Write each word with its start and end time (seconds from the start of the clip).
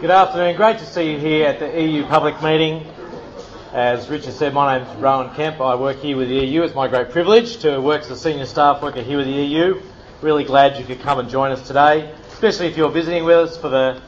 Good 0.00 0.10
afternoon. 0.10 0.56
Great 0.56 0.78
to 0.78 0.86
see 0.86 1.12
you 1.12 1.18
here 1.18 1.46
at 1.46 1.58
the 1.58 1.78
EU 1.78 2.06
public 2.06 2.42
meeting. 2.42 2.86
As 3.74 4.08
Richard 4.08 4.32
said, 4.32 4.54
my 4.54 4.78
name's 4.78 4.88
Rowan 4.96 5.28
Kemp. 5.34 5.60
I 5.60 5.74
work 5.74 5.98
here 5.98 6.16
with 6.16 6.30
the 6.30 6.36
EU. 6.36 6.62
It's 6.62 6.74
my 6.74 6.88
great 6.88 7.10
privilege 7.10 7.58
to 7.58 7.82
work 7.82 8.00
as 8.00 8.10
a 8.10 8.16
senior 8.16 8.46
staff 8.46 8.80
worker 8.80 9.02
here 9.02 9.18
with 9.18 9.26
the 9.26 9.32
EU. 9.32 9.82
Really 10.22 10.44
glad 10.44 10.78
you 10.78 10.86
could 10.86 11.00
come 11.00 11.18
and 11.18 11.28
join 11.28 11.52
us 11.52 11.66
today, 11.66 12.14
especially 12.28 12.68
if 12.68 12.78
you're 12.78 12.88
visiting 12.88 13.24
with 13.24 13.36
us 13.36 13.58
for 13.58 13.68
the 13.68 14.00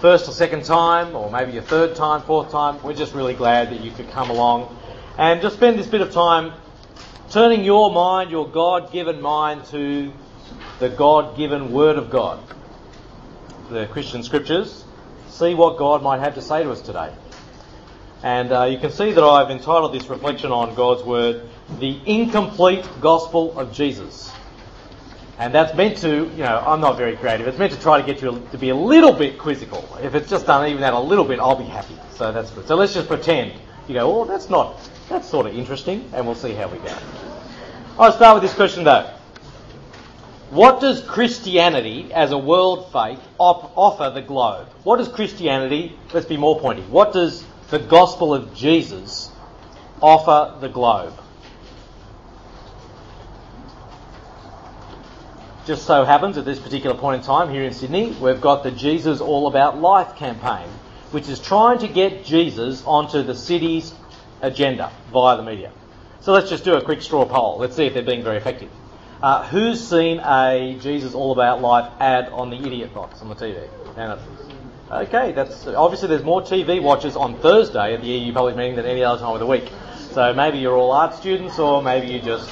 first 0.00 0.28
or 0.28 0.32
second 0.32 0.66
time, 0.66 1.16
or 1.16 1.30
maybe 1.30 1.52
your 1.52 1.62
third 1.62 1.96
time, 1.96 2.20
fourth 2.20 2.50
time. 2.50 2.78
We're 2.82 2.92
just 2.92 3.14
really 3.14 3.34
glad 3.34 3.70
that 3.70 3.80
you 3.80 3.92
could 3.92 4.10
come 4.10 4.28
along 4.28 4.76
and 5.16 5.40
just 5.40 5.56
spend 5.56 5.78
this 5.78 5.86
bit 5.86 6.02
of 6.02 6.12
time 6.12 6.52
turning 7.30 7.64
your 7.64 7.90
mind, 7.90 8.30
your 8.30 8.46
God 8.46 8.92
given 8.92 9.22
mind, 9.22 9.64
to 9.70 10.12
the 10.80 10.90
God 10.90 11.34
given 11.34 11.72
Word 11.72 11.96
of 11.96 12.10
God, 12.10 12.40
the 13.70 13.86
Christian 13.86 14.22
Scriptures. 14.22 14.84
See 15.30 15.54
what 15.54 15.78
God 15.78 16.02
might 16.02 16.20
have 16.20 16.34
to 16.34 16.42
say 16.42 16.62
to 16.62 16.70
us 16.70 16.82
today. 16.82 17.12
And 18.22 18.52
uh, 18.52 18.64
you 18.64 18.78
can 18.78 18.90
see 18.90 19.12
that 19.12 19.24
I've 19.24 19.50
entitled 19.50 19.94
this 19.94 20.06
reflection 20.08 20.52
on 20.52 20.74
God's 20.74 21.02
Word, 21.02 21.48
The 21.78 21.98
Incomplete 22.04 22.86
Gospel 23.00 23.58
of 23.58 23.72
Jesus. 23.72 24.30
And 25.38 25.54
that's 25.54 25.74
meant 25.74 25.96
to, 25.98 26.24
you 26.24 26.42
know, 26.42 26.62
I'm 26.66 26.82
not 26.82 26.98
very 26.98 27.16
creative. 27.16 27.46
It's 27.48 27.58
meant 27.58 27.72
to 27.72 27.80
try 27.80 27.98
to 27.98 28.06
get 28.06 28.20
you 28.20 28.46
to 28.50 28.58
be 28.58 28.68
a 28.68 28.74
little 28.74 29.14
bit 29.14 29.38
quizzical. 29.38 29.88
If 30.02 30.14
it's 30.14 30.28
just 30.28 30.46
done 30.46 30.68
even 30.68 30.82
that 30.82 30.92
a 30.92 31.00
little 31.00 31.24
bit, 31.24 31.40
I'll 31.40 31.56
be 31.56 31.64
happy. 31.64 31.96
So 32.16 32.30
that's 32.30 32.50
good. 32.50 32.66
So 32.66 32.76
let's 32.76 32.92
just 32.92 33.08
pretend. 33.08 33.52
You 33.88 33.94
go, 33.94 34.20
oh, 34.20 34.24
that's 34.26 34.50
not, 34.50 34.78
that's 35.08 35.26
sort 35.26 35.46
of 35.46 35.56
interesting, 35.56 36.10
and 36.12 36.26
we'll 36.26 36.34
see 36.34 36.52
how 36.52 36.68
we 36.68 36.76
go. 36.78 36.94
I'll 37.98 38.12
start 38.12 38.34
with 38.34 38.42
this 38.42 38.54
question 38.54 38.84
though. 38.84 39.10
What 40.50 40.80
does 40.80 41.00
Christianity 41.00 42.12
as 42.12 42.32
a 42.32 42.38
world 42.38 42.90
faith 42.92 43.20
op- 43.38 43.72
offer 43.76 44.10
the 44.12 44.20
globe? 44.20 44.66
What 44.82 44.96
does 44.96 45.06
Christianity, 45.06 45.96
let's 46.12 46.26
be 46.26 46.36
more 46.36 46.58
pointy, 46.58 46.82
what 46.82 47.12
does 47.12 47.44
the 47.70 47.78
gospel 47.78 48.34
of 48.34 48.52
Jesus 48.52 49.30
offer 50.02 50.58
the 50.60 50.68
globe? 50.68 51.14
Just 55.66 55.86
so 55.86 56.04
happens 56.04 56.36
at 56.36 56.44
this 56.44 56.58
particular 56.58 56.96
point 56.96 57.20
in 57.20 57.26
time 57.26 57.48
here 57.48 57.62
in 57.62 57.72
Sydney, 57.72 58.10
we've 58.20 58.40
got 58.40 58.64
the 58.64 58.72
Jesus 58.72 59.20
All 59.20 59.46
About 59.46 59.78
Life 59.78 60.16
campaign, 60.16 60.68
which 61.12 61.28
is 61.28 61.38
trying 61.38 61.78
to 61.78 61.86
get 61.86 62.24
Jesus 62.24 62.82
onto 62.84 63.22
the 63.22 63.36
city's 63.36 63.94
agenda 64.42 64.90
via 65.12 65.36
the 65.36 65.44
media. 65.44 65.70
So 66.22 66.32
let's 66.32 66.50
just 66.50 66.64
do 66.64 66.74
a 66.74 66.82
quick 66.82 67.02
straw 67.02 67.24
poll. 67.24 67.58
Let's 67.58 67.76
see 67.76 67.84
if 67.84 67.94
they're 67.94 68.02
being 68.02 68.24
very 68.24 68.38
effective. 68.38 68.70
Uh, 69.22 69.46
who's 69.48 69.86
seen 69.86 70.18
a 70.20 70.78
Jesus 70.80 71.12
All 71.12 71.32
About 71.32 71.60
Life 71.60 71.92
ad 72.00 72.30
on 72.30 72.48
the 72.48 72.56
idiot 72.56 72.94
box 72.94 73.20
on 73.20 73.28
the 73.28 73.34
TV? 73.34 73.68
Okay, 74.90 75.32
that's 75.32 75.66
obviously 75.66 76.08
there's 76.08 76.24
more 76.24 76.40
TV 76.40 76.82
watchers 76.82 77.16
on 77.16 77.38
Thursday 77.38 77.92
at 77.92 78.00
the 78.00 78.06
EU 78.06 78.32
public 78.32 78.56
meeting 78.56 78.76
than 78.76 78.86
any 78.86 79.04
other 79.04 79.20
time 79.20 79.34
of 79.34 79.40
the 79.40 79.46
week. 79.46 79.70
So 80.12 80.32
maybe 80.32 80.56
you're 80.56 80.74
all 80.74 80.92
art 80.92 81.14
students, 81.14 81.58
or 81.58 81.82
maybe 81.82 82.06
you 82.10 82.18
just 82.20 82.48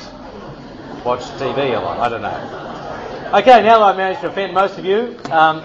watch 1.05 1.21
TV 1.41 1.75
a 1.75 1.81
lot. 1.81 2.01
I 2.01 2.09
don't 2.11 2.21
know. 2.21 3.39
Okay, 3.39 3.63
now 3.63 3.79
that 3.79 3.85
I've 3.85 3.97
managed 3.97 4.21
to 4.21 4.29
offend 4.29 4.53
most 4.53 4.79
of 4.79 4.85
you, 4.85 5.19
um, 5.31 5.63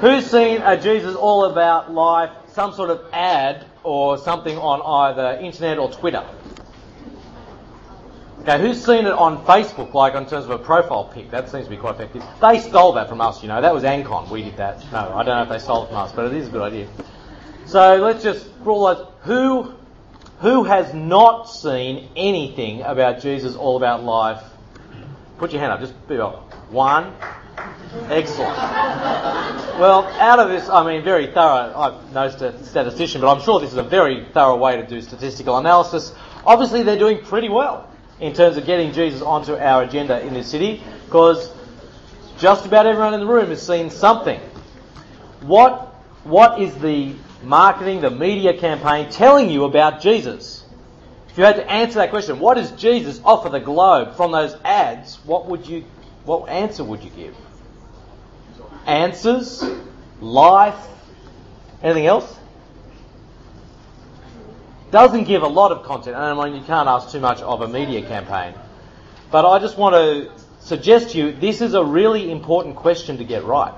who's 0.00 0.24
seen 0.24 0.62
a 0.62 0.80
Jesus 0.80 1.16
All 1.16 1.44
About 1.44 1.92
Life, 1.92 2.30
some 2.54 2.72
sort 2.72 2.88
of 2.88 3.04
ad 3.12 3.66
or 3.84 4.16
something 4.16 4.56
on 4.56 4.80
either 5.12 5.38
internet 5.44 5.78
or 5.78 5.92
Twitter? 5.92 6.24
Okay, 8.40 8.58
who's 8.58 8.82
seen 8.82 9.04
it 9.04 9.12
on 9.12 9.44
Facebook, 9.44 9.92
like 9.92 10.14
in 10.14 10.24
terms 10.24 10.46
of 10.46 10.50
a 10.50 10.58
profile 10.58 11.04
pic? 11.04 11.30
That 11.30 11.50
seems 11.50 11.66
to 11.66 11.70
be 11.70 11.76
quite 11.76 11.96
effective. 11.96 12.24
They 12.40 12.58
stole 12.58 12.92
that 12.94 13.10
from 13.10 13.20
us, 13.20 13.42
you 13.42 13.48
know. 13.48 13.60
That 13.60 13.74
was 13.74 13.84
Ancon. 13.84 14.30
We 14.30 14.44
did 14.44 14.56
that. 14.56 14.82
No, 14.90 15.12
I 15.14 15.22
don't 15.24 15.36
know 15.36 15.42
if 15.42 15.50
they 15.50 15.58
stole 15.58 15.84
it 15.84 15.88
from 15.88 15.96
us, 15.98 16.12
but 16.12 16.24
it 16.24 16.32
is 16.32 16.48
a 16.48 16.50
good 16.50 16.62
idea. 16.62 16.88
So 17.66 17.96
let's 17.96 18.22
just 18.22 18.48
rule 18.60 18.86
out 18.86 19.14
who 19.20 19.74
who 20.38 20.64
has 20.64 20.94
not 20.94 21.50
seen 21.50 22.08
anything 22.16 22.80
about 22.80 23.20
Jesus 23.20 23.56
all 23.56 23.76
about 23.76 24.04
life. 24.04 24.42
Put 25.36 25.52
your 25.52 25.60
hand 25.60 25.72
up. 25.74 25.80
Just 25.80 26.08
be 26.08 26.16
up. 26.18 26.50
One. 26.70 27.12
Excellent. 28.08 28.56
Well, 29.78 30.04
out 30.18 30.38
of 30.38 30.48
this, 30.48 30.66
I 30.70 30.82
mean, 30.86 31.04
very 31.04 31.26
thorough. 31.26 31.74
I'm 31.76 32.14
no 32.14 32.30
statistician, 32.30 33.20
but 33.20 33.30
I'm 33.30 33.42
sure 33.42 33.60
this 33.60 33.72
is 33.72 33.76
a 33.76 33.82
very 33.82 34.24
thorough 34.32 34.56
way 34.56 34.78
to 34.78 34.86
do 34.86 35.02
statistical 35.02 35.58
analysis. 35.58 36.14
Obviously, 36.46 36.84
they're 36.84 36.98
doing 36.98 37.22
pretty 37.22 37.50
well 37.50 37.89
in 38.20 38.34
terms 38.34 38.56
of 38.56 38.66
getting 38.66 38.92
Jesus 38.92 39.22
onto 39.22 39.54
our 39.54 39.82
agenda 39.82 40.20
in 40.20 40.34
this 40.34 40.48
city 40.48 40.82
because 41.06 41.52
just 42.38 42.66
about 42.66 42.86
everyone 42.86 43.14
in 43.14 43.20
the 43.20 43.26
room 43.26 43.48
has 43.48 43.66
seen 43.66 43.90
something. 43.90 44.40
What, 45.40 45.94
what 46.24 46.60
is 46.60 46.74
the 46.76 47.14
marketing, 47.42 48.00
the 48.00 48.10
media 48.10 48.58
campaign 48.58 49.10
telling 49.10 49.50
you 49.50 49.64
about 49.64 50.00
Jesus? 50.00 50.64
If 51.28 51.38
you 51.38 51.44
had 51.44 51.56
to 51.56 51.70
answer 51.70 52.00
that 52.00 52.10
question, 52.10 52.38
what 52.40 52.54
does 52.54 52.72
Jesus 52.72 53.20
offer 53.24 53.48
the 53.48 53.60
globe 53.60 54.16
from 54.16 54.32
those 54.32 54.56
ads? 54.64 55.16
What 55.24 55.46
would 55.46 55.66
you, 55.66 55.84
what 56.24 56.48
answer 56.48 56.82
would 56.82 57.02
you 57.02 57.10
give? 57.10 57.36
Answers, 58.86 59.62
life, 60.20 60.86
anything 61.82 62.06
else? 62.06 62.39
Doesn't 64.90 65.24
give 65.24 65.42
a 65.42 65.48
lot 65.48 65.72
of 65.72 65.84
content, 65.84 66.16
and 66.16 66.40
I 66.40 66.44
mean, 66.44 66.60
you 66.60 66.66
can't 66.66 66.88
ask 66.88 67.10
too 67.10 67.20
much 67.20 67.40
of 67.40 67.62
a 67.62 67.68
media 67.68 68.06
campaign. 68.06 68.54
But 69.30 69.48
I 69.48 69.58
just 69.58 69.76
want 69.78 69.94
to 69.94 70.32
suggest 70.60 71.10
to 71.10 71.18
you 71.18 71.32
this 71.32 71.60
is 71.60 71.74
a 71.74 71.84
really 71.84 72.30
important 72.30 72.76
question 72.76 73.18
to 73.18 73.24
get 73.24 73.44
right. 73.44 73.74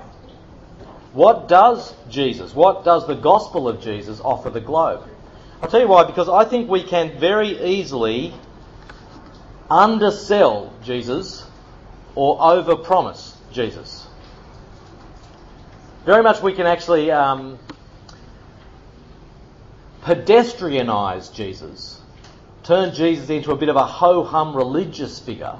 What 1.13 1.47
does 1.47 1.93
Jesus, 2.09 2.55
what 2.55 2.83
does 2.83 3.05
the 3.05 3.13
gospel 3.13 3.67
of 3.67 3.81
Jesus 3.81 4.19
offer 4.19 4.49
the 4.49 4.61
globe? 4.61 5.07
I'll 5.61 5.69
tell 5.69 5.79
you 5.79 5.87
why, 5.87 6.05
because 6.05 6.27
I 6.27 6.43
think 6.43 6.69
we 6.69 6.83
can 6.83 7.19
very 7.19 7.63
easily 7.63 8.33
undersell 9.69 10.73
Jesus 10.83 11.45
or 12.15 12.39
overpromise 12.39 13.33
Jesus. 13.51 14.07
Very 16.05 16.23
much 16.23 16.41
we 16.41 16.53
can 16.53 16.65
actually 16.65 17.11
um, 17.11 17.59
pedestrianise 20.03 21.33
Jesus, 21.33 22.01
turn 22.63 22.93
Jesus 22.93 23.29
into 23.29 23.51
a 23.51 23.55
bit 23.55 23.69
of 23.69 23.77
a 23.77 23.85
ho 23.85 24.23
hum 24.23 24.55
religious 24.55 25.19
figure, 25.19 25.59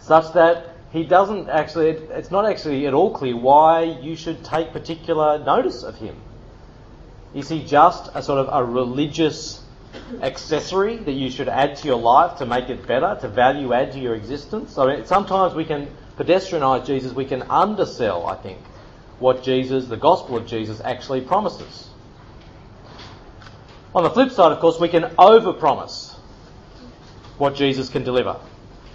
such 0.00 0.34
that 0.34 0.76
he 0.92 1.04
doesn't 1.04 1.48
actually, 1.48 1.88
it's 1.88 2.30
not 2.30 2.44
actually 2.44 2.86
at 2.86 2.94
all 2.94 3.12
clear 3.12 3.36
why 3.36 3.84
you 3.84 4.16
should 4.16 4.44
take 4.44 4.72
particular 4.72 5.38
notice 5.38 5.82
of 5.82 5.96
him. 5.96 6.16
Is 7.34 7.48
he 7.48 7.64
just 7.64 8.10
a 8.14 8.22
sort 8.22 8.38
of 8.38 8.48
a 8.52 8.64
religious 8.64 9.62
accessory 10.20 10.96
that 10.96 11.12
you 11.12 11.30
should 11.30 11.48
add 11.48 11.76
to 11.76 11.88
your 11.88 11.98
life 11.98 12.38
to 12.38 12.46
make 12.46 12.68
it 12.68 12.86
better, 12.86 13.16
to 13.20 13.28
value 13.28 13.72
add 13.72 13.92
to 13.92 13.98
your 13.98 14.14
existence? 14.14 14.76
I 14.76 14.94
mean, 14.94 15.06
sometimes 15.06 15.54
we 15.54 15.64
can 15.64 15.88
pedestrianise 16.18 16.86
Jesus, 16.86 17.12
we 17.12 17.24
can 17.24 17.42
undersell, 17.42 18.26
I 18.26 18.36
think, 18.36 18.58
what 19.18 19.42
Jesus, 19.42 19.86
the 19.86 19.96
gospel 19.96 20.36
of 20.36 20.46
Jesus, 20.46 20.80
actually 20.82 21.22
promises. 21.22 21.88
On 23.98 24.04
the 24.04 24.10
flip 24.10 24.30
side, 24.30 24.52
of 24.52 24.60
course, 24.60 24.78
we 24.78 24.88
can 24.88 25.02
overpromise 25.18 26.14
what 27.36 27.56
Jesus 27.56 27.88
can 27.88 28.04
deliver. 28.04 28.36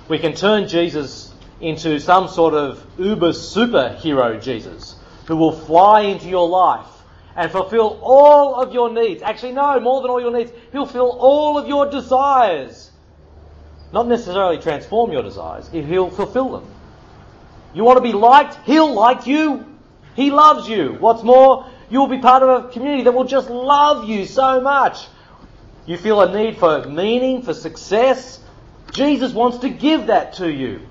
We 0.08 0.18
can 0.18 0.34
turn 0.34 0.70
Jesus 0.70 1.34
into 1.60 2.00
some 2.00 2.30
sort 2.30 2.54
of 2.54 2.82
uber 2.98 3.34
superhero 3.34 4.42
Jesus 4.42 4.96
who 5.26 5.36
will 5.36 5.52
fly 5.52 6.04
into 6.04 6.30
your 6.30 6.48
life 6.48 6.88
and 7.36 7.52
fulfill 7.52 8.00
all 8.02 8.56
of 8.56 8.74
your 8.74 8.94
needs. 8.94 9.22
Actually, 9.22 9.52
no, 9.52 9.78
more 9.82 10.02
than 10.02 10.10
all 10.10 10.22
your 10.22 10.32
needs. 10.32 10.54
He'll 10.72 10.86
fill 10.86 11.12
all 11.20 11.58
of 11.58 11.68
your 11.68 11.92
desires. 11.92 12.90
Not 13.92 14.08
necessarily 14.08 14.60
transform 14.60 15.12
your 15.12 15.22
desires, 15.22 15.68
he'll 15.68 16.12
fulfill 16.12 16.50
them. 16.50 16.74
You 17.74 17.84
want 17.84 17.98
to 17.98 18.04
be 18.04 18.14
liked? 18.14 18.56
He'll 18.66 18.94
like 18.94 19.28
you. 19.28 19.66
He 20.16 20.32
loves 20.32 20.70
you. 20.70 20.96
What's 20.98 21.24
more, 21.24 21.70
You'll 21.94 22.08
be 22.08 22.18
part 22.18 22.42
of 22.42 22.50
a 22.50 22.70
community 22.70 23.04
that 23.04 23.12
will 23.12 23.24
just 23.24 23.52
love 23.52 24.10
you 24.10 24.26
so 24.26 24.60
much. 24.60 25.06
You 25.86 25.96
feel 25.96 26.22
a 26.22 26.36
need 26.36 26.58
for 26.58 26.88
meaning, 26.88 27.44
for 27.44 27.54
success. 27.54 28.40
Jesus 28.90 29.32
wants 29.32 29.60
to 29.60 29.70
give 29.70 30.08
that 30.08 30.34
to 30.38 30.52
you. 30.52 30.88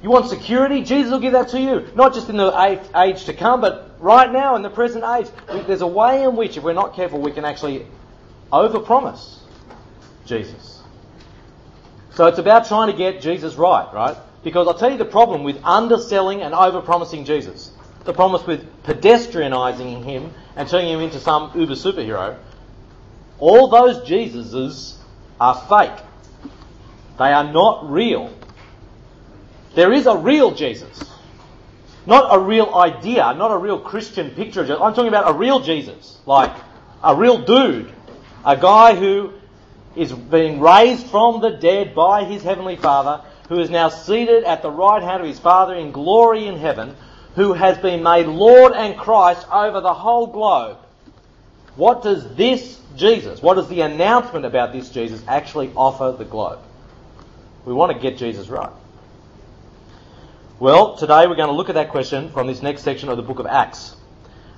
You 0.00 0.10
want 0.10 0.28
security? 0.28 0.84
Jesus 0.84 1.10
will 1.10 1.18
give 1.18 1.32
that 1.32 1.48
to 1.48 1.60
you. 1.60 1.88
Not 1.96 2.14
just 2.14 2.28
in 2.28 2.36
the 2.36 2.80
age 2.94 3.24
to 3.24 3.34
come, 3.34 3.60
but 3.60 3.96
right 3.98 4.32
now 4.32 4.54
in 4.54 4.62
the 4.62 4.70
present 4.70 5.02
age. 5.02 5.26
There's 5.66 5.80
a 5.80 5.86
way 5.88 6.22
in 6.22 6.36
which, 6.36 6.56
if 6.56 6.62
we're 6.62 6.74
not 6.74 6.94
careful, 6.94 7.20
we 7.20 7.32
can 7.32 7.44
actually 7.44 7.84
overpromise 8.52 9.38
Jesus. 10.26 10.80
So 12.14 12.26
it's 12.26 12.38
about 12.38 12.68
trying 12.68 12.92
to 12.92 12.96
get 12.96 13.20
Jesus 13.20 13.56
right, 13.56 13.92
right? 13.92 14.16
Because 14.44 14.68
I'll 14.68 14.78
tell 14.78 14.92
you 14.92 14.98
the 14.98 15.04
problem 15.04 15.42
with 15.42 15.58
underselling 15.64 16.42
and 16.42 16.54
overpromising 16.54 17.26
Jesus 17.26 17.72
the 18.08 18.14
promise 18.14 18.46
with 18.46 18.84
pedestrianising 18.84 20.02
him 20.02 20.32
and 20.56 20.66
turning 20.66 20.94
him 20.94 21.00
into 21.00 21.20
some 21.20 21.52
uber 21.54 21.74
superhero, 21.74 22.38
all 23.38 23.68
those 23.68 23.98
Jesuses 24.08 24.96
are 25.38 25.54
fake. 25.68 26.04
They 27.18 27.30
are 27.30 27.52
not 27.52 27.90
real. 27.90 28.34
There 29.74 29.92
is 29.92 30.06
a 30.06 30.16
real 30.16 30.52
Jesus. 30.54 30.98
Not 32.06 32.34
a 32.34 32.38
real 32.38 32.74
idea, 32.74 33.34
not 33.34 33.50
a 33.50 33.58
real 33.58 33.78
Christian 33.78 34.30
picture 34.30 34.62
of 34.62 34.68
Jesus. 34.68 34.80
I'm 34.82 34.94
talking 34.94 35.08
about 35.08 35.28
a 35.28 35.36
real 35.36 35.60
Jesus, 35.60 36.18
like 36.24 36.56
a 37.04 37.14
real 37.14 37.44
dude, 37.44 37.92
a 38.42 38.56
guy 38.56 38.94
who 38.94 39.34
is 39.96 40.14
being 40.14 40.60
raised 40.60 41.06
from 41.08 41.42
the 41.42 41.50
dead 41.50 41.94
by 41.94 42.24
his 42.24 42.42
heavenly 42.42 42.76
Father, 42.76 43.22
who 43.50 43.60
is 43.60 43.68
now 43.68 43.90
seated 43.90 44.44
at 44.44 44.62
the 44.62 44.70
right 44.70 45.02
hand 45.02 45.20
of 45.20 45.28
his 45.28 45.38
Father 45.38 45.74
in 45.74 45.92
glory 45.92 46.46
in 46.46 46.56
heaven, 46.56 46.96
who 47.38 47.52
has 47.52 47.78
been 47.78 48.02
made 48.02 48.26
Lord 48.26 48.72
and 48.72 48.98
Christ 48.98 49.46
over 49.48 49.80
the 49.80 49.94
whole 49.94 50.26
globe. 50.26 50.76
What 51.76 52.02
does 52.02 52.34
this 52.34 52.80
Jesus, 52.96 53.40
what 53.40 53.54
does 53.54 53.68
the 53.68 53.82
announcement 53.82 54.44
about 54.44 54.72
this 54.72 54.90
Jesus 54.90 55.22
actually 55.28 55.70
offer 55.76 56.16
the 56.18 56.24
globe? 56.24 56.58
We 57.64 57.72
want 57.72 57.92
to 57.92 57.98
get 58.00 58.18
Jesus 58.18 58.48
right. 58.48 58.72
Well, 60.58 60.96
today 60.96 61.28
we're 61.28 61.36
going 61.36 61.48
to 61.48 61.54
look 61.54 61.68
at 61.68 61.76
that 61.76 61.90
question 61.90 62.32
from 62.32 62.48
this 62.48 62.60
next 62.60 62.82
section 62.82 63.08
of 63.08 63.16
the 63.16 63.22
book 63.22 63.38
of 63.38 63.46
Acts. 63.46 63.94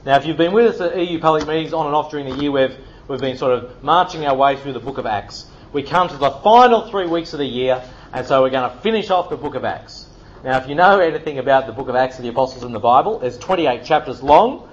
Now, 0.07 0.17
if 0.17 0.25
you've 0.25 0.39
been 0.39 0.53
with 0.55 0.75
us 0.75 0.81
at 0.81 0.97
EU 0.97 1.21
public 1.21 1.47
meetings 1.47 1.75
on 1.75 1.85
and 1.85 1.95
off 1.95 2.11
during 2.11 2.31
the 2.31 2.41
year, 2.41 2.51
we've, 2.51 2.79
we've 3.09 3.21
been 3.21 3.37
sort 3.37 3.53
of 3.53 3.85
marching 3.85 4.25
our 4.25 4.35
way 4.35 4.57
through 4.57 4.73
the 4.73 4.81
book 4.81 4.97
of 4.97 5.05
Acts. 5.05 5.45
We 5.75 5.83
come 5.83 6.09
to 6.09 6.17
the 6.17 6.31
final 6.31 6.89
three 6.89 7.07
weeks 7.07 7.35
of 7.35 7.41
the 7.41 7.45
year, 7.45 7.85
and 8.15 8.27
so 8.27 8.41
we're 8.41 8.49
going 8.49 8.71
to 8.71 8.79
finish 8.79 9.11
off 9.11 9.29
the 9.29 9.37
book 9.37 9.55
of 9.55 9.67
Acts. 9.67 10.07
Now, 10.43 10.57
if 10.57 10.71
you 10.71 10.75
know 10.75 11.01
anything 11.01 11.39
about 11.39 11.67
the 11.67 11.73
book 11.73 11.89
of 11.89 11.97
Acts 11.97 12.17
of 12.17 12.23
the 12.23 12.31
Apostles 12.31 12.65
in 12.65 12.73
the 12.73 12.81
Bible, 12.81 13.21
it's 13.21 13.37
28 13.37 13.85
chapters 13.85 14.23
long, 14.23 14.71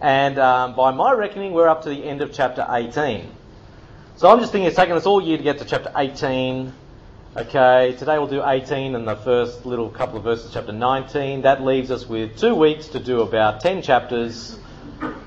and 0.00 0.38
um, 0.38 0.74
by 0.74 0.92
my 0.92 1.12
reckoning, 1.12 1.52
we're 1.52 1.68
up 1.68 1.82
to 1.82 1.90
the 1.90 2.04
end 2.04 2.22
of 2.22 2.32
chapter 2.32 2.66
18. 2.66 3.30
So 4.16 4.30
I'm 4.30 4.40
just 4.40 4.50
thinking 4.50 4.66
it's 4.66 4.76
taken 4.76 4.96
us 4.96 5.04
all 5.04 5.20
year 5.20 5.36
to 5.36 5.42
get 5.42 5.58
to 5.58 5.66
chapter 5.66 5.92
18. 5.94 6.72
Okay, 7.36 7.94
today 7.98 8.18
we'll 8.18 8.28
do 8.28 8.42
18 8.42 8.94
and 8.94 9.06
the 9.06 9.14
first 9.16 9.66
little 9.66 9.90
couple 9.90 10.16
of 10.16 10.24
verses, 10.24 10.54
chapter 10.54 10.72
19. 10.72 11.42
That 11.42 11.62
leaves 11.62 11.90
us 11.90 12.08
with 12.08 12.38
two 12.38 12.54
weeks 12.54 12.86
to 12.88 12.98
do 12.98 13.20
about 13.20 13.60
10 13.60 13.82
chapters. 13.82 14.58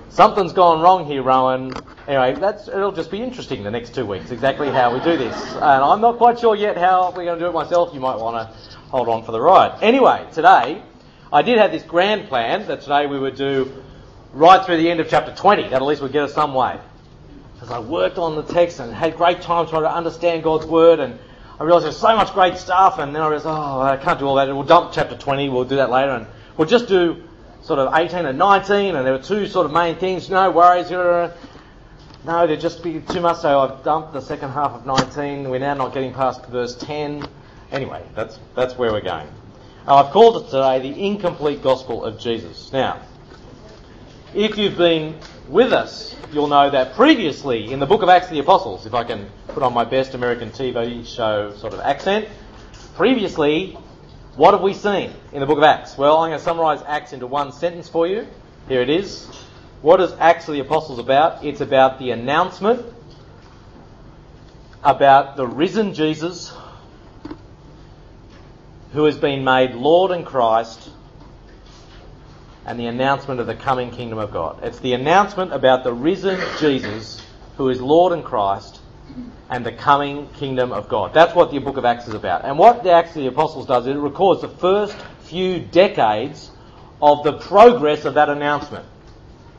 Something's 0.09 0.53
gone 0.53 0.81
wrong 0.81 1.05
here, 1.05 1.21
Rowan. 1.21 1.71
Anyway, 2.07 2.33
that's, 2.39 2.67
it'll 2.67 2.91
just 2.91 3.11
be 3.11 3.21
interesting 3.21 3.61
the 3.61 3.69
next 3.69 3.93
two 3.93 4.07
weeks, 4.07 4.31
exactly 4.31 4.69
how 4.69 4.91
we 4.91 5.03
do 5.03 5.17
this. 5.17 5.35
And 5.53 5.63
I'm 5.63 6.01
not 6.01 6.17
quite 6.17 6.39
sure 6.39 6.55
yet 6.55 6.77
how 6.77 7.13
we're 7.15 7.25
going 7.25 7.37
to 7.37 7.45
do 7.45 7.49
it 7.49 7.53
myself. 7.53 7.93
You 7.93 7.99
might 7.99 8.17
want 8.17 8.49
to 8.49 8.72
hold 8.93 9.09
on 9.09 9.23
for 9.23 9.31
the 9.31 9.41
ride. 9.41 9.81
Anyway, 9.81 10.23
today, 10.33 10.79
I 11.31 11.41
did 11.41 11.57
have 11.57 11.71
this 11.71 11.81
grand 11.81 12.27
plan 12.27 12.67
that 12.67 12.81
today 12.81 13.07
we 13.07 13.17
would 13.17 13.35
do 13.35 13.83
right 14.33 14.63
through 14.63 14.77
the 14.77 14.91
end 14.91 14.99
of 14.99 15.09
chapter 15.09 15.33
20. 15.33 15.63
That 15.63 15.73
at 15.73 15.81
least 15.81 16.03
would 16.03 16.11
get 16.11 16.25
us 16.25 16.33
some 16.35 16.53
way. 16.53 16.79
Because 17.55 17.71
I 17.71 17.79
worked 17.79 18.19
on 18.19 18.35
the 18.35 18.43
text 18.43 18.79
and 18.79 18.93
had 18.93 19.17
great 19.17 19.41
time 19.41 19.65
trying 19.65 19.81
to 19.81 19.91
understand 19.91 20.43
God's 20.43 20.67
Word 20.67 20.99
and 20.99 21.17
I 21.59 21.63
realised 21.63 21.85
there's 21.85 21.97
so 21.97 22.15
much 22.15 22.33
great 22.33 22.57
stuff, 22.57 22.99
and 22.99 23.15
then 23.15 23.21
I 23.21 23.27
realised, 23.27 23.45
oh, 23.47 23.81
I 23.81 23.97
can't 23.97 24.19
do 24.19 24.25
all 24.25 24.35
that. 24.35 24.47
We'll 24.47 24.63
dump 24.63 24.91
chapter 24.91 25.15
20, 25.15 25.49
we'll 25.49 25.63
do 25.63 25.77
that 25.77 25.89
later, 25.89 26.11
and 26.11 26.27
we'll 26.57 26.67
just 26.67 26.87
do 26.87 27.23
sort 27.61 27.79
of 27.79 27.93
18 27.93 28.25
and 28.25 28.37
19, 28.37 28.95
and 28.95 29.05
there 29.05 29.13
were 29.13 29.21
two 29.21 29.47
sort 29.47 29.65
of 29.67 29.71
main 29.71 29.95
things, 29.95 30.29
no 30.29 30.51
worries. 30.51 30.91
No, 30.91 31.31
there'd 32.25 32.59
just 32.59 32.83
be 32.83 33.01
too 33.01 33.21
much, 33.21 33.37
so 33.37 33.59
I've 33.59 33.83
dumped 33.83 34.13
the 34.13 34.21
second 34.21 34.49
half 34.49 34.71
of 34.71 34.85
19. 34.85 35.49
We're 35.49 35.59
now 35.59 35.75
not 35.75 35.93
getting 35.93 36.13
past 36.13 36.45
verse 36.47 36.75
10. 36.75 37.27
Anyway, 37.73 38.03
that's, 38.13 38.39
that's 38.55 38.77
where 38.77 38.91
we're 38.91 39.01
going. 39.01 39.27
I've 39.87 40.11
called 40.11 40.43
it 40.43 40.45
today 40.45 40.79
the 40.79 41.07
incomplete 41.07 41.63
gospel 41.63 42.05
of 42.05 42.19
Jesus. 42.19 42.71
Now, 42.71 43.01
if 44.35 44.59
you've 44.59 44.77
been 44.77 45.17
with 45.49 45.73
us, 45.73 46.15
you'll 46.31 46.47
know 46.47 46.69
that 46.69 46.93
previously 46.93 47.73
in 47.73 47.79
the 47.79 47.87
book 47.87 48.03
of 48.03 48.09
Acts 48.09 48.27
of 48.27 48.33
the 48.33 48.39
Apostles, 48.39 48.85
if 48.85 48.93
I 48.93 49.03
can 49.03 49.27
put 49.47 49.63
on 49.63 49.73
my 49.73 49.85
best 49.85 50.13
American 50.13 50.51
TV 50.51 51.03
show 51.03 51.51
sort 51.57 51.73
of 51.73 51.79
accent, 51.79 52.29
previously, 52.95 53.75
what 54.35 54.53
have 54.53 54.61
we 54.61 54.75
seen 54.75 55.11
in 55.31 55.39
the 55.39 55.47
book 55.47 55.57
of 55.57 55.63
Acts? 55.63 55.97
Well, 55.97 56.17
I'm 56.17 56.29
going 56.29 56.39
to 56.39 56.45
summarise 56.45 56.83
Acts 56.85 57.11
into 57.11 57.25
one 57.25 57.51
sentence 57.51 57.89
for 57.89 58.05
you. 58.05 58.27
Here 58.67 58.81
it 58.81 58.89
is. 58.89 59.25
What 59.81 59.99
is 59.99 60.13
Acts 60.19 60.47
of 60.47 60.53
the 60.53 60.59
Apostles 60.59 60.99
about? 60.99 61.43
It's 61.43 61.59
about 61.59 61.97
the 61.97 62.11
announcement 62.11 62.85
about 64.83 65.37
the 65.37 65.47
risen 65.47 65.95
Jesus 65.95 66.53
who 68.93 69.05
has 69.05 69.17
been 69.17 69.43
made 69.43 69.73
Lord 69.73 70.11
and 70.11 70.25
Christ 70.25 70.89
and 72.65 72.79
the 72.79 72.85
announcement 72.85 73.39
of 73.39 73.47
the 73.47 73.55
coming 73.55 73.91
kingdom 73.91 74.19
of 74.19 74.31
God. 74.31 74.63
It's 74.63 74.79
the 74.79 74.93
announcement 74.93 75.51
about 75.51 75.83
the 75.83 75.93
risen 75.93 76.39
Jesus, 76.59 77.21
who 77.57 77.69
is 77.69 77.81
Lord 77.81 78.13
and 78.13 78.23
Christ, 78.23 78.79
and 79.49 79.65
the 79.65 79.71
coming 79.71 80.27
kingdom 80.29 80.71
of 80.71 80.87
God. 80.87 81.13
That's 81.13 81.35
what 81.35 81.51
the 81.51 81.59
book 81.59 81.77
of 81.77 81.85
Acts 81.85 82.07
is 82.07 82.13
about. 82.13 82.45
And 82.45 82.57
what 82.57 82.83
the 82.83 82.91
Acts 82.91 83.09
of 83.09 83.23
the 83.23 83.27
Apostles 83.27 83.65
does, 83.65 83.85
is 83.85 83.95
it 83.95 83.99
records 83.99 84.41
the 84.41 84.47
first 84.47 84.95
few 85.21 85.59
decades 85.59 86.51
of 87.01 87.23
the 87.23 87.33
progress 87.33 88.05
of 88.05 88.13
that 88.13 88.29
announcement 88.29 88.85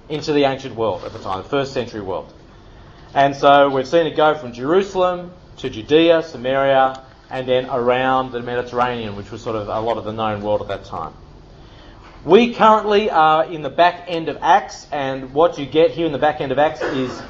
into 0.08 0.32
the 0.32 0.44
ancient 0.44 0.74
world 0.74 1.04
at 1.04 1.12
the 1.12 1.18
time, 1.18 1.42
the 1.42 1.48
first 1.48 1.72
century 1.72 2.00
world. 2.00 2.32
And 3.12 3.36
so 3.36 3.68
we've 3.68 3.86
seen 3.86 4.06
it 4.06 4.16
go 4.16 4.34
from 4.34 4.52
Jerusalem 4.52 5.32
to 5.58 5.70
Judea, 5.70 6.22
Samaria, 6.22 7.04
and 7.30 7.48
then 7.48 7.66
around 7.70 8.32
the 8.32 8.40
Mediterranean, 8.40 9.16
which 9.16 9.30
was 9.30 9.42
sort 9.42 9.56
of 9.56 9.68
a 9.68 9.80
lot 9.80 9.98
of 9.98 10.04
the 10.04 10.12
known 10.12 10.42
world 10.42 10.60
at 10.60 10.68
that 10.68 10.84
time. 10.84 11.14
We 12.24 12.54
currently 12.54 13.10
are 13.10 13.44
in 13.44 13.62
the 13.62 13.70
back 13.70 14.04
end 14.08 14.28
of 14.28 14.38
Acts, 14.40 14.86
and 14.90 15.34
what 15.34 15.58
you 15.58 15.66
get 15.66 15.90
here 15.90 16.06
in 16.06 16.12
the 16.12 16.18
back 16.18 16.40
end 16.40 16.52
of 16.52 16.58
Acts 16.58 16.80
is 16.80 17.22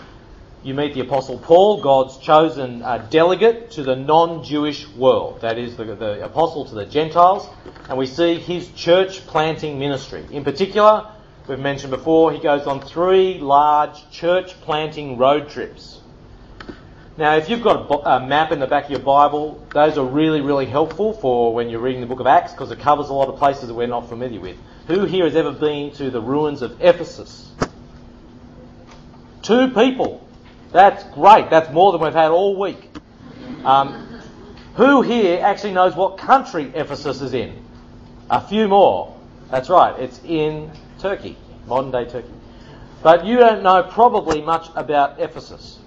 you 0.64 0.72
meet 0.72 0.94
the 0.94 1.00
Apostle 1.00 1.38
Paul, 1.38 1.82
God's 1.82 2.16
chosen 2.18 2.82
uh, 2.82 2.98
delegate 3.10 3.72
to 3.72 3.82
the 3.82 3.96
non 3.96 4.42
Jewish 4.44 4.88
world. 4.88 5.42
That 5.42 5.58
is, 5.58 5.76
the, 5.76 5.84
the 5.84 6.24
apostle 6.24 6.64
to 6.64 6.74
the 6.74 6.86
Gentiles. 6.86 7.46
And 7.88 7.98
we 7.98 8.06
see 8.06 8.38
his 8.38 8.70
church 8.70 9.26
planting 9.26 9.78
ministry. 9.78 10.24
In 10.30 10.42
particular, 10.42 11.10
we've 11.46 11.58
mentioned 11.58 11.90
before, 11.90 12.32
he 12.32 12.38
goes 12.38 12.66
on 12.66 12.80
three 12.80 13.38
large 13.38 14.10
church 14.10 14.58
planting 14.62 15.18
road 15.18 15.50
trips. 15.50 16.00
Now, 17.16 17.36
if 17.36 17.48
you've 17.48 17.62
got 17.62 17.88
a, 17.88 18.16
a, 18.16 18.26
map 18.26 18.50
in 18.50 18.58
the 18.58 18.66
back 18.66 18.86
of 18.86 18.90
your 18.90 18.98
Bible, 18.98 19.64
those 19.72 19.96
are 19.98 20.04
really, 20.04 20.40
really 20.40 20.66
helpful 20.66 21.12
for 21.12 21.54
when 21.54 21.68
you're 21.68 21.80
reading 21.80 22.00
the 22.00 22.08
book 22.08 22.18
of 22.18 22.26
Acts 22.26 22.50
because 22.50 22.72
it 22.72 22.80
covers 22.80 23.08
a 23.08 23.12
lot 23.12 23.28
of 23.28 23.36
places 23.36 23.68
that 23.68 23.74
we're 23.74 23.86
not 23.86 24.08
familiar 24.08 24.40
with. 24.40 24.56
Who 24.88 25.04
here 25.04 25.24
has 25.24 25.36
ever 25.36 25.52
been 25.52 25.92
to 25.92 26.10
the 26.10 26.20
ruins 26.20 26.60
of 26.60 26.82
Ephesus? 26.82 27.52
Two 29.42 29.70
people. 29.70 30.26
That's 30.72 31.04
great. 31.14 31.50
That's 31.50 31.72
more 31.72 31.92
than 31.92 32.00
we've 32.00 32.12
had 32.12 32.32
all 32.32 32.58
week. 32.58 32.90
Um, 33.64 34.20
who 34.74 35.02
here 35.02 35.40
actually 35.40 35.72
knows 35.72 35.94
what 35.94 36.18
country 36.18 36.72
Ephesus 36.74 37.20
is 37.20 37.32
in? 37.32 37.64
A 38.28 38.40
few 38.40 38.66
more. 38.66 39.16
That's 39.52 39.70
right. 39.70 39.96
It's 40.00 40.20
in 40.24 40.72
Turkey, 40.98 41.36
modern 41.66 41.92
day 41.92 42.06
Turkey. 42.06 42.32
But 43.04 43.24
you 43.24 43.36
don't 43.36 43.62
know 43.62 43.84
probably 43.84 44.42
much 44.42 44.66
about 44.74 45.20
Ephesus. 45.20 45.78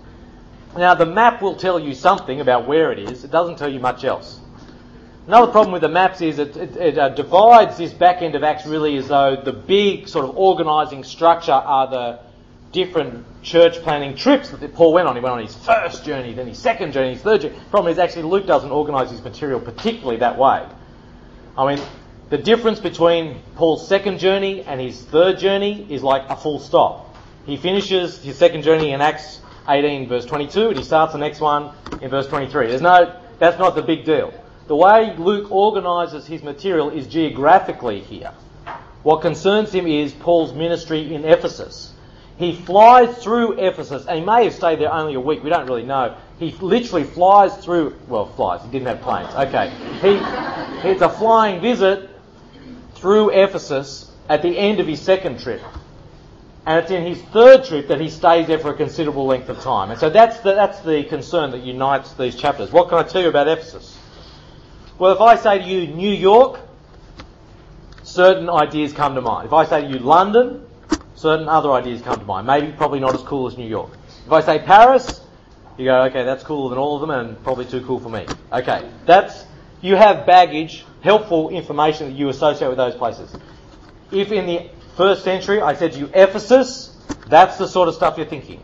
Now, 0.78 0.94
the 0.94 1.08
map 1.08 1.42
will 1.42 1.56
tell 1.56 1.80
you 1.80 1.96
something 1.96 2.40
about 2.40 2.68
where 2.68 2.92
it 2.92 3.00
is. 3.00 3.24
It 3.24 3.32
doesn't 3.32 3.58
tell 3.58 3.72
you 3.72 3.80
much 3.80 4.04
else. 4.04 4.40
Another 5.26 5.52
problem 5.52 5.74
with 5.74 5.82
the 5.82 5.90
maps 5.90 6.22
is 6.22 6.38
it, 6.40 6.56
it, 6.56 6.78
it 6.78 6.98
uh, 6.98 7.10
divides 7.10 7.78
this 7.78 7.92
back 7.92 8.22
end 8.22 8.36
of 8.36 8.44
Acts 8.44 8.66
really 8.66 8.96
as 8.96 9.08
though 9.08 9.36
the 9.36 9.52
big 9.52 10.08
sort 10.08 10.24
of 10.24 10.38
organising 10.38 11.04
structure 11.04 11.52
are 11.52 11.90
the 11.90 12.20
different 12.72 13.26
church 13.42 13.82
planting 13.82 14.16
trips 14.16 14.52
that 14.52 14.74
Paul 14.76 14.94
went 14.94 15.08
on. 15.08 15.16
He 15.16 15.22
went 15.22 15.34
on 15.34 15.42
his 15.42 15.56
first 15.56 16.06
journey, 16.06 16.34
then 16.34 16.48
his 16.48 16.60
second 16.60 16.94
journey, 16.94 17.14
his 17.14 17.24
third 17.24 17.42
journey. 17.42 17.60
Problem 17.72 17.92
is 17.92 17.98
actually 17.98 18.24
Luke 18.24 18.46
doesn't 18.46 18.72
organise 18.72 19.10
his 19.10 19.22
material 19.22 19.60
particularly 19.60 20.18
that 20.20 20.38
way. 20.38 20.66
I 21.58 21.76
mean, 21.76 21.84
the 22.30 22.38
difference 22.38 22.80
between 22.80 23.42
Paul's 23.56 23.88
second 23.88 24.20
journey 24.20 24.62
and 24.62 24.80
his 24.80 25.02
third 25.02 25.40
journey 25.40 25.88
is 25.90 26.04
like 26.04 26.30
a 26.30 26.36
full 26.36 26.60
stop. 26.60 27.18
He 27.46 27.58
finishes 27.58 28.22
his 28.22 28.38
second 28.38 28.62
journey 28.62 28.92
in 28.92 29.02
Acts 29.02 29.42
18 29.70 30.08
verse 30.08 30.26
22 30.26 30.70
and 30.70 30.78
he 30.78 30.84
starts 30.84 31.14
the 31.14 31.20
next 31.20 31.40
one 31.40 31.72
in 32.02 32.10
verse 32.10 32.28
23. 32.28 32.68
There's 32.68 32.82
no, 32.82 33.20
that's 33.40 33.60
not 33.60 33.76
the 33.76 33.82
big 33.82 34.06
deal. 34.06 34.34
The 34.68 34.76
way 34.76 35.16
Luke 35.18 35.52
organises 35.52 36.28
his 36.28 36.44
material 36.44 36.90
is 36.90 37.08
geographically 37.08 38.02
here. 38.02 38.32
What 39.04 39.22
concerns 39.22 39.74
him 39.74 39.88
is 39.88 40.12
Paul's 40.12 40.54
ministry 40.54 41.14
in 41.14 41.24
Ephesus. 41.24 41.94
He 42.38 42.54
flies 42.54 43.18
through 43.24 43.54
Ephesus, 43.54 44.06
and 44.06 44.20
he 44.20 44.26
may 44.26 44.44
have 44.44 44.54
stayed 44.54 44.80
there 44.80 44.94
only 44.94 45.16
a 45.16 45.20
week, 45.20 45.44
we 45.44 45.50
don't 45.50 45.66
really 45.66 45.86
know. 45.86 46.16
He 46.38 46.52
literally 46.52 47.04
flies 47.04 47.56
through, 47.58 47.96
well, 48.08 48.28
flies, 48.28 48.62
he 48.64 48.70
didn't 48.70 48.88
have 48.88 49.02
planes, 49.02 49.34
okay. 49.34 49.72
He, 50.02 50.90
it's 50.90 51.02
a 51.02 51.10
flying 51.10 51.62
visit 51.62 52.10
through 52.96 53.32
Ephesus 53.32 54.12
at 54.30 54.42
the 54.42 54.56
end 54.58 54.80
of 54.80 54.88
his 54.88 55.02
second 55.02 55.40
trip. 55.40 55.62
And 56.68 56.80
it's 56.80 56.92
in 56.92 57.06
his 57.06 57.22
third 57.32 57.64
trip 57.64 57.88
that 57.88 58.02
he 58.02 58.10
stays 58.10 58.48
there 58.48 58.60
for 58.60 58.72
a 58.72 58.74
considerable 58.74 59.26
length 59.26 59.48
of 59.48 59.62
time. 59.62 59.90
And 59.90 59.98
so 59.98 60.10
that's 60.10 60.42
the, 60.42 60.54
that's 60.54 60.82
the 60.82 61.06
concern 61.06 61.52
that 61.52 61.62
unites 61.64 62.14
these 62.16 62.36
chapters. 62.36 62.74
What 62.74 62.90
can 62.90 62.98
I 62.98 63.04
tell 63.04 63.22
you 63.22 63.30
about 63.30 63.48
Ephesus? 63.48 63.98
Well, 65.00 65.14
if 65.14 65.22
I 65.22 65.38
say 65.38 65.60
to 65.60 65.64
you 65.64 65.88
New 65.88 66.12
York, 66.12 66.60
certain 68.04 68.50
ideas 68.50 68.92
come 68.92 69.16
to 69.16 69.22
mind. 69.22 69.46
If 69.46 69.54
I 69.54 69.64
say 69.64 69.84
to 69.84 69.88
you 69.88 70.00
London, 70.00 70.68
certain 71.16 71.48
other 71.48 71.72
ideas 71.72 72.02
come 72.02 72.20
to 72.20 72.26
mind. 72.26 72.46
Maybe 72.46 72.74
probably 72.74 73.00
not 73.00 73.16
as 73.16 73.22
cool 73.22 73.48
as 73.48 73.58
New 73.58 73.68
York. 73.68 73.92
If 74.26 74.34
I 74.34 74.42
say 74.42 74.60
Paris, 74.60 75.22
you 75.78 75.86
go, 75.86 76.04
okay, 76.04 76.26
that's 76.26 76.44
cooler 76.44 76.70
than 76.70 76.80
all 76.80 76.96
of 76.96 77.00
them 77.00 77.12
and 77.12 77.42
probably 77.46 77.64
too 77.64 77.82
cool 77.86 78.02
for 78.02 78.10
me. 78.10 78.26
Okay, 78.52 78.90
that's, 79.06 79.46
you 79.80 79.96
have 79.96 80.26
baggage, 80.26 80.84
helpful 81.00 81.48
information 81.48 82.10
that 82.10 82.18
you 82.18 82.28
associate 82.28 82.68
with 82.68 82.78
those 82.78 82.96
places. 82.96 83.34
if 84.12 84.34
in 84.34 84.46
the 84.48 84.70
first 84.98 85.24
century 85.24 85.62
I 85.62 85.76
said 85.76 85.94
to 85.94 86.00
you 86.00 86.10
Ephesus, 86.14 86.98
that's 87.28 87.58
the 87.58 87.68
sort 87.68 87.88
of 87.88 87.94
stuff 87.94 88.18
you're 88.18 88.26
thinking. 88.26 88.62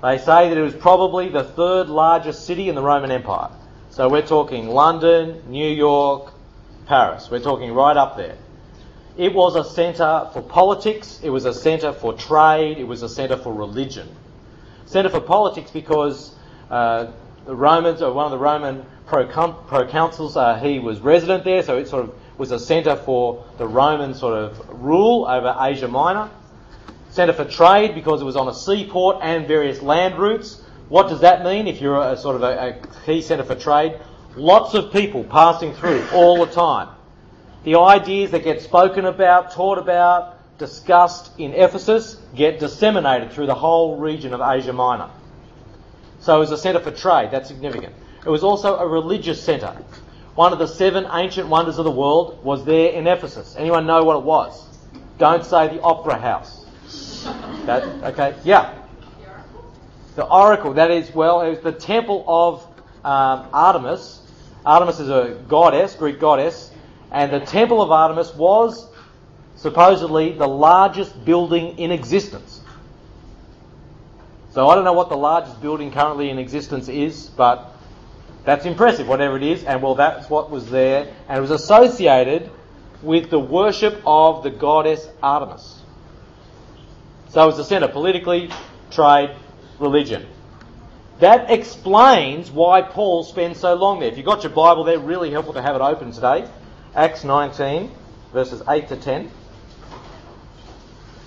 They 0.00 0.18
say 0.18 0.48
that 0.48 0.56
it 0.56 0.62
was 0.62 0.76
probably 0.76 1.28
the 1.28 1.42
third 1.42 1.88
largest 1.88 2.46
city 2.46 2.68
in 2.68 2.76
the 2.76 2.82
Roman 2.82 3.10
Empire. 3.10 3.50
So 3.90 4.08
we're 4.08 4.26
talking 4.26 4.68
London, 4.68 5.42
New 5.48 5.68
York, 5.68 6.32
Paris. 6.86 7.28
We're 7.28 7.40
talking 7.40 7.72
right 7.72 7.96
up 7.96 8.16
there. 8.16 8.36
It 9.16 9.34
was 9.34 9.56
a 9.56 9.64
centre 9.64 10.30
for 10.32 10.42
politics, 10.42 11.18
it 11.24 11.30
was 11.30 11.44
a 11.44 11.52
centre 11.52 11.92
for 11.92 12.12
trade, 12.12 12.78
it 12.78 12.84
was 12.84 13.02
a 13.02 13.08
centre 13.08 13.36
for 13.36 13.52
religion. 13.52 14.08
Centre 14.86 15.10
for 15.10 15.20
politics 15.20 15.72
because 15.72 16.36
uh, 16.70 17.10
the 17.46 17.56
Romans, 17.56 18.00
or 18.00 18.12
one 18.12 18.26
of 18.26 18.30
the 18.30 18.38
Roman 18.38 18.86
proconsuls, 19.08 20.36
uh, 20.36 20.58
he 20.60 20.78
was 20.78 21.00
resident 21.00 21.44
there, 21.44 21.62
so 21.62 21.78
it 21.78 21.88
sort 21.88 22.04
of 22.04 22.14
was 22.38 22.52
a 22.52 22.58
centre 22.58 22.96
for 22.96 23.44
the 23.58 23.66
Roman 23.66 24.14
sort 24.14 24.34
of 24.34 24.82
rule 24.82 25.26
over 25.26 25.56
Asia 25.60 25.88
Minor. 25.88 26.30
Centre 27.10 27.32
for 27.32 27.44
trade 27.44 27.94
because 27.94 28.20
it 28.20 28.24
was 28.24 28.36
on 28.36 28.48
a 28.48 28.54
seaport 28.54 29.18
and 29.22 29.48
various 29.48 29.82
land 29.82 30.18
routes. 30.18 30.62
What 30.88 31.08
does 31.08 31.20
that 31.20 31.42
mean 31.42 31.66
if 31.66 31.80
you're 31.80 32.00
a, 32.00 32.16
sort 32.16 32.36
of 32.36 32.42
a, 32.42 32.68
a 32.68 33.04
key 33.04 33.22
centre 33.22 33.44
for 33.44 33.54
trade? 33.54 33.98
Lots 34.36 34.74
of 34.74 34.92
people 34.92 35.24
passing 35.24 35.74
through 35.74 36.06
all 36.12 36.44
the 36.44 36.52
time. 36.52 36.88
The 37.64 37.76
ideas 37.76 38.30
that 38.30 38.44
get 38.44 38.62
spoken 38.62 39.04
about, 39.04 39.52
taught 39.52 39.78
about, 39.78 40.36
discussed 40.58 41.38
in 41.38 41.54
Ephesus 41.54 42.16
get 42.34 42.58
disseminated 42.58 43.32
through 43.32 43.46
the 43.46 43.54
whole 43.54 43.96
region 43.96 44.32
of 44.32 44.40
Asia 44.40 44.72
Minor. 44.72 45.10
So 46.20 46.36
it 46.36 46.40
was 46.40 46.50
a 46.50 46.58
centre 46.58 46.80
for 46.80 46.90
trade, 46.90 47.30
that's 47.30 47.48
significant. 47.48 47.94
It 48.28 48.30
was 48.30 48.44
also 48.44 48.76
a 48.76 48.86
religious 48.86 49.42
centre. 49.42 49.74
One 50.34 50.52
of 50.52 50.58
the 50.58 50.66
seven 50.66 51.06
ancient 51.14 51.48
wonders 51.48 51.78
of 51.78 51.86
the 51.86 51.90
world 51.90 52.44
was 52.44 52.62
there 52.62 52.90
in 52.90 53.06
Ephesus. 53.06 53.56
Anyone 53.56 53.86
know 53.86 54.04
what 54.04 54.18
it 54.18 54.22
was? 54.22 54.66
Don't 55.16 55.42
say 55.42 55.68
the 55.68 55.80
opera 55.80 56.18
house. 56.18 56.66
That, 57.64 57.84
okay, 58.12 58.34
yeah. 58.44 58.74
The 60.14 60.26
oracle, 60.26 60.74
that 60.74 60.90
is, 60.90 61.10
well, 61.14 61.40
it 61.40 61.48
was 61.48 61.60
the 61.60 61.72
temple 61.72 62.22
of 62.28 62.66
um, 63.02 63.48
Artemis. 63.54 64.20
Artemis 64.66 65.00
is 65.00 65.08
a 65.08 65.42
goddess, 65.48 65.94
Greek 65.94 66.20
goddess, 66.20 66.70
and 67.10 67.32
the 67.32 67.40
temple 67.40 67.80
of 67.80 67.90
Artemis 67.90 68.34
was 68.34 68.90
supposedly 69.56 70.32
the 70.32 70.46
largest 70.46 71.24
building 71.24 71.78
in 71.78 71.90
existence. 71.90 72.60
So 74.50 74.68
I 74.68 74.74
don't 74.74 74.84
know 74.84 74.92
what 74.92 75.08
the 75.08 75.16
largest 75.16 75.62
building 75.62 75.90
currently 75.90 76.28
in 76.28 76.38
existence 76.38 76.90
is, 76.90 77.28
but 77.28 77.76
that's 78.48 78.64
impressive, 78.64 79.06
whatever 79.06 79.36
it 79.36 79.42
is, 79.42 79.64
and 79.64 79.82
well, 79.82 79.94
that's 79.94 80.30
what 80.30 80.50
was 80.50 80.70
there, 80.70 81.12
and 81.28 81.38
it 81.38 81.40
was 81.40 81.50
associated 81.50 82.50
with 83.02 83.30
the 83.30 83.38
worship 83.38 84.00
of 84.06 84.42
the 84.42 84.50
goddess 84.50 85.06
Artemis. 85.22 85.82
So 87.28 87.42
it 87.42 87.46
was 87.46 87.58
a 87.58 87.64
centre 87.64 87.88
politically, 87.88 88.50
trade, 88.90 89.36
religion. 89.78 90.26
That 91.20 91.50
explains 91.50 92.50
why 92.50 92.82
Paul 92.82 93.24
spends 93.24 93.60
so 93.60 93.74
long 93.74 94.00
there. 94.00 94.08
If 94.08 94.16
you've 94.16 94.24
got 94.24 94.44
your 94.44 94.52
Bible 94.52 94.84
there, 94.84 94.98
really 94.98 95.30
helpful 95.30 95.54
to 95.54 95.62
have 95.62 95.74
it 95.74 95.82
open 95.82 96.12
today. 96.12 96.48
Acts 96.94 97.24
19, 97.24 97.90
verses 98.32 98.62
8 98.68 98.88
to 98.88 98.96
10. 98.96 99.30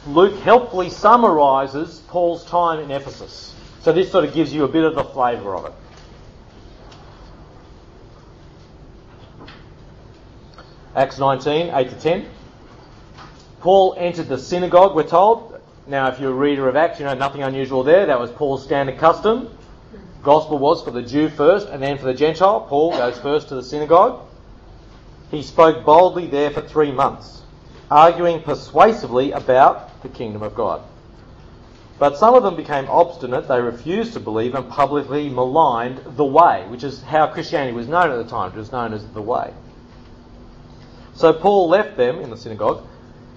Luke 0.08 0.40
helpfully 0.40 0.90
summarises 0.90 2.02
Paul's 2.08 2.44
time 2.46 2.80
in 2.80 2.90
Ephesus. 2.90 3.54
So 3.82 3.92
this 3.92 4.12
sort 4.12 4.26
of 4.26 4.34
gives 4.34 4.52
you 4.52 4.64
a 4.64 4.68
bit 4.68 4.84
of 4.84 4.96
the 4.96 5.04
flavour 5.04 5.56
of 5.56 5.66
it. 5.66 5.74
Acts 11.02 11.18
19, 11.18 11.74
8 11.74 11.90
to 11.90 11.96
10. 11.96 12.30
Paul 13.60 13.96
entered 13.98 14.28
the 14.28 14.38
synagogue, 14.38 14.96
we're 14.96 15.02
told. 15.02 15.60
Now, 15.88 16.10
if 16.10 16.20
you're 16.20 16.30
a 16.30 16.36
reader 16.36 16.70
of 16.70 16.76
Acts, 16.76 17.00
you 17.00 17.06
know 17.06 17.16
nothing 17.16 17.42
unusual 17.42 17.82
there. 17.82 18.06
That 18.06 18.20
was 18.20 18.30
Paul's 18.30 18.64
standard 18.64 19.00
custom. 19.00 19.50
Gospel 20.22 20.60
was 20.60 20.84
for 20.84 20.92
the 20.92 21.02
Jew 21.02 21.28
first 21.30 21.68
and 21.70 21.82
then 21.82 21.98
for 21.98 22.06
the 22.06 22.14
Gentile. 22.14 22.68
Paul 22.70 22.92
goes 22.92 23.18
first 23.18 23.50
to 23.50 23.56
the 23.56 23.64
synagogue. 23.64 24.20
He 25.32 25.42
spoke 25.42 25.84
boldly 25.84 26.28
there 26.28 26.52
for 26.52 26.62
three 26.62 26.92
months, 26.92 27.42
arguing 27.90 28.44
persuasively 28.44 29.32
about 29.32 30.04
the 30.04 30.10
kingdom 30.10 30.44
of 30.44 30.54
God. 30.54 30.84
But 31.98 32.20
some 32.20 32.36
of 32.36 32.44
them 32.44 32.56
became 32.56 32.86
obstinate, 32.88 33.48
they 33.48 33.60
refused 33.60 34.14
to 34.14 34.20
believe 34.20 34.54
and 34.54 34.70
publicly 34.70 35.30
maligned 35.30 35.98
the 36.16 36.26
way, 36.26 36.68
which 36.68 36.84
is 36.84 37.02
how 37.02 37.26
Christianity 37.26 37.76
was 37.76 37.88
known 37.88 38.12
at 38.12 38.18
the 38.18 38.30
time. 38.30 38.52
It 38.52 38.58
was 38.58 38.72
known 38.72 38.94
as 38.94 39.04
the 39.08 39.22
way. 39.24 39.52
So 41.22 41.32
Paul 41.34 41.70
left 41.70 41.98
them 41.98 42.18
in 42.18 42.32
the 42.32 42.36
synagogue. 42.36 42.84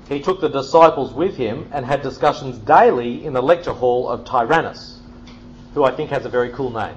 He 0.09 0.23
took 0.23 0.41
the 0.41 0.49
disciples 0.49 1.13
with 1.13 1.37
him 1.37 1.69
and 1.71 1.85
had 1.85 2.01
discussions 2.01 2.57
daily 2.57 3.27
in 3.27 3.35
the 3.35 3.43
lecture 3.43 3.75
hall 3.75 4.09
of 4.09 4.25
Tyrannus, 4.25 5.01
who 5.75 5.85
I 5.85 5.95
think 5.95 6.09
has 6.09 6.25
a 6.25 6.31
very 6.31 6.49
cool 6.49 6.71
name. 6.71 6.97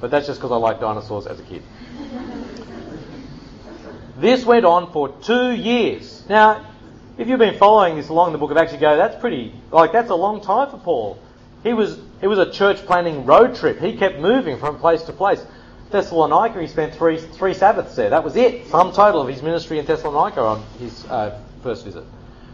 But 0.00 0.10
that's 0.10 0.26
just 0.26 0.40
because 0.40 0.50
I 0.50 0.56
like 0.56 0.80
dinosaurs 0.80 1.26
as 1.26 1.40
a 1.40 1.42
kid. 1.42 1.62
this 4.16 4.46
went 4.46 4.64
on 4.64 4.90
for 4.92 5.10
two 5.10 5.50
years. 5.50 6.24
Now, 6.26 6.64
if 7.18 7.28
you've 7.28 7.38
been 7.38 7.58
following 7.58 7.96
this 7.96 8.08
along 8.08 8.32
the 8.32 8.38
book 8.38 8.50
of 8.50 8.56
Acts, 8.56 8.72
you 8.72 8.78
go, 8.78 8.96
that's 8.96 9.20
pretty, 9.20 9.52
like, 9.70 9.92
that's 9.92 10.08
a 10.08 10.14
long 10.14 10.40
time 10.40 10.70
for 10.70 10.78
Paul. 10.78 11.18
He 11.62 11.74
was, 11.74 11.98
it 12.22 12.28
was 12.28 12.38
a 12.38 12.50
church 12.50 12.78
planting 12.86 13.26
road 13.26 13.56
trip. 13.56 13.78
He 13.78 13.94
kept 13.94 14.18
moving 14.18 14.58
from 14.58 14.78
place 14.78 15.02
to 15.02 15.12
place. 15.12 15.44
Thessalonica, 15.94 16.60
he 16.60 16.66
spent 16.66 16.92
three, 16.92 17.18
three 17.18 17.54
Sabbaths 17.54 17.94
there. 17.94 18.10
That 18.10 18.24
was 18.24 18.34
it, 18.34 18.66
sum 18.66 18.90
total 18.90 19.20
of 19.20 19.28
his 19.28 19.42
ministry 19.42 19.78
in 19.78 19.86
Thessalonica 19.86 20.40
on 20.40 20.64
his 20.80 21.04
uh, 21.04 21.40
first 21.62 21.84
visit. 21.84 22.02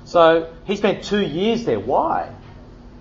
So 0.04 0.52
he 0.66 0.76
spent 0.76 1.02
two 1.02 1.22
years 1.22 1.64
there. 1.64 1.80
Why? 1.80 2.30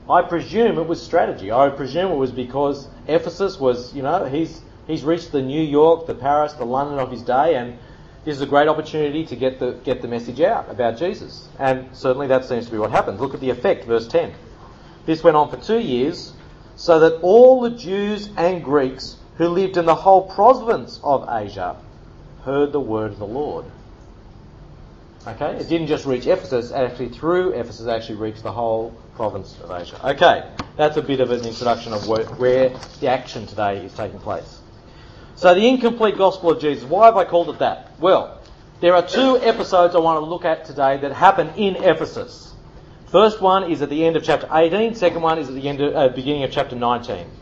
I 0.09 0.21
presume 0.21 0.77
it 0.77 0.87
was 0.87 1.03
strategy. 1.03 1.51
I 1.51 1.67
presume 1.69 2.13
it 2.13 2.15
was 2.15 2.31
because 2.31 2.87
Ephesus 3.05 3.59
was, 3.59 3.93
you 3.93 4.01
know, 4.01 4.23
he's, 4.27 4.61
he's 4.87 5.03
reached 5.03 5.33
the 5.33 5.41
New 5.41 5.61
York, 5.61 6.07
the 6.07 6.15
Paris, 6.15 6.53
the 6.53 6.63
London 6.63 6.99
of 6.99 7.11
his 7.11 7.21
day, 7.21 7.55
and 7.55 7.77
this 8.23 8.37
is 8.37 8.41
a 8.41 8.47
great 8.47 8.69
opportunity 8.69 9.25
to 9.25 9.35
get 9.35 9.59
the, 9.59 9.73
get 9.83 10.01
the 10.01 10.07
message 10.07 10.39
out 10.39 10.71
about 10.71 10.97
Jesus. 10.97 11.49
And 11.59 11.89
certainly 11.91 12.27
that 12.27 12.45
seems 12.45 12.65
to 12.67 12.71
be 12.71 12.77
what 12.77 12.91
happens. 12.91 13.19
Look 13.19 13.33
at 13.33 13.41
the 13.41 13.49
effect, 13.49 13.83
verse 13.83 14.07
10. 14.07 14.33
This 15.05 15.21
went 15.21 15.35
on 15.35 15.49
for 15.49 15.57
two 15.57 15.79
years, 15.79 16.31
so 16.77 16.97
that 17.01 17.19
all 17.23 17.59
the 17.59 17.71
Jews 17.71 18.29
and 18.37 18.63
Greeks 18.63 19.17
who 19.39 19.47
lived 19.47 19.77
in 19.77 19.85
the 19.85 19.95
whole 19.95 20.21
province 20.21 20.99
of 21.01 21.27
Asia 21.29 21.77
heard 22.43 22.73
the 22.73 22.79
word 22.79 23.13
of 23.13 23.19
the 23.19 23.25
Lord. 23.25 23.65
Okay, 25.25 25.55
it 25.55 25.69
didn't 25.69 25.87
just 25.87 26.05
reach 26.05 26.27
Ephesus, 26.27 26.73
actually 26.73 27.07
through 27.07 27.51
Ephesus 27.51 27.87
actually 27.87 28.17
reached 28.17 28.43
the 28.43 28.51
whole 28.51 28.93
province 29.15 29.57
of 29.63 29.71
Asia. 29.71 30.09
Okay, 30.09 30.45
that's 30.75 30.97
a 30.97 31.01
bit 31.01 31.21
of 31.21 31.31
an 31.31 31.45
introduction 31.45 31.93
of 31.93 32.05
where, 32.09 32.25
where 32.35 32.69
the 32.99 33.07
action 33.07 33.47
today 33.47 33.85
is 33.85 33.93
taking 33.93 34.19
place. 34.19 34.59
So 35.35 35.55
the 35.55 35.65
incomplete 35.65 36.17
gospel 36.17 36.51
of 36.51 36.59
Jesus. 36.59 36.83
Why 36.83 37.05
have 37.05 37.15
I 37.15 37.23
called 37.23 37.49
it 37.49 37.59
that? 37.59 37.91
Well, 37.97 38.41
there 38.81 38.93
are 38.93 39.07
two 39.07 39.37
episodes 39.37 39.95
I 39.95 39.99
want 39.99 40.21
to 40.21 40.25
look 40.25 40.43
at 40.43 40.65
today 40.65 40.97
that 40.97 41.13
happen 41.13 41.47
in 41.55 41.77
Ephesus. 41.77 42.53
First 43.07 43.39
one 43.39 43.71
is 43.71 43.81
at 43.81 43.89
the 43.89 44.05
end 44.05 44.17
of 44.17 44.23
chapter 44.23 44.49
18. 44.51 44.95
Second 44.95 45.21
one 45.21 45.39
is 45.39 45.47
at 45.47 45.55
the 45.55 45.69
end 45.69 45.79
of, 45.79 45.95
uh, 45.95 46.09
beginning 46.09 46.43
of 46.43 46.51
chapter 46.51 46.75
19. 46.75 47.38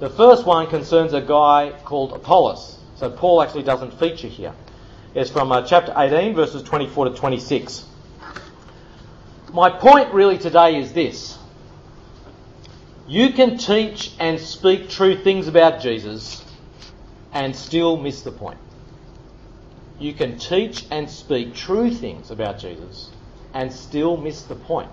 The 0.00 0.10
first 0.10 0.46
one 0.46 0.68
concerns 0.68 1.12
a 1.12 1.20
guy 1.20 1.72
called 1.84 2.12
Apollos. 2.12 2.78
So 2.96 3.10
Paul 3.10 3.42
actually 3.42 3.64
doesn't 3.64 3.98
feature 3.98 4.28
here. 4.28 4.54
It's 5.14 5.30
from 5.30 5.50
uh, 5.50 5.62
chapter 5.66 5.92
18, 5.96 6.34
verses 6.34 6.62
24 6.62 7.10
to 7.10 7.16
26. 7.16 7.84
My 9.52 9.70
point 9.70 10.12
really 10.12 10.38
today 10.38 10.78
is 10.78 10.92
this. 10.92 11.36
You 13.08 13.32
can 13.32 13.56
teach 13.56 14.12
and 14.20 14.38
speak 14.38 14.90
true 14.90 15.16
things 15.16 15.48
about 15.48 15.80
Jesus 15.80 16.44
and 17.32 17.56
still 17.56 17.96
miss 17.96 18.22
the 18.22 18.30
point. 18.30 18.58
You 19.98 20.12
can 20.12 20.38
teach 20.38 20.84
and 20.90 21.10
speak 21.10 21.54
true 21.54 21.90
things 21.90 22.30
about 22.30 22.58
Jesus 22.58 23.10
and 23.54 23.72
still 23.72 24.16
miss 24.16 24.42
the 24.42 24.54
point. 24.54 24.90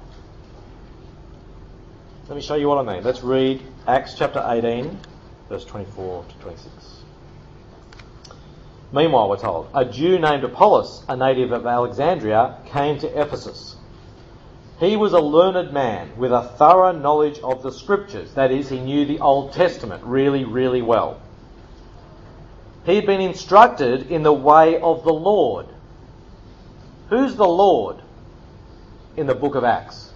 Let 2.27 2.35
me 2.35 2.41
show 2.41 2.55
you 2.55 2.67
what 2.67 2.87
I 2.87 2.93
mean. 2.93 3.03
Let's 3.03 3.21
read 3.21 3.61
Acts 3.87 4.15
chapter 4.17 4.43
18, 4.43 4.97
verse 5.47 5.63
24 5.63 6.25
to 6.27 6.35
26. 6.37 7.03
Meanwhile, 8.91 9.29
we're 9.29 9.37
told, 9.37 9.69
a 9.75 9.85
Jew 9.85 10.17
named 10.17 10.43
Apollos, 10.43 11.05
a 11.07 11.15
native 11.15 11.51
of 11.51 11.67
Alexandria, 11.67 12.57
came 12.65 12.97
to 12.97 13.21
Ephesus. 13.21 13.75
He 14.79 14.95
was 14.95 15.13
a 15.13 15.19
learned 15.19 15.71
man 15.71 16.17
with 16.17 16.31
a 16.31 16.41
thorough 16.57 16.93
knowledge 16.93 17.37
of 17.41 17.61
the 17.61 17.71
scriptures. 17.71 18.33
That 18.33 18.51
is, 18.51 18.69
he 18.69 18.79
knew 18.79 19.05
the 19.05 19.19
Old 19.19 19.53
Testament 19.53 20.03
really, 20.03 20.45
really 20.45 20.81
well. 20.81 21.21
He 22.85 22.95
had 22.95 23.05
been 23.05 23.21
instructed 23.21 24.09
in 24.09 24.23
the 24.23 24.33
way 24.33 24.79
of 24.81 25.03
the 25.03 25.13
Lord. 25.13 25.67
Who's 27.09 27.35
the 27.35 27.47
Lord 27.47 27.97
in 29.15 29.27
the 29.27 29.35
book 29.35 29.53
of 29.53 29.63
Acts? 29.63 30.11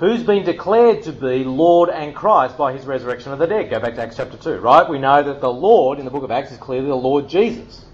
Who's 0.00 0.22
been 0.22 0.46
declared 0.46 1.02
to 1.02 1.12
be 1.12 1.44
Lord 1.44 1.90
and 1.90 2.14
Christ 2.14 2.56
by 2.56 2.72
his 2.72 2.86
resurrection 2.86 3.32
of 3.32 3.38
the 3.38 3.46
dead? 3.46 3.68
Go 3.68 3.80
back 3.80 3.96
to 3.96 4.02
Acts 4.02 4.16
chapter 4.16 4.38
2, 4.38 4.56
right? 4.56 4.88
We 4.88 4.98
know 4.98 5.22
that 5.22 5.42
the 5.42 5.52
Lord 5.52 5.98
in 5.98 6.06
the 6.06 6.10
book 6.10 6.22
of 6.22 6.30
Acts 6.30 6.52
is 6.52 6.56
clearly 6.56 6.88
the 6.88 6.94
Lord 6.94 7.28
Jesus. 7.28 7.84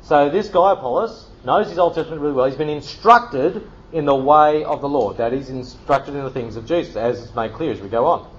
So 0.00 0.30
this 0.30 0.48
guy, 0.48 0.72
Apollos, 0.72 1.28
knows 1.44 1.68
his 1.68 1.78
Old 1.78 1.94
Testament 1.94 2.22
really 2.22 2.32
well. 2.32 2.46
He's 2.46 2.56
been 2.56 2.70
instructed 2.70 3.70
in 3.92 4.06
the 4.06 4.14
way 4.14 4.64
of 4.64 4.80
the 4.80 4.88
Lord. 4.88 5.18
That 5.18 5.34
is, 5.34 5.50
instructed 5.50 6.14
in 6.14 6.24
the 6.24 6.30
things 6.30 6.56
of 6.56 6.66
Jesus, 6.66 6.96
as 6.96 7.20
is 7.20 7.34
made 7.34 7.52
clear 7.52 7.70
as 7.70 7.82
we 7.82 7.90
go 7.90 8.06
on. 8.06 8.30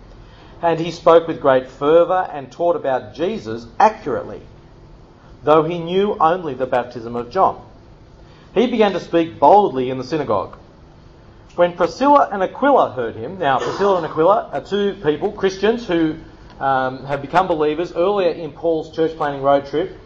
And 0.63 0.79
he 0.79 0.89
spoke 0.89 1.27
with 1.27 1.39
great 1.39 1.67
fervour 1.67 2.27
and 2.33 2.51
taught 2.51 2.75
about 2.75 3.13
Jesus 3.13 3.67
accurately, 3.79 4.41
though 5.43 5.61
he 5.61 5.77
knew 5.77 6.17
only 6.19 6.55
the 6.55 6.65
baptism 6.65 7.15
of 7.15 7.29
John. 7.29 7.63
He 8.55 8.65
began 8.65 8.93
to 8.93 8.99
speak 8.99 9.37
boldly 9.37 9.91
in 9.91 9.99
the 9.99 10.03
synagogue. 10.03 10.57
When 11.57 11.73
Priscilla 11.73 12.29
and 12.31 12.43
Aquila 12.43 12.91
heard 12.91 13.15
him, 13.15 13.39
now 13.39 13.57
Priscilla 13.57 13.97
and 13.97 14.05
Aquila 14.05 14.51
are 14.53 14.61
two 14.61 14.93
people, 15.03 15.31
Christians, 15.31 15.87
who 15.87 16.15
um, 16.59 17.03
have 17.05 17.19
become 17.19 17.47
believers 17.47 17.93
earlier 17.93 18.29
in 18.29 18.51
Paul's 18.51 18.95
church 18.95 19.17
planting 19.17 19.41
road 19.41 19.65
trip. 19.65 19.97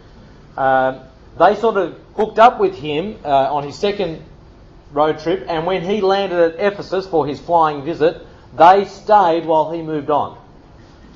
Um, 0.56 1.00
they 1.38 1.54
sort 1.56 1.76
of 1.76 1.98
hooked 2.16 2.38
up 2.38 2.58
with 2.58 2.74
him 2.74 3.18
uh, 3.22 3.52
on 3.54 3.64
his 3.64 3.78
second 3.78 4.22
road 4.92 5.18
trip, 5.18 5.44
and 5.46 5.66
when 5.66 5.82
he 5.82 6.00
landed 6.00 6.38
at 6.38 6.72
Ephesus 6.72 7.06
for 7.06 7.26
his 7.26 7.38
flying 7.38 7.84
visit, 7.84 8.26
they 8.56 8.86
stayed 8.86 9.44
while 9.44 9.70
he 9.70 9.82
moved 9.82 10.08
on. 10.08 10.38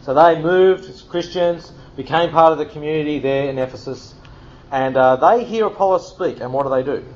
So 0.03 0.13
they 0.13 0.39
moved 0.39 0.85
as 0.85 1.01
Christians, 1.01 1.73
became 1.97 2.29
part 2.29 2.53
of 2.53 2.59
the 2.59 2.67
community 2.67 3.21
there 3.21 3.49
in 3.49 3.57
Ephesus, 3.59 4.15
and 4.71 4.99
uh, 4.99 5.17
they 5.17 5.45
hear 5.45 5.65
Apollos 5.65 6.07
speak, 6.07 6.41
and 6.41 6.53
what 6.53 6.65
do 6.65 6.69
they 6.69 6.83
do? 6.83 7.07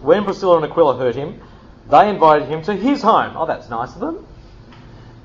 When 0.00 0.24
Priscilla 0.24 0.56
and 0.56 0.64
Aquila 0.64 0.96
heard 0.96 1.14
him, 1.14 1.38
they 1.88 2.08
invited 2.08 2.48
him 2.48 2.62
to 2.62 2.74
his 2.74 3.02
home. 3.02 3.36
Oh, 3.36 3.46
that's 3.46 3.68
nice 3.68 3.94
of 3.94 4.00
them. 4.00 4.26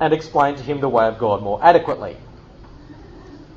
And 0.00 0.12
explained 0.12 0.58
to 0.58 0.62
him 0.62 0.80
the 0.80 0.88
way 0.88 1.06
of 1.06 1.18
God 1.18 1.42
more 1.42 1.62
adequately. 1.62 2.16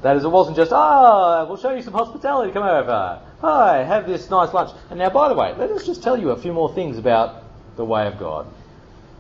That 0.02 0.16
is, 0.16 0.24
it 0.24 0.30
wasn't 0.30 0.56
just, 0.56 0.72
ah, 0.72 1.42
oh, 1.42 1.46
we'll 1.48 1.58
show 1.58 1.76
you 1.76 1.82
some 1.82 1.94
hospitality, 1.94 2.54
come 2.54 2.64
over. 2.64 3.22
Hi, 3.42 3.84
have 3.84 4.08
this 4.08 4.30
nice 4.30 4.54
lunch. 4.54 4.72
And 4.90 5.00
now, 5.00 5.10
by 5.10 5.28
the 5.28 5.36
way, 5.36 5.54
let 5.58 5.72
us 5.72 5.86
just 5.86 6.02
tell 6.02 6.18
you 6.18 6.30
a 6.30 6.38
few 6.38 6.54
more 6.54 6.74
things 6.74 6.98
about 6.98 7.44
the 7.76 7.84
way 7.84 8.08
of 8.08 8.18
God 8.18 8.48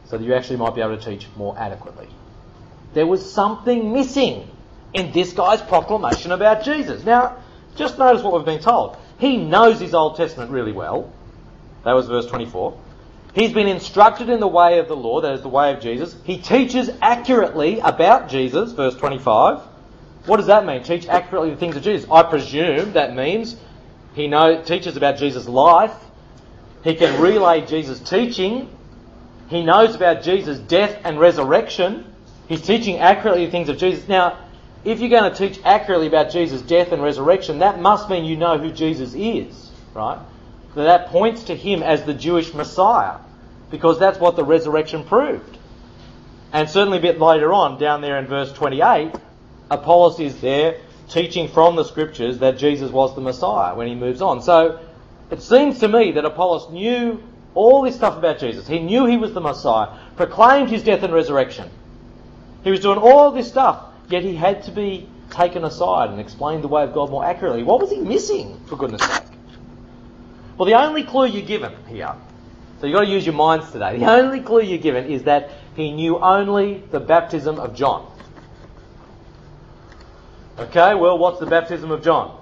so 0.05 0.17
that 0.17 0.23
you 0.23 0.33
actually 0.33 0.57
might 0.57 0.75
be 0.75 0.81
able 0.81 0.97
to 0.97 1.03
teach 1.03 1.27
more 1.35 1.57
adequately. 1.57 2.07
There 2.93 3.05
was 3.05 3.29
something 3.31 3.93
missing 3.93 4.49
in 4.93 5.11
this 5.11 5.33
guy's 5.33 5.61
proclamation 5.61 6.31
about 6.31 6.63
Jesus. 6.63 7.03
Now, 7.03 7.37
just 7.75 7.99
notice 7.99 8.23
what 8.23 8.33
we've 8.33 8.45
been 8.45 8.61
told. 8.61 8.97
He 9.19 9.37
knows 9.37 9.79
his 9.79 9.93
Old 9.93 10.15
Testament 10.15 10.51
really 10.51 10.71
well. 10.71 11.13
That 11.83 11.93
was 11.93 12.07
verse 12.07 12.25
24. 12.25 12.77
He's 13.33 13.53
been 13.53 13.67
instructed 13.67 14.29
in 14.29 14.39
the 14.39 14.47
way 14.47 14.79
of 14.79 14.87
the 14.87 14.95
Lord, 14.95 15.23
that 15.23 15.33
is 15.33 15.41
the 15.41 15.49
way 15.49 15.71
of 15.73 15.81
Jesus. 15.81 16.15
He 16.23 16.39
teaches 16.39 16.89
accurately 17.01 17.79
about 17.79 18.29
Jesus, 18.29 18.71
verse 18.71 18.95
25. 18.95 19.59
What 20.25 20.37
does 20.37 20.47
that 20.47 20.65
mean? 20.65 20.83
Teach 20.83 21.07
accurately 21.07 21.51
the 21.51 21.57
things 21.57 21.75
of 21.75 21.83
Jesus. 21.83 22.09
I 22.09 22.23
presume 22.23 22.93
that 22.93 23.15
means 23.15 23.55
he 24.13 24.27
know, 24.27 24.61
teaches 24.63 24.97
about 24.97 25.17
Jesus' 25.17 25.47
life. 25.47 25.93
He 26.83 26.95
can 26.95 27.21
relay 27.21 27.65
Jesus' 27.65 27.99
teaching. 27.99 28.69
He 29.47 29.63
knows 29.63 29.95
about 29.95 30.23
Jesus' 30.23 30.59
death 30.59 30.99
and 31.03 31.19
resurrection. 31.19 32.05
He's 32.47 32.61
teaching 32.61 32.97
accurately 32.97 33.45
the 33.45 33.51
things 33.51 33.69
of 33.69 33.77
Jesus. 33.77 34.07
Now, 34.07 34.39
if 34.83 34.99
you're 34.99 35.09
going 35.09 35.31
to 35.31 35.37
teach 35.37 35.59
accurately 35.63 36.07
about 36.07 36.31
Jesus' 36.31 36.61
death 36.61 36.91
and 36.91 37.01
resurrection, 37.01 37.59
that 37.59 37.79
must 37.79 38.09
mean 38.09 38.25
you 38.25 38.37
know 38.37 38.57
who 38.57 38.71
Jesus 38.71 39.13
is, 39.13 39.69
right? 39.93 40.19
That 40.75 41.07
points 41.07 41.43
to 41.43 41.55
him 41.55 41.83
as 41.83 42.03
the 42.03 42.13
Jewish 42.13 42.53
Messiah, 42.53 43.17
because 43.71 43.99
that's 43.99 44.19
what 44.19 44.35
the 44.35 44.43
resurrection 44.43 45.03
proved. 45.03 45.57
And 46.53 46.69
certainly 46.69 46.97
a 46.97 47.01
bit 47.01 47.19
later 47.19 47.53
on, 47.53 47.79
down 47.79 48.01
there 48.01 48.17
in 48.17 48.27
verse 48.27 48.51
28, 48.53 49.13
Apollos 49.69 50.19
is 50.19 50.39
there 50.41 50.79
teaching 51.09 51.47
from 51.47 51.75
the 51.75 51.83
scriptures 51.83 52.39
that 52.39 52.57
Jesus 52.57 52.91
was 52.91 53.15
the 53.15 53.21
Messiah 53.21 53.75
when 53.75 53.87
he 53.87 53.95
moves 53.95 54.21
on. 54.21 54.41
So 54.41 54.79
it 55.31 55.41
seems 55.41 55.79
to 55.79 55.87
me 55.87 56.11
that 56.13 56.25
Apollos 56.25 56.71
knew 56.71 57.21
all 57.55 57.81
this 57.81 57.95
stuff 57.95 58.17
about 58.17 58.39
Jesus. 58.39 58.67
He 58.67 58.79
knew 58.79 59.05
he 59.05 59.17
was 59.17 59.33
the 59.33 59.41
Messiah, 59.41 59.97
proclaimed 60.15 60.69
his 60.69 60.83
death 60.83 61.03
and 61.03 61.13
resurrection. 61.13 61.69
He 62.63 62.71
was 62.71 62.79
doing 62.79 62.99
all 62.99 63.31
this 63.31 63.47
stuff, 63.47 63.83
yet 64.09 64.23
he 64.23 64.35
had 64.35 64.63
to 64.63 64.71
be 64.71 65.07
taken 65.31 65.63
aside 65.63 66.09
and 66.09 66.19
explained 66.19 66.63
the 66.63 66.67
way 66.67 66.83
of 66.83 66.93
God 66.93 67.09
more 67.09 67.25
accurately. 67.25 67.63
What 67.63 67.79
was 67.79 67.91
he 67.91 67.99
missing, 67.99 68.59
for 68.65 68.75
goodness 68.75 69.01
sake? 69.01 69.23
Well, 70.59 70.65
the 70.65 70.73
only 70.73 71.03
clue 71.03 71.25
you're 71.25 71.45
given 71.45 71.73
here, 71.87 72.13
so 72.81 72.85
you've 72.85 72.93
got 72.93 73.05
to 73.05 73.09
use 73.09 73.25
your 73.25 73.33
minds 73.33 73.71
today, 73.71 73.97
the 73.97 74.11
only 74.11 74.41
clue 74.41 74.61
you're 74.61 74.77
given 74.77 75.05
is 75.05 75.23
that 75.23 75.51
he 75.73 75.93
knew 75.93 76.19
only 76.19 76.83
the 76.91 76.99
baptism 76.99 77.57
of 77.57 77.73
John. 77.73 78.11
Okay, 80.57 80.95
well, 80.95 81.17
what's 81.17 81.39
the 81.39 81.45
baptism 81.45 81.91
of 81.91 82.03
John? 82.03 82.37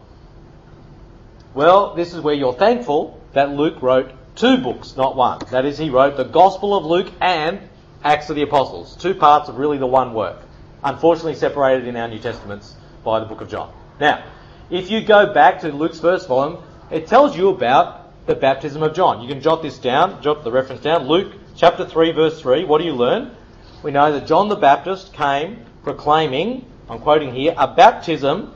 Well, 1.53 1.93
this 1.93 2.15
is 2.15 2.21
where 2.21 2.33
you're 2.33 2.55
thankful 2.55 3.21
that 3.33 3.51
Luke 3.51 3.83
wrote 3.83 4.11
two 4.35 4.57
books, 4.57 4.97
not 4.97 5.15
one. 5.15 5.37
That 5.51 5.65
is, 5.65 5.77
he 5.77 5.91
wrote 5.91 6.17
the 6.17 6.23
Gospel 6.23 6.75
of 6.75 6.85
Luke 6.85 7.13
and 7.21 7.69
Acts 8.03 8.31
of 8.31 8.35
the 8.35 8.41
Apostles, 8.41 8.95
two 8.95 9.13
parts 9.13 9.47
of 9.47 9.59
really 9.59 9.77
the 9.77 9.85
one 9.85 10.15
work, 10.15 10.37
unfortunately 10.83 11.35
separated 11.35 11.87
in 11.87 11.95
our 11.95 12.07
New 12.07 12.17
Testaments 12.17 12.73
by 13.03 13.19
the 13.19 13.27
book 13.27 13.41
of 13.41 13.49
John. 13.49 13.71
Now, 13.99 14.25
if 14.71 14.89
you 14.89 15.01
go 15.01 15.35
back 15.35 15.61
to 15.61 15.71
Luke's 15.71 15.99
first 15.99 16.27
volume, 16.27 16.63
it 16.89 17.05
tells 17.05 17.37
you 17.37 17.49
about 17.49 18.05
the 18.27 18.35
baptism 18.35 18.83
of 18.83 18.93
John. 18.93 19.21
You 19.21 19.27
can 19.27 19.41
jot 19.41 19.61
this 19.61 19.77
down, 19.77 20.21
jot 20.21 20.43
the 20.43 20.51
reference 20.51 20.81
down. 20.81 21.07
Luke 21.07 21.33
chapter 21.55 21.85
3, 21.85 22.11
verse 22.11 22.39
3. 22.39 22.65
What 22.65 22.77
do 22.79 22.85
you 22.85 22.93
learn? 22.93 23.35
We 23.83 23.91
know 23.91 24.11
that 24.11 24.27
John 24.27 24.49
the 24.49 24.55
Baptist 24.55 25.13
came 25.13 25.65
proclaiming 25.83 26.65
I'm 26.89 26.99
quoting 26.99 27.33
here, 27.33 27.53
a 27.57 27.67
baptism 27.67 28.53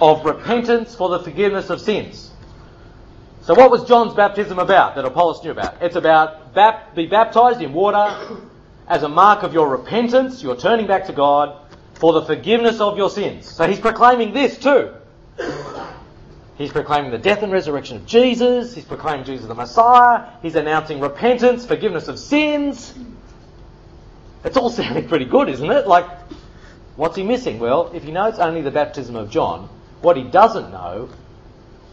of 0.00 0.24
repentance 0.24 0.94
for 0.94 1.08
the 1.10 1.20
forgiveness 1.20 1.70
of 1.70 1.80
sins. 1.80 2.30
So 3.42 3.54
what 3.54 3.70
was 3.70 3.84
John's 3.84 4.14
baptism 4.14 4.58
about 4.58 4.96
that 4.96 5.04
Apollos 5.04 5.42
knew 5.44 5.52
about? 5.52 5.80
It's 5.80 5.96
about 5.96 6.54
bap- 6.54 6.94
be 6.94 7.06
baptized 7.06 7.60
in 7.60 7.72
water 7.72 8.38
as 8.88 9.02
a 9.04 9.08
mark 9.08 9.42
of 9.42 9.54
your 9.54 9.68
repentance, 9.68 10.42
your 10.42 10.56
turning 10.56 10.86
back 10.86 11.06
to 11.06 11.12
God 11.12 11.56
for 11.94 12.12
the 12.12 12.22
forgiveness 12.22 12.80
of 12.80 12.96
your 12.96 13.10
sins. 13.10 13.48
So 13.48 13.68
he's 13.68 13.80
proclaiming 13.80 14.32
this 14.32 14.58
too. 14.58 14.92
He's 16.56 16.70
proclaiming 16.70 17.10
the 17.10 17.18
death 17.18 17.42
and 17.42 17.52
resurrection 17.52 17.96
of 17.96 18.06
Jesus. 18.06 18.74
He's 18.74 18.84
proclaiming 18.84 19.24
Jesus 19.24 19.46
the 19.46 19.54
Messiah. 19.54 20.28
He's 20.42 20.54
announcing 20.54 21.00
repentance, 21.00 21.64
forgiveness 21.64 22.08
of 22.08 22.18
sins. 22.18 22.94
It's 24.44 24.56
all 24.56 24.70
sounding 24.70 25.08
pretty 25.08 25.24
good, 25.24 25.48
isn't 25.48 25.70
it? 25.70 25.86
Like, 25.86 26.06
What's 26.96 27.16
he 27.16 27.22
missing? 27.22 27.58
Well, 27.58 27.90
if 27.94 28.04
he 28.04 28.12
knows 28.12 28.38
only 28.38 28.60
the 28.60 28.70
baptism 28.70 29.16
of 29.16 29.30
John, 29.30 29.68
what 30.02 30.16
he 30.16 30.24
doesn't 30.24 30.70
know 30.70 31.08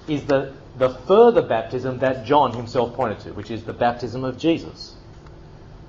is 0.07 0.25
the, 0.25 0.53
the 0.77 0.89
further 0.89 1.41
baptism 1.41 1.99
that 1.99 2.25
John 2.25 2.53
himself 2.53 2.93
pointed 2.95 3.19
to, 3.21 3.33
which 3.33 3.49
is 3.49 3.63
the 3.63 3.73
baptism 3.73 4.23
of 4.23 4.37
Jesus. 4.37 4.95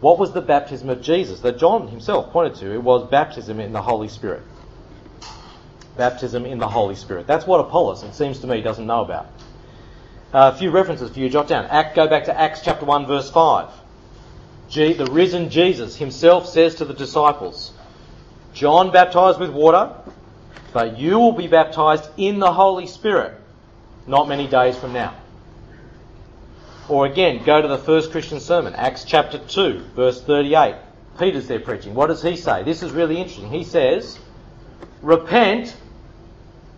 What 0.00 0.18
was 0.18 0.32
the 0.32 0.40
baptism 0.40 0.88
of 0.90 1.02
Jesus 1.02 1.40
that 1.40 1.58
John 1.58 1.88
himself 1.88 2.30
pointed 2.32 2.58
to? 2.60 2.72
It 2.72 2.82
was 2.82 3.10
baptism 3.10 3.58
in 3.58 3.72
the 3.72 3.82
Holy 3.82 4.08
Spirit. 4.08 4.42
Baptism 5.96 6.46
in 6.46 6.58
the 6.58 6.68
Holy 6.68 6.94
Spirit. 6.94 7.26
That's 7.26 7.46
what 7.46 7.60
Apollos, 7.60 8.02
it 8.02 8.14
seems 8.14 8.38
to 8.40 8.46
me, 8.46 8.60
doesn't 8.60 8.86
know 8.86 9.02
about. 9.02 9.26
Uh, 10.32 10.52
a 10.54 10.58
few 10.58 10.70
references 10.70 11.10
for 11.10 11.18
you 11.18 11.28
jot 11.28 11.48
down. 11.48 11.66
Act, 11.66 11.96
go 11.96 12.06
back 12.08 12.24
to 12.24 12.38
Acts 12.38 12.60
chapter 12.62 12.84
1, 12.86 13.06
verse 13.06 13.30
5. 13.30 13.68
G, 14.68 14.92
the 14.92 15.06
risen 15.06 15.50
Jesus 15.50 15.96
himself 15.96 16.46
says 16.46 16.76
to 16.76 16.84
the 16.84 16.94
disciples, 16.94 17.72
John 18.54 18.92
baptized 18.92 19.40
with 19.40 19.50
water, 19.50 19.92
but 20.72 20.98
you 20.98 21.18
will 21.18 21.32
be 21.32 21.48
baptized 21.48 22.08
in 22.16 22.38
the 22.38 22.52
Holy 22.52 22.86
Spirit 22.86 23.40
not 24.06 24.28
many 24.28 24.46
days 24.46 24.76
from 24.76 24.92
now. 24.92 25.14
Or 26.88 27.06
again, 27.06 27.44
go 27.44 27.62
to 27.62 27.68
the 27.68 27.78
first 27.78 28.10
Christian 28.10 28.40
sermon, 28.40 28.74
Acts 28.74 29.04
chapter 29.04 29.38
2, 29.38 29.78
verse 29.94 30.20
38. 30.22 30.74
Peter's 31.18 31.46
there 31.46 31.60
preaching. 31.60 31.94
What 31.94 32.08
does 32.08 32.22
he 32.22 32.36
say? 32.36 32.64
This 32.64 32.82
is 32.82 32.92
really 32.92 33.16
interesting. 33.16 33.50
He 33.50 33.64
says, 33.64 34.18
Repent. 35.02 35.76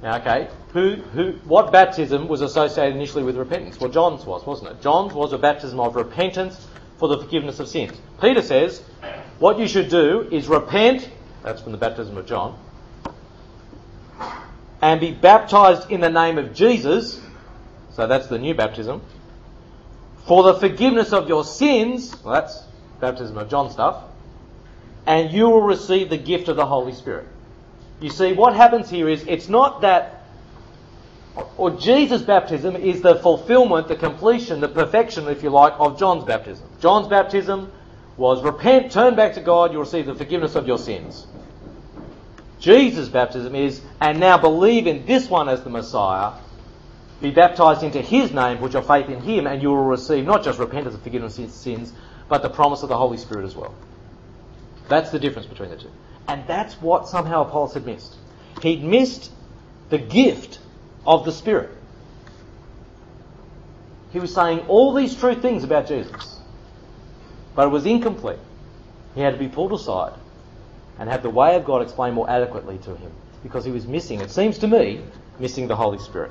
Now, 0.02 0.18
okay, 0.18 0.48
who, 0.72 0.96
who, 0.96 1.32
what 1.44 1.70
baptism 1.70 2.26
was 2.26 2.40
associated 2.40 2.96
initially 2.96 3.22
with 3.22 3.36
repentance? 3.36 3.78
Well, 3.78 3.90
John's 3.90 4.24
was, 4.24 4.44
wasn't 4.44 4.72
it? 4.72 4.82
John's 4.82 5.12
was 5.12 5.32
a 5.32 5.38
baptism 5.38 5.78
of 5.78 5.94
repentance 5.94 6.66
for 6.98 7.08
the 7.08 7.18
forgiveness 7.18 7.60
of 7.60 7.68
sins. 7.68 7.96
Peter 8.20 8.42
says, 8.42 8.80
what 9.38 9.58
you 9.58 9.68
should 9.68 9.88
do 9.88 10.28
is 10.30 10.48
repent 10.48 11.08
that's 11.42 11.60
from 11.60 11.72
the 11.72 11.78
baptism 11.78 12.16
of 12.16 12.26
John. 12.26 12.58
And 14.80 15.00
be 15.00 15.12
baptized 15.12 15.90
in 15.90 16.00
the 16.00 16.10
name 16.10 16.38
of 16.38 16.54
Jesus. 16.54 17.20
So 17.90 18.06
that's 18.06 18.28
the 18.28 18.38
new 18.38 18.54
baptism. 18.54 19.02
For 20.26 20.42
the 20.44 20.54
forgiveness 20.54 21.12
of 21.12 21.28
your 21.28 21.44
sins. 21.44 22.14
Well, 22.24 22.34
that's 22.34 22.62
baptism 23.00 23.36
of 23.38 23.48
John 23.48 23.70
stuff. 23.70 24.04
And 25.06 25.32
you 25.32 25.48
will 25.48 25.62
receive 25.62 26.10
the 26.10 26.16
gift 26.16 26.48
of 26.48 26.56
the 26.56 26.66
Holy 26.66 26.92
Spirit. 26.92 27.26
You 28.02 28.10
see, 28.10 28.32
what 28.32 28.56
happens 28.56 28.90
here 28.90 29.08
is 29.08 29.24
it's 29.28 29.48
not 29.48 29.82
that, 29.82 30.24
or 31.56 31.70
Jesus' 31.70 32.20
baptism 32.22 32.74
is 32.74 33.00
the 33.00 33.14
fulfillment, 33.14 33.86
the 33.86 33.94
completion, 33.94 34.60
the 34.60 34.68
perfection, 34.68 35.28
if 35.28 35.44
you 35.44 35.50
like, 35.50 35.74
of 35.78 36.00
John's 36.00 36.24
baptism. 36.24 36.68
John's 36.80 37.06
baptism 37.06 37.70
was 38.16 38.42
repent, 38.42 38.90
turn 38.90 39.14
back 39.14 39.34
to 39.34 39.40
God, 39.40 39.70
you'll 39.70 39.82
receive 39.82 40.06
the 40.06 40.16
forgiveness 40.16 40.56
of 40.56 40.66
your 40.66 40.78
sins. 40.78 41.28
Jesus' 42.58 43.08
baptism 43.08 43.54
is, 43.54 43.80
and 44.00 44.18
now 44.18 44.36
believe 44.36 44.88
in 44.88 45.06
this 45.06 45.30
one 45.30 45.48
as 45.48 45.62
the 45.62 45.70
Messiah, 45.70 46.32
be 47.20 47.30
baptized 47.30 47.84
into 47.84 48.02
his 48.02 48.32
name, 48.32 48.58
put 48.58 48.72
your 48.72 48.82
faith 48.82 49.08
in 49.08 49.20
him, 49.20 49.46
and 49.46 49.62
you 49.62 49.68
will 49.68 49.84
receive 49.84 50.26
not 50.26 50.42
just 50.42 50.58
repentance 50.58 50.96
and 50.96 51.04
forgiveness 51.04 51.38
of 51.38 51.52
sins, 51.52 51.92
but 52.28 52.42
the 52.42 52.50
promise 52.50 52.82
of 52.82 52.88
the 52.88 52.96
Holy 52.96 53.16
Spirit 53.16 53.44
as 53.44 53.54
well. 53.54 53.76
That's 54.88 55.10
the 55.10 55.20
difference 55.20 55.46
between 55.46 55.70
the 55.70 55.76
two. 55.76 55.90
And 56.28 56.46
that's 56.46 56.74
what 56.80 57.08
somehow 57.08 57.42
Apollos 57.42 57.74
had 57.74 57.87
missed. 57.87 58.16
He'd 58.62 58.82
missed 58.82 59.30
the 59.90 59.98
gift 59.98 60.58
of 61.06 61.24
the 61.24 61.32
Spirit. 61.32 61.70
He 64.12 64.20
was 64.20 64.35
saying 64.35 64.61
all 64.68 64.94
these 64.94 65.14
true 65.16 65.35
things 65.35 65.64
about 65.64 65.87
Jesus, 65.87 66.38
but 67.54 67.66
it 67.66 67.70
was 67.70 67.87
incomplete. 67.87 68.38
He 69.14 69.20
had 69.20 69.32
to 69.32 69.38
be 69.38 69.48
pulled 69.48 69.72
aside 69.72 70.14
and 70.98 71.08
have 71.08 71.22
the 71.22 71.30
way 71.30 71.56
of 71.56 71.64
God 71.64 71.82
explained 71.82 72.14
more 72.14 72.28
adequately 72.28 72.78
to 72.78 72.94
him 72.94 73.11
because 73.42 73.64
he 73.64 73.70
was 73.70 73.87
missing, 73.87 74.20
it 74.20 74.30
seems 74.30 74.58
to 74.58 74.68
me, 74.68 75.02
missing 75.38 75.66
the 75.66 75.76
Holy 75.76 75.98
Spirit. 75.98 76.30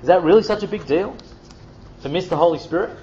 Is 0.00 0.08
that 0.08 0.22
really 0.22 0.42
such 0.42 0.62
a 0.62 0.68
big 0.68 0.86
deal? 0.86 1.16
To 2.02 2.08
miss 2.08 2.28
the 2.28 2.36
Holy 2.36 2.58
Spirit? 2.58 2.98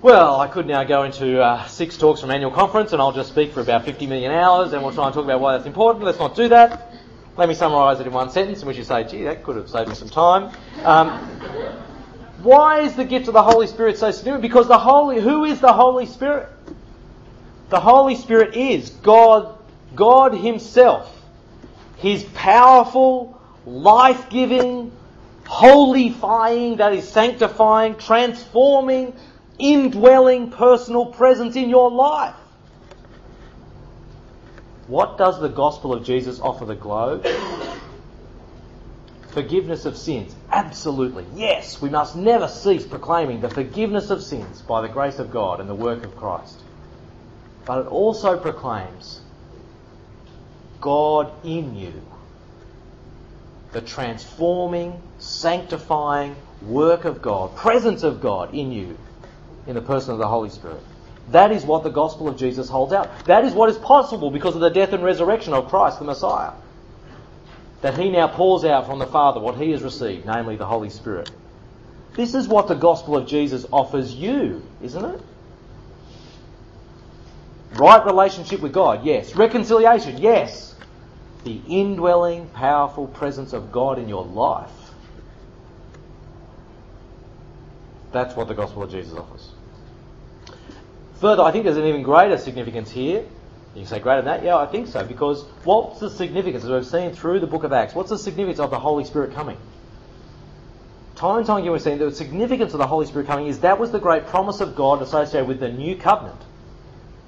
Well, 0.00 0.38
I 0.38 0.46
could 0.46 0.68
now 0.68 0.84
go 0.84 1.02
into 1.02 1.42
uh, 1.42 1.66
six 1.66 1.96
talks 1.96 2.20
from 2.20 2.30
annual 2.30 2.52
conference 2.52 2.92
and 2.92 3.02
I'll 3.02 3.10
just 3.10 3.30
speak 3.30 3.52
for 3.52 3.60
about 3.60 3.84
50 3.84 4.06
million 4.06 4.30
hours 4.30 4.72
and 4.72 4.80
we'll 4.80 4.92
try 4.94 5.06
and 5.06 5.14
talk 5.14 5.24
about 5.24 5.40
why 5.40 5.56
that's 5.56 5.66
important. 5.66 6.04
Let's 6.04 6.20
not 6.20 6.36
do 6.36 6.46
that. 6.50 6.92
Let 7.36 7.48
me 7.48 7.54
summarise 7.56 7.98
it 7.98 8.06
in 8.06 8.12
one 8.12 8.30
sentence 8.30 8.60
in 8.62 8.68
which 8.68 8.76
you 8.76 8.84
say, 8.84 9.02
gee, 9.02 9.24
that 9.24 9.42
could 9.42 9.56
have 9.56 9.68
saved 9.68 9.88
me 9.88 9.96
some 9.96 10.08
time. 10.08 10.54
Um, 10.84 11.18
why 12.44 12.82
is 12.82 12.94
the 12.94 13.04
gift 13.04 13.26
of 13.26 13.34
the 13.34 13.42
Holy 13.42 13.66
Spirit 13.66 13.98
so 13.98 14.12
significant? 14.12 14.42
Because 14.42 14.68
the 14.68 14.78
Holy, 14.78 15.20
who 15.20 15.44
is 15.44 15.60
the 15.60 15.72
Holy 15.72 16.06
Spirit? 16.06 16.48
The 17.70 17.80
Holy 17.80 18.14
Spirit 18.14 18.54
is 18.54 18.90
God, 18.90 19.58
God 19.96 20.32
Himself. 20.32 21.12
His 21.96 22.22
powerful, 22.34 23.40
life-giving, 23.66 24.92
holifying, 25.42 26.76
that 26.76 26.92
is 26.92 27.08
sanctifying, 27.08 27.96
transforming, 27.96 29.12
indwelling 29.58 30.50
personal 30.50 31.06
presence 31.06 31.56
in 31.56 31.68
your 31.68 31.90
life. 31.90 32.34
What 34.86 35.18
does 35.18 35.40
the 35.40 35.48
gospel 35.48 35.92
of 35.92 36.04
Jesus 36.04 36.40
offer 36.40 36.64
the 36.64 36.74
globe? 36.74 37.26
Forgiveness 39.32 39.84
of 39.84 39.96
sins. 39.96 40.34
Absolutely. 40.50 41.26
Yes, 41.34 41.82
we 41.82 41.90
must 41.90 42.16
never 42.16 42.48
cease 42.48 42.86
proclaiming 42.86 43.40
the 43.40 43.50
forgiveness 43.50 44.10
of 44.10 44.22
sins 44.22 44.62
by 44.62 44.80
the 44.80 44.88
grace 44.88 45.18
of 45.18 45.30
God 45.30 45.60
and 45.60 45.68
the 45.68 45.74
work 45.74 46.02
of 46.04 46.16
Christ. 46.16 46.58
But 47.66 47.80
it 47.80 47.86
also 47.88 48.38
proclaims 48.38 49.20
God 50.80 51.30
in 51.44 51.76
you. 51.76 51.92
The 53.72 53.82
transforming, 53.82 55.02
sanctifying 55.18 56.34
work 56.62 57.04
of 57.04 57.20
God, 57.20 57.54
presence 57.54 58.02
of 58.02 58.22
God 58.22 58.54
in 58.54 58.72
you 58.72 58.96
in 59.68 59.74
the 59.74 59.82
person 59.82 60.12
of 60.12 60.18
the 60.18 60.26
Holy 60.26 60.48
Spirit. 60.50 60.82
That 61.30 61.52
is 61.52 61.62
what 61.62 61.84
the 61.84 61.90
gospel 61.90 62.26
of 62.26 62.38
Jesus 62.38 62.70
holds 62.70 62.92
out. 62.92 63.26
That 63.26 63.44
is 63.44 63.52
what 63.52 63.68
is 63.68 63.76
possible 63.76 64.30
because 64.30 64.54
of 64.54 64.62
the 64.62 64.70
death 64.70 64.94
and 64.94 65.04
resurrection 65.04 65.52
of 65.52 65.68
Christ, 65.68 65.98
the 65.98 66.06
Messiah. 66.06 66.52
That 67.82 67.96
he 67.96 68.10
now 68.10 68.28
pours 68.28 68.64
out 68.64 68.86
from 68.86 68.98
the 68.98 69.06
Father 69.06 69.38
what 69.38 69.56
he 69.56 69.70
has 69.72 69.82
received, 69.82 70.26
namely 70.26 70.56
the 70.56 70.66
Holy 70.66 70.88
Spirit. 70.88 71.30
This 72.14 72.34
is 72.34 72.48
what 72.48 72.66
the 72.66 72.74
gospel 72.74 73.16
of 73.16 73.28
Jesus 73.28 73.66
offers 73.70 74.14
you, 74.14 74.62
isn't 74.82 75.04
it? 75.04 75.20
Right 77.74 78.04
relationship 78.04 78.60
with 78.60 78.72
God, 78.72 79.04
yes. 79.04 79.36
Reconciliation, 79.36 80.16
yes. 80.16 80.74
The 81.44 81.60
indwelling, 81.68 82.48
powerful 82.48 83.06
presence 83.06 83.52
of 83.52 83.70
God 83.70 83.98
in 83.98 84.08
your 84.08 84.24
life. 84.24 84.70
That's 88.10 88.34
what 88.34 88.48
the 88.48 88.54
gospel 88.54 88.82
of 88.82 88.90
Jesus 88.90 89.12
offers. 89.12 89.50
Further, 91.20 91.42
I 91.42 91.50
think 91.50 91.64
there's 91.64 91.76
an 91.76 91.84
even 91.84 92.02
greater 92.02 92.38
significance 92.38 92.90
here. 92.90 93.24
You 93.74 93.82
can 93.82 93.86
say 93.86 93.98
greater 93.98 94.22
than 94.22 94.36
that? 94.36 94.44
Yeah, 94.44 94.56
I 94.56 94.66
think 94.66 94.86
so. 94.86 95.04
Because 95.04 95.44
what's 95.64 96.00
the 96.00 96.10
significance, 96.10 96.64
as 96.64 96.70
we've 96.70 96.86
seen 96.86 97.12
through 97.12 97.40
the 97.40 97.46
book 97.46 97.64
of 97.64 97.72
Acts, 97.72 97.94
what's 97.94 98.10
the 98.10 98.18
significance 98.18 98.60
of 98.60 98.70
the 98.70 98.78
Holy 98.78 99.04
Spirit 99.04 99.34
coming? 99.34 99.56
Time 101.16 101.38
and 101.38 101.46
time 101.46 101.58
again 101.58 101.72
we're 101.72 101.80
saying 101.80 101.98
the 101.98 102.12
significance 102.12 102.74
of 102.74 102.78
the 102.78 102.86
Holy 102.86 103.04
Spirit 103.04 103.26
coming 103.26 103.48
is 103.48 103.58
that 103.60 103.80
was 103.80 103.90
the 103.90 103.98
great 103.98 104.26
promise 104.26 104.60
of 104.60 104.76
God 104.76 105.02
associated 105.02 105.48
with 105.48 105.58
the 105.58 105.68
new 105.68 105.96
covenant. 105.96 106.40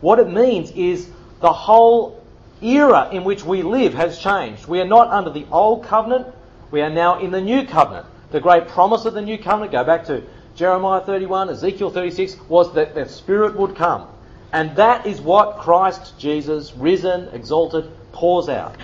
What 0.00 0.20
it 0.20 0.30
means 0.30 0.70
is 0.70 1.10
the 1.40 1.52
whole 1.52 2.24
era 2.62 3.08
in 3.10 3.24
which 3.24 3.44
we 3.44 3.62
live 3.62 3.94
has 3.94 4.18
changed. 4.18 4.66
We 4.66 4.80
are 4.80 4.86
not 4.86 5.08
under 5.08 5.30
the 5.30 5.44
old 5.50 5.84
covenant, 5.84 6.32
we 6.70 6.82
are 6.82 6.90
now 6.90 7.18
in 7.18 7.32
the 7.32 7.40
new 7.40 7.66
covenant. 7.66 8.06
The 8.30 8.40
great 8.40 8.68
promise 8.68 9.06
of 9.06 9.14
the 9.14 9.22
new 9.22 9.38
covenant, 9.38 9.72
go 9.72 9.82
back 9.82 10.04
to 10.04 10.22
Jeremiah 10.60 11.00
31, 11.00 11.48
Ezekiel 11.48 11.88
36, 11.88 12.36
was 12.46 12.74
that 12.74 12.94
the 12.94 13.08
Spirit 13.08 13.56
would 13.56 13.74
come. 13.76 14.06
And 14.52 14.76
that 14.76 15.06
is 15.06 15.18
what 15.18 15.56
Christ 15.56 16.18
Jesus, 16.18 16.74
risen, 16.74 17.28
exalted, 17.28 17.90
pours 18.12 18.50
out. 18.50 18.76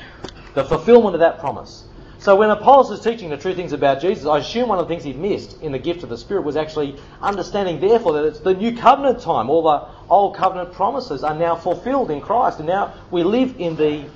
The 0.54 0.64
fulfillment 0.64 1.14
of 1.14 1.20
that 1.20 1.38
promise. 1.38 1.84
So 2.18 2.34
when 2.34 2.48
Apollos 2.48 2.90
is 2.90 3.04
teaching 3.04 3.28
the 3.28 3.36
true 3.36 3.54
things 3.54 3.74
about 3.74 4.00
Jesus, 4.00 4.24
I 4.24 4.38
assume 4.38 4.70
one 4.70 4.78
of 4.78 4.88
the 4.88 4.88
things 4.88 5.04
he 5.04 5.12
missed 5.12 5.60
in 5.60 5.70
the 5.70 5.78
gift 5.78 6.02
of 6.02 6.08
the 6.08 6.16
Spirit 6.16 6.44
was 6.44 6.56
actually 6.56 6.98
understanding, 7.20 7.78
therefore, 7.78 8.14
that 8.14 8.24
it's 8.24 8.40
the 8.40 8.54
new 8.54 8.74
covenant 8.74 9.20
time. 9.20 9.50
All 9.50 9.62
the 9.62 9.86
old 10.08 10.34
covenant 10.34 10.72
promises 10.72 11.22
are 11.22 11.36
now 11.36 11.56
fulfilled 11.56 12.10
in 12.10 12.22
Christ, 12.22 12.58
and 12.58 12.66
now 12.66 12.94
we 13.10 13.22
live 13.22 13.54
in 13.58 13.76
the 13.76 14.06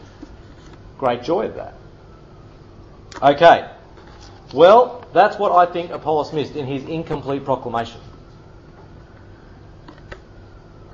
great 0.96 1.22
joy 1.22 1.44
of 1.44 1.56
that. 1.56 1.74
Okay. 3.22 3.70
Well, 4.52 5.04
that's 5.12 5.38
what 5.38 5.52
I 5.52 5.70
think 5.70 5.90
Apollos 5.90 6.32
missed 6.32 6.56
in 6.56 6.66
his 6.66 6.84
incomplete 6.84 7.44
proclamation. 7.44 8.00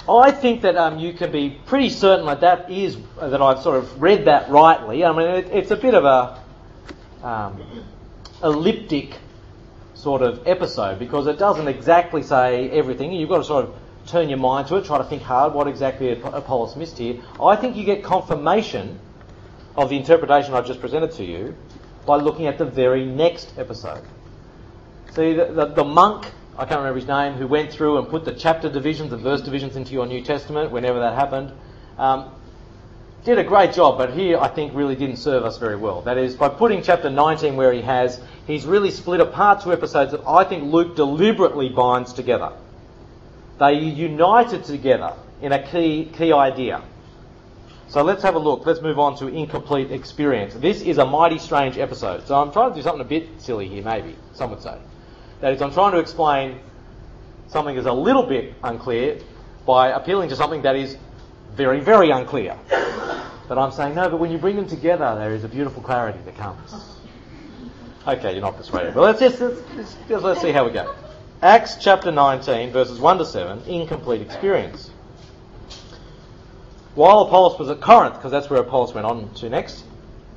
I 0.09 0.31
think 0.31 0.63
that 0.63 0.77
um, 0.77 0.99
you 0.99 1.15
can 1.15 1.33
be 1.33 1.51
pretty 1.67 1.91
certain 1.91 2.27
that 2.27 2.41
that 2.41 2.71
is 2.71 2.97
that 3.21 3.43
I've 3.43 3.61
sort 3.61 3.77
of 3.77 4.01
read 4.01 4.27
that 4.27 4.51
rightly. 4.51 5.05
I 5.05 5.13
mean, 5.13 5.29
it, 5.29 5.49
it's 5.51 5.71
a 5.73 5.77
bit 5.77 5.95
of 5.95 6.05
a 6.05 7.27
um, 7.27 7.61
elliptic 8.43 9.17
sort 9.95 10.23
of 10.23 10.47
episode 10.47 10.99
because 11.01 11.27
it 11.27 11.39
doesn't 11.39 11.67
exactly 11.67 12.23
say 12.23 12.71
everything. 12.71 13.13
You've 13.13 13.29
got 13.29 13.39
to 13.39 13.45
sort 13.45 13.65
of 13.65 13.75
turn 14.07 14.29
your 14.29 14.39
mind 14.39 14.69
to 14.69 14.77
it, 14.77 14.85
try 14.85 14.99
to 14.99 15.05
think 15.05 15.23
hard 15.23 15.53
what 15.55 15.67
exactly 15.67 16.13
Apollos 16.13 16.77
missed 16.77 16.99
here. 16.99 17.21
I 17.43 17.57
think 17.57 17.75
you 17.75 17.85
get 17.85 18.05
confirmation 18.05 19.01
of 19.77 19.89
the 19.89 19.97
interpretation 19.97 20.55
I've 20.55 20.67
just 20.67 20.81
presented 20.81 21.11
to 21.13 21.25
you 21.25 21.57
by 22.07 22.17
looking 22.17 22.47
at 22.47 22.59
the 22.59 22.65
very 22.65 23.05
next 23.05 23.53
episode. 23.59 24.03
See, 25.15 25.35
the, 25.35 25.47
the, 25.47 25.67
the, 25.67 25.85
monk, 25.85 26.27
I 26.57 26.65
can't 26.65 26.79
remember 26.79 27.01
his 27.01 27.09
name, 27.09 27.35
who 27.35 27.47
went 27.47 27.73
through 27.73 27.99
and 27.99 28.09
put 28.09 28.25
the 28.25 28.33
chapter 28.33 28.69
divisions 28.69 29.13
and 29.13 29.23
verse 29.23 29.41
divisions 29.41 29.77
into 29.77 29.93
your 29.93 30.07
New 30.07 30.23
Testament 30.23 30.71
whenever 30.71 31.01
that 31.01 31.15
happened, 31.15 31.53
um, 31.99 32.31
did 33.25 33.39
a 33.39 33.45
great 33.45 33.73
job, 33.73 33.99
but 33.99 34.15
here 34.15 34.39
I 34.39 34.47
think 34.47 34.73
really 34.73 34.95
didn't 34.95 35.17
serve 35.17 35.45
us 35.45 35.59
very 35.59 35.75
well. 35.75 36.03
That 36.03 36.17
is, 36.17 36.37
by 36.37 36.49
putting 36.49 36.83
chapter 36.83 37.11
19 37.11 37.57
where 37.57 37.73
he 37.73 37.83
has, 37.83 38.21
he's 38.47 38.65
really 38.65 38.93
split 38.93 39.21
apart 39.21 39.63
two 39.63 39.73
episodes 39.73 40.13
that 40.13 40.23
I 40.27 40.45
think 40.45 40.73
Luke 40.73 40.95
deliberately 40.95 41.69
binds 41.69 42.13
together. 42.13 42.53
They 43.59 43.73
united 43.73 44.65
together 44.65 45.15
in 45.43 45.51
a 45.53 45.67
key, 45.67 46.11
key 46.17 46.33
idea. 46.33 46.83
So 47.89 48.03
let's 48.03 48.23
have 48.23 48.35
a 48.35 48.39
look. 48.39 48.67
Let's 48.67 48.83
move 48.83 48.99
on 48.99 49.17
to 49.19 49.29
incomplete 49.29 49.93
experience. 49.93 50.55
This 50.55 50.83
is 50.83 50.99
a 50.99 51.07
mighty 51.07 51.39
strange 51.39 51.79
episode. 51.79 52.27
So 52.27 52.35
I'm 52.35 52.53
trying 52.53 52.71
to 52.71 52.77
do 52.77 52.83
something 52.83 53.01
a 53.01 53.09
bit 53.09 53.41
silly 53.41 53.69
here, 53.69 53.83
maybe, 53.83 54.17
some 54.35 54.51
would 54.51 54.63
say. 54.63 54.77
That 55.41 55.53
is, 55.53 55.63
I'm 55.63 55.73
trying 55.73 55.93
to 55.93 55.99
explain 55.99 56.59
something 57.49 57.77
that's 57.77 57.87
a 57.87 57.93
little 57.93 58.25
bit 58.25 58.55
unclear 58.65 59.21
by 59.67 59.91
appealing 59.91 60.29
to 60.31 60.37
something 60.37 60.63
that 60.63 60.77
is 60.77 60.97
very, 61.55 61.81
very 61.81 62.11
unclear. 62.11 62.59
But 63.49 63.59
I'm 63.59 63.71
saying, 63.71 63.95
no, 63.95 64.11
but 64.11 64.19
when 64.19 64.33
you 64.33 64.39
bring 64.39 64.57
them 64.57 64.67
together, 64.67 65.15
there 65.17 65.33
is 65.33 65.45
a 65.45 65.49
beautiful 65.49 65.83
clarity 65.83 66.19
that 66.25 66.37
comes. 66.37 66.99
Okay, 68.07 68.33
you're 68.33 68.41
not 68.41 68.57
persuaded. 68.57 68.95
But 68.95 69.03
let's 69.03 69.21
just, 69.21 69.41
let's, 69.41 69.97
let's 70.09 70.41
see 70.41 70.53
how 70.53 70.65
we 70.65 70.73
go. 70.73 70.95
Acts 71.43 71.77
chapter 71.81 72.11
19, 72.11 72.73
verses 72.73 72.99
1 72.99 73.19
to 73.19 73.25
7, 73.25 73.63
incomplete 73.67 74.23
experience. 74.23 74.91
While 76.97 77.21
Apollos 77.21 77.59
was 77.59 77.69
at 77.69 77.83
Corinth, 77.83 78.15
because 78.15 78.31
that's 78.31 78.49
where 78.49 78.59
Apollos 78.59 78.95
went 78.95 79.07
on 79.07 79.29
to 79.35 79.51
next, 79.51 79.85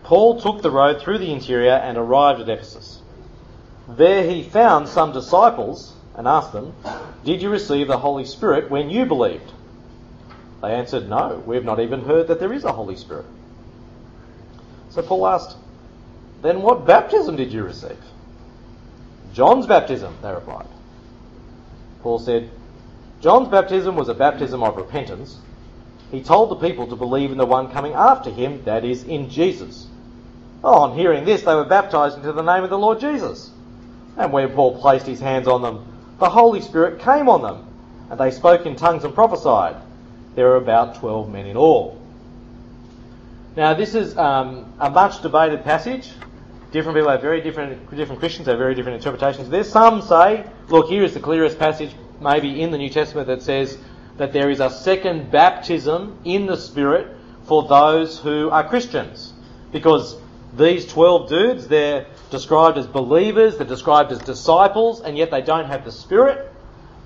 Paul 0.04 0.42
took 0.42 0.62
the 0.62 0.70
road 0.70 1.02
through 1.02 1.20
the 1.20 1.32
interior 1.32 1.72
and 1.72 1.98
arrived 1.98 2.42
at 2.42 2.50
Ephesus. 2.50 3.02
There 3.88 4.30
he 4.30 4.44
found 4.44 4.90
some 4.90 5.14
disciples 5.14 5.96
and 6.16 6.28
asked 6.28 6.52
them, 6.52 6.76
Did 7.24 7.42
you 7.42 7.50
receive 7.50 7.88
the 7.88 7.98
Holy 7.98 8.26
Spirit 8.26 8.70
when 8.70 8.90
you 8.90 9.06
believed? 9.06 9.54
They 10.62 10.74
answered, 10.74 11.08
No, 11.08 11.42
we 11.46 11.56
have 11.56 11.64
not 11.64 11.80
even 11.80 12.02
heard 12.02 12.28
that 12.28 12.42
there 12.42 12.52
is 12.52 12.66
a 12.66 12.74
Holy 12.74 12.98
Spirit. 12.98 13.26
So 14.90 15.02
Paul 15.02 15.28
asked, 15.28 15.56
Then 16.42 16.62
what 16.62 16.86
baptism 16.86 17.38
did 17.38 17.54
you 17.54 17.64
receive? 17.64 18.04
John's 19.32 19.66
baptism, 19.66 20.14
they 20.22 20.34
replied. 20.34 20.68
Paul 22.02 22.20
said, 22.20 22.50
John's 23.22 23.48
baptism 23.48 23.96
was 23.96 24.10
a 24.10 24.14
baptism 24.14 24.62
of 24.62 24.76
repentance 24.76 25.40
he 26.12 26.22
told 26.22 26.50
the 26.50 26.56
people 26.56 26.88
to 26.88 26.96
believe 26.96 27.32
in 27.32 27.38
the 27.38 27.46
one 27.46 27.72
coming 27.72 27.94
after 27.94 28.32
him, 28.32 28.64
that 28.66 28.84
is, 28.84 29.04
in 29.04 29.30
Jesus. 29.30 29.88
On 30.64 30.98
hearing 30.98 31.24
this, 31.24 31.44
they 31.44 31.56
were 31.56 31.66
baptized 31.66 32.18
into 32.18 32.32
the 32.32 32.42
name 32.42 32.64
of 32.64 32.70
the 32.70 32.78
Lord 32.78 33.00
Jesus. 33.00 33.52
And 34.18 34.34
when 34.34 34.50
Paul 34.50 34.80
placed 34.80 35.06
his 35.06 35.20
hands 35.20 35.48
on 35.48 35.62
them, 35.62 35.86
the 36.20 36.30
Holy 36.30 36.62
Spirit 36.62 37.00
came 37.00 37.30
on 37.30 37.42
them, 37.42 37.66
and 38.10 38.20
they 38.20 38.32
spoke 38.32 38.66
in 38.66 38.76
tongues 38.76 39.04
and 39.04 39.14
prophesied. 39.14 39.78
There 40.36 40.48
were 40.48 40.58
about 40.58 40.96
12 40.96 41.30
men 41.30 41.46
in 41.46 41.56
all. 41.56 42.02
Now, 43.56 43.74
this 43.74 43.96
is 43.96 44.18
um, 44.18 44.74
a 44.80 44.90
much 44.90 45.22
debated 45.22 45.64
passage. 45.64 46.12
Different 46.72 46.98
people 46.98 47.12
have 47.12 47.22
very 47.22 47.42
different, 47.42 47.90
different 47.96 48.20
Christians 48.20 48.48
have 48.48 48.58
very 48.58 48.76
different 48.76 48.98
interpretations 48.98 49.48
of 49.48 49.52
this. 49.52 49.72
Some 49.72 50.02
say, 50.02 50.46
look, 50.68 50.88
here 50.88 51.04
is 51.04 51.14
the 51.14 51.20
clearest 51.20 51.58
passage, 51.58 51.92
maybe 52.22 52.62
in 52.62 52.72
the 52.72 52.78
New 52.78 52.90
Testament, 52.90 53.28
that 53.28 53.42
says 53.42 53.78
that 54.20 54.34
there 54.34 54.50
is 54.50 54.60
a 54.60 54.70
second 54.70 55.32
baptism 55.32 56.20
in 56.26 56.46
the 56.46 56.58
Spirit 56.58 57.08
for 57.44 57.68
those 57.68 58.20
who 58.20 58.50
are 58.50 58.68
Christians. 58.68 59.34
Because 59.72 60.18
these 60.56 60.86
12 60.86 61.30
dudes, 61.30 61.68
they're 61.68 62.06
described 62.30 62.78
as 62.78 62.86
believers, 62.86 63.58
they're 63.58 63.66
described 63.66 64.12
as 64.12 64.20
disciples, 64.20 65.02
and 65.02 65.18
yet 65.18 65.32
they 65.32 65.42
don't 65.42 65.66
have 65.66 65.86
the 65.86 65.92
Spirit. 65.92 66.52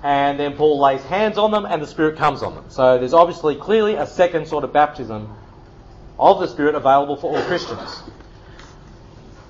And 0.02 0.38
then 0.38 0.54
Paul 0.54 0.80
lays 0.80 1.02
hands 1.04 1.38
on 1.38 1.50
them 1.50 1.64
and 1.64 1.80
the 1.80 1.86
Spirit 1.86 2.18
comes 2.18 2.42
on 2.42 2.54
them. 2.54 2.64
So 2.68 2.98
there's 2.98 3.14
obviously 3.14 3.56
clearly 3.56 3.94
a 3.94 4.06
second 4.06 4.46
sort 4.46 4.64
of 4.64 4.72
baptism 4.72 5.34
of 6.18 6.40
the 6.40 6.48
Spirit 6.48 6.74
available 6.74 7.16
for 7.16 7.34
all 7.34 7.42
Christians. 7.44 8.02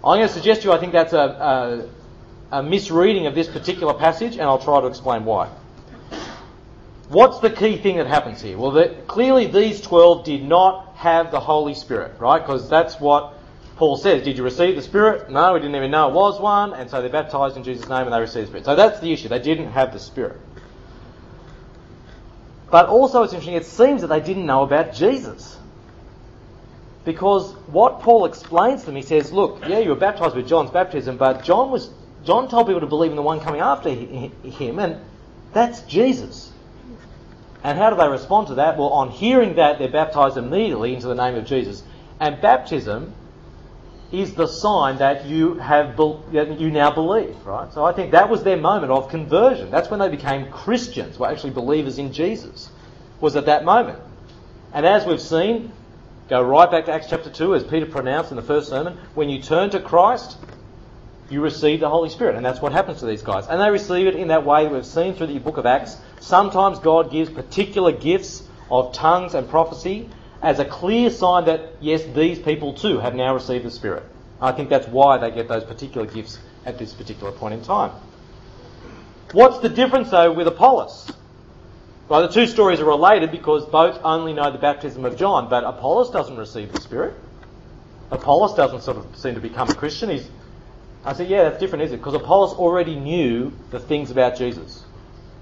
I'm 0.05 0.19
going 0.19 0.29
to 0.29 0.33
suggest 0.33 0.63
to 0.63 0.69
you 0.69 0.75
I 0.75 0.79
think 0.79 0.93
that's 0.93 1.15
a, 1.15 1.89
a, 2.53 2.59
a 2.59 2.63
misreading 2.63 3.27
of 3.27 3.35
this 3.35 3.49
particular 3.49 3.95
passage, 3.95 4.35
and 4.35 4.43
I'll 4.43 4.59
try 4.59 4.81
to 4.83 4.87
explain 4.87 5.25
why. 5.25 5.51
What's 7.09 7.41
the 7.41 7.51
key 7.51 7.77
thing 7.77 7.99
that 7.99 8.07
happens 8.07 8.41
here? 8.41 8.57
Well, 8.57 8.89
clearly 9.07 9.47
these 9.47 9.81
12 9.81 10.25
did 10.25 10.43
not 10.43 10.95
have 10.97 11.31
the 11.31 11.41
Holy 11.41 11.75
Spirit, 11.75 12.19
right? 12.19 12.39
Because 12.39 12.69
that's 12.69 12.99
what 12.99 13.35
Paul 13.77 13.97
says. 13.97 14.23
Did 14.23 14.39
you 14.39 14.45
receive 14.45 14.75
the 14.75 14.83
Spirit? 14.83 15.31
No, 15.31 15.53
we 15.53 15.61
didn't 15.61 15.77
even 15.77 15.91
know 15.91 16.09
it 16.09 16.15
was 16.15 16.41
one, 16.41 16.73
and 16.73 16.89
so 16.89 17.01
they're 17.01 17.11
baptized 17.11 17.57
in 17.57 17.65
Jesus' 17.65 17.89
name 17.89 18.05
and 18.05 18.13
they 18.13 18.21
receive 18.21 18.45
the 18.45 18.49
Spirit. 18.49 18.65
So 18.65 18.75
that's 18.75 19.01
the 19.01 19.13
issue. 19.13 19.29
They 19.29 19.39
didn't 19.39 19.73
have 19.73 19.93
the 19.93 19.99
Spirit. 19.99 20.41
But 22.71 22.87
also, 22.89 23.23
it's 23.23 23.33
interesting, 23.33 23.57
it 23.57 23.67
seems 23.67 24.01
that 24.01 24.09
they 24.09 24.21
didn't 24.21 24.47
know 24.47 24.63
about 24.63 24.95
Jesus. 24.95 25.59
Because 27.05 27.53
what 27.67 28.01
Paul 28.01 28.25
explains 28.25 28.81
to 28.81 28.87
them, 28.87 28.97
he 28.97 29.03
says, 29.03 29.31
look, 29.31 29.61
yeah, 29.69 29.79
you 29.79 29.91
were 29.91 29.97
baptized 29.97 30.35
with 30.35 30.49
John's 30.49 30.71
baptism, 30.71 31.19
but 31.19 31.45
John 31.45 31.71
was 31.71 31.91
John 32.25 32.49
told 32.49 32.67
people 32.67 32.81
to 32.81 32.87
believe 32.87 33.11
in 33.11 33.17
the 33.17 33.23
one 33.23 33.41
coming 33.41 33.61
after 33.61 33.91
him, 33.91 34.79
and 34.79 35.01
that's 35.53 35.83
Jesus. 35.83 36.51
And 37.65 37.79
how 37.79 37.89
do 37.89 37.97
they 37.97 38.09
respond 38.09 38.49
to 38.49 38.57
that? 38.57 38.77
Well, 38.77 38.91
on 38.91 39.11
hearing 39.11 39.57
that, 39.57 39.79
they're 39.79 39.89
baptized 39.89 40.37
immediately 40.37 40.95
into 40.95 41.09
the 41.09 41.15
name 41.15 41.35
of 41.35 41.47
Jesus. 41.47 41.83
And 42.21 42.41
baptism 42.41 43.15
is 44.13 44.35
the 44.35 44.47
sign 44.47 44.99
that 44.99 45.25
you 45.25 45.55
have 45.55 45.97
that 45.97 46.61
you 46.61 46.71
now 46.71 46.91
believe, 46.93 47.35
right? 47.47 47.73
So 47.73 47.85
I 47.85 47.93
think 47.93 48.13
that 48.13 48.29
was 48.29 48.45
their 48.45 48.59
moment 48.59 48.93
of 48.93 49.09
conversion. 49.09 49.71
That's 49.71 49.91
when 49.91 49.99
they 49.99 50.11
became 50.11 50.53
Christians, 50.53 51.19
were 51.19 51.29
actually 51.29 51.51
believers 51.51 51.99
in 51.99 52.13
Jesus. 52.13 52.71
Was 53.21 53.35
at 53.35 53.47
that 53.47 53.65
moment. 53.65 53.99
And 54.75 54.85
as 54.85 55.07
we've 55.07 55.21
seen, 55.21 55.73
go 56.29 56.43
right 56.43 56.71
back 56.71 56.85
to 56.85 56.93
Acts 56.93 57.07
chapter 57.09 57.31
2, 57.31 57.55
as 57.55 57.65
Peter 57.65 57.87
pronounced 57.87 58.31
in 58.31 58.37
the 58.37 58.43
first 58.43 58.69
sermon, 58.69 58.99
when 59.15 59.31
you 59.31 59.41
turn 59.41 59.71
to 59.71 59.81
Christ, 59.81 60.37
you 61.31 61.41
receive 61.41 61.81
the 61.81 61.89
Holy 61.89 62.11
Spirit. 62.11 62.37
And 62.37 62.45
that's 62.45 62.61
what 62.61 62.73
happens 62.73 63.01
to 63.01 63.07
these 63.07 63.23
guys. 63.23 63.47
And 63.47 63.61
they 63.61 63.71
receive 63.71 64.07
it 64.07 64.17
in 64.17 64.29
that 64.29 64.45
way 64.45 64.65
that 64.65 64.73
we've 64.73 64.85
seen 64.85 65.15
through 65.15 65.29
the 65.29 65.39
book 65.39 65.57
of 65.57 65.65
Acts. 65.65 65.97
Sometimes 66.25 66.79
God 66.79 67.11
gives 67.11 67.29
particular 67.29 67.93
gifts 67.93 68.49
of 68.71 68.95
tongues 68.95 69.35
and 69.35 69.47
prophecy 69.47 70.09
as 70.41 70.59
a 70.59 70.65
clear 70.65 71.11
sign 71.11 71.45
that, 71.45 71.75
yes, 71.83 72.03
these 72.15 72.39
people 72.39 72.73
too 72.73 72.99
have 72.99 73.15
now 73.15 73.35
received 73.35 73.63
the 73.63 73.71
Spirit. 73.71 74.05
I 74.41 74.53
think 74.53 74.71
that's 74.71 74.89
why 74.89 75.19
they 75.19 75.31
get 75.31 75.49
those 75.49 75.65
particular 75.65 76.07
gifts 76.07 76.39
at 76.65 76.79
this 76.79 76.95
particular 76.95 77.31
point 77.31 77.53
in 77.53 77.63
time. 77.63 77.91
What's 79.33 79.59
the 79.59 79.69
difference, 79.69 80.11
though, 80.11 80.33
with 80.33 80.47
Apollos? 80.47 81.13
Well, 82.09 82.23
the 82.23 82.33
two 82.33 82.47
stories 82.47 82.81
are 82.81 82.87
related 82.87 83.31
because 83.31 83.67
both 83.67 84.01
only 84.03 84.33
know 84.33 84.51
the 84.51 84.57
baptism 84.57 85.05
of 85.05 85.19
John, 85.19 85.51
but 85.51 85.63
Apollos 85.65 86.09
doesn't 86.09 86.39
receive 86.39 86.73
the 86.73 86.81
Spirit. 86.81 87.15
Apollos 88.11 88.55
doesn't 88.55 88.81
sort 88.83 88.97
of 88.97 89.15
seem 89.15 89.35
to 89.35 89.43
become 89.43 89.69
a 89.69 89.75
Christian. 89.75 90.09
He's 90.09 90.27
I 91.05 91.13
said, 91.13 91.29
yeah, 91.29 91.43
that's 91.45 91.59
different, 91.59 91.85
is 91.85 91.93
it? 91.93 91.99
Because 91.99 92.15
Apollos 92.15 92.55
already 92.55 92.95
knew 92.95 93.53
the 93.71 93.79
things 93.79 94.11
about 94.11 94.39
Jesus. 94.39 94.84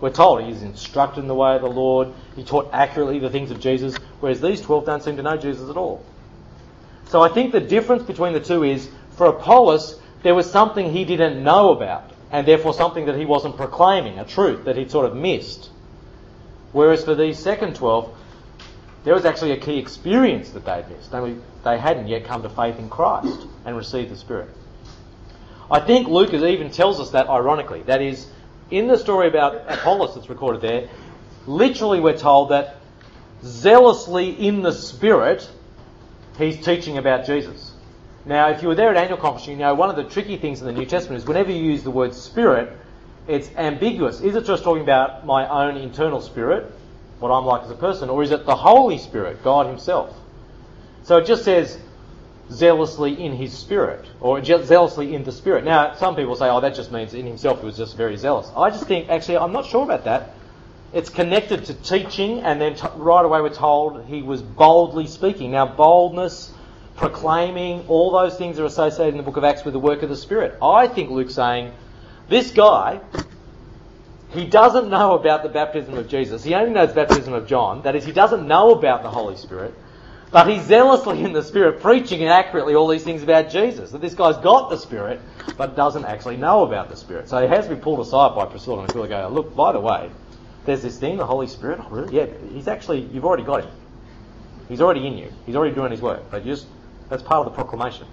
We're 0.02 0.10
told 0.10 0.42
he's 0.42 0.62
instructed 0.62 1.20
in 1.20 1.28
the 1.28 1.34
way 1.34 1.54
of 1.54 1.62
the 1.62 1.70
Lord, 1.70 2.12
he 2.34 2.42
taught 2.42 2.70
accurately 2.72 3.20
the 3.20 3.30
things 3.30 3.52
of 3.52 3.60
Jesus, 3.60 3.96
whereas 4.18 4.40
these 4.40 4.60
12 4.60 4.84
don't 4.84 5.00
seem 5.00 5.16
to 5.16 5.22
know 5.22 5.36
Jesus 5.36 5.70
at 5.70 5.76
all. 5.76 6.04
So 7.06 7.22
I 7.22 7.28
think 7.28 7.52
the 7.52 7.60
difference 7.60 8.02
between 8.02 8.32
the 8.32 8.40
two 8.40 8.64
is 8.64 8.90
for 9.12 9.28
Apollos, 9.28 10.00
there 10.24 10.34
was 10.34 10.50
something 10.50 10.90
he 10.90 11.04
didn't 11.04 11.44
know 11.44 11.70
about, 11.70 12.10
and 12.32 12.48
therefore 12.48 12.74
something 12.74 13.06
that 13.06 13.16
he 13.16 13.24
wasn't 13.26 13.56
proclaiming, 13.56 14.18
a 14.18 14.24
truth 14.24 14.64
that 14.64 14.76
he'd 14.76 14.90
sort 14.90 15.06
of 15.06 15.14
missed. 15.14 15.70
Whereas 16.72 17.04
for 17.04 17.14
these 17.14 17.38
second 17.38 17.76
12, 17.76 18.12
there 19.04 19.14
was 19.14 19.24
actually 19.24 19.52
a 19.52 19.56
key 19.58 19.78
experience 19.78 20.50
that 20.50 20.64
they'd 20.64 20.88
missed. 20.88 21.12
They 21.12 21.78
hadn't 21.78 22.08
yet 22.08 22.24
come 22.24 22.42
to 22.42 22.48
faith 22.48 22.76
in 22.78 22.88
Christ 22.90 23.46
and 23.64 23.76
received 23.76 24.10
the 24.10 24.16
Spirit. 24.16 24.48
I 25.70 25.78
think 25.78 26.08
Luke 26.08 26.34
even 26.34 26.70
tells 26.72 26.98
us 26.98 27.10
that 27.10 27.28
ironically. 27.28 27.82
That 27.82 28.02
is, 28.02 28.26
in 28.72 28.86
the 28.86 28.96
story 28.96 29.28
about 29.28 29.70
Apollos 29.70 30.14
that's 30.14 30.28
recorded 30.28 30.62
there, 30.62 30.88
literally 31.46 32.00
we're 32.00 32.16
told 32.16 32.50
that 32.50 32.76
zealously 33.44 34.30
in 34.30 34.62
the 34.62 34.72
Spirit, 34.72 35.48
he's 36.38 36.64
teaching 36.64 36.98
about 36.98 37.26
Jesus. 37.26 37.72
Now, 38.24 38.48
if 38.48 38.62
you 38.62 38.68
were 38.68 38.74
there 38.74 38.90
at 38.90 38.96
annual 38.96 39.18
conference, 39.18 39.46
you 39.46 39.56
know 39.56 39.74
one 39.74 39.90
of 39.90 39.96
the 39.96 40.04
tricky 40.04 40.36
things 40.36 40.60
in 40.60 40.66
the 40.66 40.72
New 40.72 40.86
Testament 40.86 41.22
is 41.22 41.28
whenever 41.28 41.50
you 41.50 41.62
use 41.62 41.82
the 41.82 41.90
word 41.90 42.14
Spirit, 42.14 42.76
it's 43.28 43.50
ambiguous. 43.56 44.20
Is 44.20 44.34
it 44.34 44.44
just 44.44 44.64
talking 44.64 44.82
about 44.82 45.26
my 45.26 45.46
own 45.48 45.76
internal 45.76 46.20
spirit, 46.20 46.72
what 47.18 47.30
I'm 47.30 47.44
like 47.44 47.62
as 47.62 47.70
a 47.70 47.76
person, 47.76 48.10
or 48.10 48.22
is 48.22 48.30
it 48.30 48.46
the 48.46 48.56
Holy 48.56 48.98
Spirit, 48.98 49.42
God 49.44 49.66
Himself? 49.66 50.16
So 51.02 51.18
it 51.18 51.26
just 51.26 51.44
says 51.44 51.78
zealously 52.52 53.24
in 53.24 53.32
his 53.32 53.52
spirit, 53.52 54.04
or 54.20 54.44
zealously 54.44 55.14
in 55.14 55.24
the 55.24 55.32
spirit. 55.32 55.64
Now, 55.64 55.94
some 55.94 56.14
people 56.14 56.36
say, 56.36 56.48
oh, 56.48 56.60
that 56.60 56.74
just 56.74 56.92
means 56.92 57.14
in 57.14 57.26
himself 57.26 57.60
he 57.60 57.66
was 57.66 57.76
just 57.76 57.96
very 57.96 58.16
zealous. 58.16 58.50
I 58.56 58.70
just 58.70 58.86
think, 58.86 59.08
actually, 59.08 59.38
I'm 59.38 59.52
not 59.52 59.66
sure 59.66 59.82
about 59.82 60.04
that. 60.04 60.34
It's 60.92 61.08
connected 61.08 61.64
to 61.66 61.74
teaching, 61.74 62.40
and 62.40 62.60
then 62.60 62.74
t- 62.74 62.86
right 62.96 63.24
away 63.24 63.40
we're 63.40 63.48
told 63.48 64.04
he 64.04 64.22
was 64.22 64.42
boldly 64.42 65.06
speaking. 65.06 65.50
Now, 65.50 65.66
boldness, 65.66 66.52
proclaiming, 66.96 67.86
all 67.88 68.12
those 68.12 68.36
things 68.36 68.58
are 68.58 68.66
associated 68.66 69.14
in 69.14 69.16
the 69.16 69.22
book 69.22 69.38
of 69.38 69.44
Acts 69.44 69.64
with 69.64 69.72
the 69.72 69.80
work 69.80 70.02
of 70.02 70.10
the 70.10 70.16
Spirit. 70.16 70.58
I 70.62 70.88
think 70.88 71.10
Luke's 71.10 71.34
saying, 71.34 71.72
this 72.28 72.50
guy, 72.50 73.00
he 74.30 74.44
doesn't 74.46 74.88
know 74.88 75.14
about 75.14 75.42
the 75.42 75.48
baptism 75.48 75.94
of 75.94 76.08
Jesus. 76.08 76.44
He 76.44 76.54
only 76.54 76.72
knows 76.72 76.92
baptism 76.92 77.32
of 77.32 77.46
John. 77.46 77.82
That 77.82 77.96
is, 77.96 78.04
he 78.04 78.12
doesn't 78.12 78.46
know 78.46 78.72
about 78.72 79.02
the 79.02 79.10
Holy 79.10 79.36
Spirit. 79.36 79.74
But 80.32 80.48
he's 80.48 80.62
zealously 80.62 81.22
in 81.22 81.34
the 81.34 81.42
Spirit, 81.42 81.82
preaching 81.82 82.24
accurately 82.24 82.74
all 82.74 82.88
these 82.88 83.04
things 83.04 83.22
about 83.22 83.50
Jesus. 83.50 83.90
That 83.90 84.00
this 84.00 84.14
guy's 84.14 84.38
got 84.38 84.70
the 84.70 84.78
Spirit, 84.78 85.20
but 85.58 85.76
doesn't 85.76 86.06
actually 86.06 86.38
know 86.38 86.64
about 86.64 86.88
the 86.88 86.96
Spirit. 86.96 87.28
So 87.28 87.42
he 87.42 87.48
has 87.48 87.68
been 87.68 87.80
pulled 87.80 88.00
aside 88.00 88.34
by 88.34 88.46
Priscilla 88.46 88.80
and 88.80 88.88
Aquila 88.88 89.08
go, 89.08 89.28
look, 89.28 89.54
by 89.54 89.72
the 89.72 89.80
way, 89.80 90.10
there's 90.64 90.80
this 90.80 90.98
thing, 90.98 91.18
the 91.18 91.26
Holy 91.26 91.46
Spirit. 91.46 91.80
Oh, 91.82 91.88
really? 91.90 92.16
Yeah, 92.16 92.26
he's 92.50 92.66
actually, 92.66 93.00
you've 93.12 93.26
already 93.26 93.42
got 93.42 93.64
him. 93.64 93.70
He's 94.70 94.80
already 94.80 95.06
in 95.06 95.18
you. 95.18 95.30
He's 95.44 95.54
already 95.54 95.74
doing 95.74 95.90
his 95.90 96.00
work. 96.00 96.22
But 96.30 96.46
just, 96.46 96.66
that's 97.10 97.22
part 97.22 97.46
of 97.46 97.52
the 97.52 97.54
proclamation. 97.54 98.06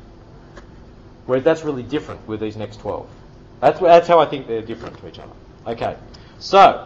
Whereas 1.25 1.45
that's 1.45 1.63
really 1.63 1.84
different 1.84 2.27
with 2.27 2.41
these 2.41 2.58
next 2.58 2.82
12. 2.82 3.08
That's, 3.62 3.79
that's 3.79 4.08
how 4.10 4.19
I 4.19 4.25
think 4.25 4.47
they're 4.47 4.62
different 4.62 4.97
to 4.97 5.08
each 5.08 5.19
other. 5.19 5.32
Okay. 5.67 5.95
So, 6.39 6.86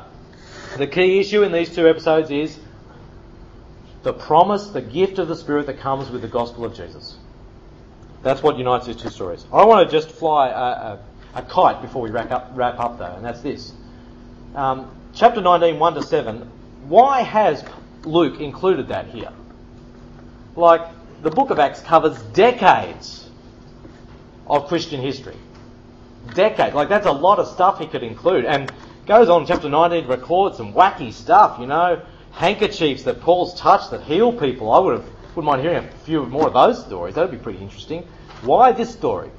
the 0.78 0.86
key 0.86 1.20
issue 1.20 1.42
in 1.42 1.52
these 1.52 1.74
two 1.74 1.88
episodes 1.88 2.30
is 2.30 2.60
the 4.04 4.14
promise, 4.14 4.68
the 4.68 4.82
gift 4.82 5.18
of 5.18 5.30
the 5.30 5.36
Spirit 5.36 5.66
that 5.68 5.80
comes 5.80 6.12
with 6.12 6.22
the 6.22 6.28
gospel 6.28 6.66
of 6.66 6.76
Jesus. 6.76 7.16
That's 8.22 8.44
what 8.44 8.58
unites 8.58 8.86
these 8.86 8.98
two 8.98 9.10
stories. 9.10 9.46
I 9.52 9.66
want 9.66 9.90
to 9.90 9.92
just 9.92 10.14
fly 10.14 10.50
a, 10.50 10.54
a, 10.54 11.00
a 11.36 11.42
kite 11.44 11.82
before 11.82 12.02
we 12.02 12.10
wrap 12.10 12.32
up, 12.32 12.52
wrap 12.54 12.80
up, 12.80 13.00
though, 13.00 13.14
and 13.16 13.24
that's 13.24 13.42
this. 13.42 13.74
Um, 14.56 14.94
chapter 15.14 15.42
19, 15.42 15.80
1 15.80 15.94
to 15.96 16.04
7. 16.04 16.52
Why 16.88 17.22
has 17.22 17.64
Luke 18.04 18.40
included 18.40 18.90
that 18.90 19.08
here? 19.08 19.32
Like, 20.56 20.82
the 21.22 21.32
book 21.32 21.50
of 21.50 21.60
Acts 21.60 21.80
covers 21.80 22.22
decades 22.34 23.30
of 24.48 24.68
Christian 24.68 25.02
history. 25.02 25.38
Decades. 26.34 26.76
Like, 26.76 26.90
that's 26.90 27.08
a 27.08 27.12
lot 27.12 27.40
of 27.40 27.48
stuff 27.48 27.80
he 27.80 27.88
could 27.88 28.04
include. 28.04 28.46
And 28.46 28.72
goes 29.06 29.30
on, 29.30 29.46
chapter 29.46 29.70
19, 29.70 30.08
records 30.08 30.58
some 30.58 30.74
wacky 30.74 31.12
stuff, 31.12 31.58
you 31.60 31.68
know 31.68 32.02
handkerchiefs 32.34 33.04
that 33.04 33.22
Paul's 33.22 33.60
touched 33.60 33.92
that 33.92 34.02
heal 34.02 34.34
people. 34.34 34.72
I 34.72 34.80
would 34.80 35.00
have 35.00 35.10
wouldn't 35.36 35.46
mind 35.46 35.62
hearing 35.62 35.78
a 35.78 35.92
few 36.06 36.26
more 36.26 36.48
of 36.48 36.54
those 36.54 36.84
stories. 36.86 37.16
That 37.16 37.22
would 37.30 37.38
be 37.38 37.44
pretty 37.44 37.60
interesting. 37.60 38.08
Why 38.42 38.72
this 38.72 38.92
story? 38.92 39.32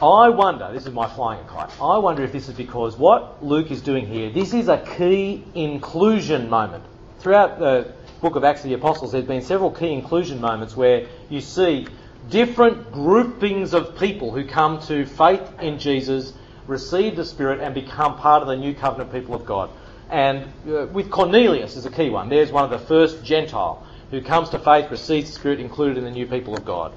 I 0.00 0.28
wonder, 0.28 0.70
this 0.72 0.86
is 0.86 0.92
my 0.92 1.08
flying 1.08 1.44
kite, 1.46 1.72
I 1.80 1.98
wonder 1.98 2.22
if 2.22 2.30
this 2.30 2.48
is 2.48 2.54
because 2.54 2.96
what 2.96 3.44
Luke 3.44 3.72
is 3.72 3.82
doing 3.82 4.06
here, 4.06 4.30
this 4.30 4.54
is 4.54 4.68
a 4.68 4.78
key 4.96 5.42
inclusion 5.56 6.48
moment. 6.48 6.84
Throughout 7.18 7.58
the 7.58 7.92
book 8.20 8.36
of 8.36 8.44
Acts 8.44 8.62
of 8.62 8.68
the 8.68 8.74
Apostles, 8.74 9.10
there's 9.10 9.24
been 9.24 9.42
several 9.42 9.72
key 9.72 9.92
inclusion 9.92 10.40
moments 10.40 10.76
where 10.76 11.08
you 11.28 11.40
see 11.40 11.88
different 12.30 12.92
groupings 12.92 13.74
of 13.74 13.98
people 13.98 14.30
who 14.30 14.44
come 14.44 14.80
to 14.82 15.04
faith 15.04 15.42
in 15.60 15.80
Jesus, 15.80 16.32
receive 16.68 17.16
the 17.16 17.24
Spirit, 17.24 17.58
and 17.58 17.74
become 17.74 18.16
part 18.18 18.42
of 18.42 18.46
the 18.46 18.56
new 18.56 18.74
covenant 18.74 19.10
people 19.10 19.34
of 19.34 19.44
God. 19.44 19.68
And 20.10 20.52
uh, 20.66 20.86
with 20.86 21.10
Cornelius 21.10 21.76
is 21.76 21.84
a 21.84 21.90
key 21.90 22.10
one. 22.10 22.28
There's 22.28 22.50
one 22.50 22.64
of 22.64 22.70
the 22.70 22.86
first 22.86 23.24
Gentile 23.24 23.86
who 24.10 24.22
comes 24.22 24.50
to 24.50 24.58
faith, 24.58 24.90
receives 24.90 25.28
the 25.28 25.34
Spirit, 25.34 25.60
included 25.60 25.98
in 25.98 26.04
the 26.04 26.10
new 26.10 26.26
people 26.26 26.56
of 26.56 26.64
God. 26.64 26.92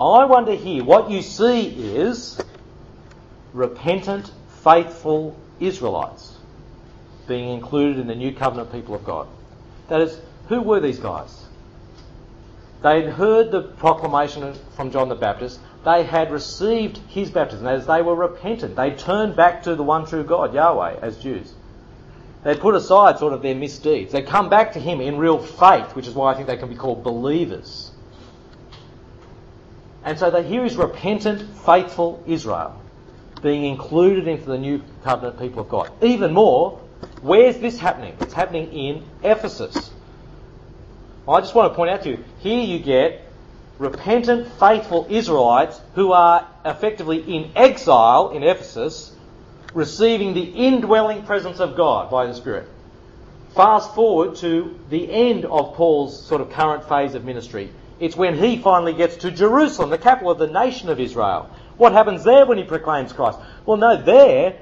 I 0.00 0.24
wonder 0.24 0.52
here, 0.52 0.82
what 0.82 1.10
you 1.10 1.22
see 1.22 1.68
is 1.96 2.40
repentant, 3.52 4.32
faithful 4.64 5.36
Israelites 5.60 6.36
being 7.28 7.50
included 7.50 7.98
in 8.00 8.06
the 8.08 8.14
new 8.14 8.32
covenant 8.32 8.72
people 8.72 8.94
of 8.94 9.04
God. 9.04 9.28
That 9.88 10.00
is, 10.00 10.20
who 10.48 10.60
were 10.60 10.80
these 10.80 10.98
guys? 10.98 11.44
They 12.82 13.02
had 13.02 13.14
heard 13.14 13.50
the 13.50 13.62
proclamation 13.62 14.54
from 14.76 14.90
John 14.90 15.08
the 15.08 15.14
Baptist. 15.14 15.60
They 15.84 16.02
had 16.02 16.30
received 16.30 16.98
his 17.08 17.30
baptism 17.30 17.66
as 17.66 17.86
they 17.86 18.02
were 18.02 18.14
repentant. 18.14 18.76
They 18.76 18.90
turned 18.90 19.36
back 19.36 19.62
to 19.62 19.74
the 19.74 19.82
one 19.82 20.06
true 20.06 20.24
God, 20.24 20.52
Yahweh, 20.52 20.98
as 21.00 21.16
Jews. 21.16 21.54
They 22.44 22.54
put 22.54 22.74
aside 22.74 23.18
sort 23.18 23.32
of 23.32 23.42
their 23.42 23.54
misdeeds. 23.54 24.12
They 24.12 24.22
come 24.22 24.50
back 24.50 24.74
to 24.74 24.78
him 24.78 25.00
in 25.00 25.16
real 25.16 25.38
faith, 25.38 25.96
which 25.96 26.06
is 26.06 26.14
why 26.14 26.32
I 26.32 26.34
think 26.34 26.46
they 26.46 26.58
can 26.58 26.68
be 26.68 26.76
called 26.76 27.02
believers. 27.02 27.90
And 30.04 30.18
so 30.18 30.30
they, 30.30 30.42
here 30.42 30.64
is 30.64 30.76
repentant, 30.76 31.56
faithful 31.64 32.22
Israel 32.26 32.80
being 33.44 33.64
included 33.64 34.26
into 34.26 34.46
the 34.46 34.58
new 34.58 34.82
covenant 35.04 35.38
people 35.38 35.60
of 35.60 35.68
God. 35.68 35.90
Even 36.02 36.32
more, 36.32 36.80
where's 37.20 37.58
this 37.58 37.78
happening? 37.78 38.16
It's 38.20 38.32
happening 38.32 38.72
in 38.72 39.04
Ephesus. 39.22 39.90
I 41.28 41.40
just 41.40 41.54
want 41.54 41.70
to 41.70 41.76
point 41.76 41.90
out 41.90 42.02
to 42.02 42.10
you 42.10 42.24
here 42.38 42.60
you 42.60 42.78
get 42.78 43.22
repentant, 43.78 44.48
faithful 44.58 45.06
Israelites 45.10 45.80
who 45.94 46.12
are 46.12 46.48
effectively 46.64 47.18
in 47.18 47.50
exile 47.54 48.30
in 48.30 48.42
Ephesus, 48.42 49.13
receiving 49.74 50.34
the 50.34 50.42
indwelling 50.42 51.24
presence 51.24 51.60
of 51.60 51.76
God 51.76 52.10
by 52.10 52.26
the 52.26 52.34
Spirit. 52.34 52.68
Fast 53.54 53.94
forward 53.94 54.36
to 54.36 54.78
the 54.90 55.10
end 55.10 55.44
of 55.44 55.74
Paul's 55.74 56.24
sort 56.26 56.40
of 56.40 56.50
current 56.50 56.88
phase 56.88 57.14
of 57.14 57.24
ministry. 57.24 57.70
It's 58.00 58.16
when 58.16 58.36
he 58.36 58.58
finally 58.58 58.94
gets 58.94 59.16
to 59.18 59.30
Jerusalem, 59.30 59.90
the 59.90 59.98
capital 59.98 60.32
of 60.32 60.38
the 60.38 60.48
nation 60.48 60.88
of 60.88 60.98
Israel. 60.98 61.50
What 61.76 61.92
happens 61.92 62.24
there 62.24 62.46
when 62.46 62.58
he 62.58 62.64
proclaims 62.64 63.12
Christ? 63.12 63.38
Well, 63.66 63.76
no, 63.76 64.00
there, 64.00 64.58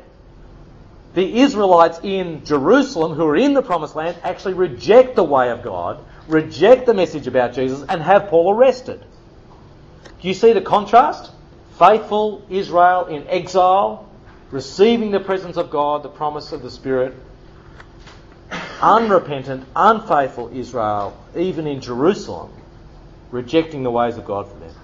the 1.15 1.41
Israelites 1.41 2.01
in 2.03 2.45
Jerusalem 2.45 3.13
who 3.13 3.27
are 3.27 3.37
in 3.37 3.55
the 3.55 3.63
promised 3.63 3.97
land 3.97 4.17
actually 4.23 4.55
reject 4.55 5.17
the 5.17 5.25
way 5.25 5.51
of 5.51 5.63
God 5.63 6.05
reject 6.29 6.87
the 6.87 6.95
message 6.95 7.27
about 7.27 7.55
Jesus 7.55 7.85
and 7.89 8.03
have 8.03 8.29
Paul 8.29 8.55
arrested. 8.55 9.05
Do 10.21 10.29
you 10.29 10.35
see 10.35 10.53
the 10.53 10.61
contrast? 10.61 11.31
Faithful 11.79 12.45
Israel 12.49 13.07
in 13.07 13.27
exile, 13.29 14.09
receiving 14.53 15.11
the 15.11 15.19
presence 15.19 15.57
of 15.57 15.71
God, 15.71 16.05
the 16.05 16.09
promise 16.09 16.53
of 16.53 16.63
the 16.63 16.71
Spirit. 16.71 17.15
Unrepentant, 18.81 19.67
unfaithful 19.75 20.51
Israel, 20.57 21.17
even 21.37 21.67
in 21.67 21.81
Jerusalem, 21.81 22.53
rejecting 23.31 23.83
the 23.83 23.91
ways 23.91 24.17
of 24.19 24.25
God 24.25 24.49
for 24.49 24.59
them. 24.59 24.75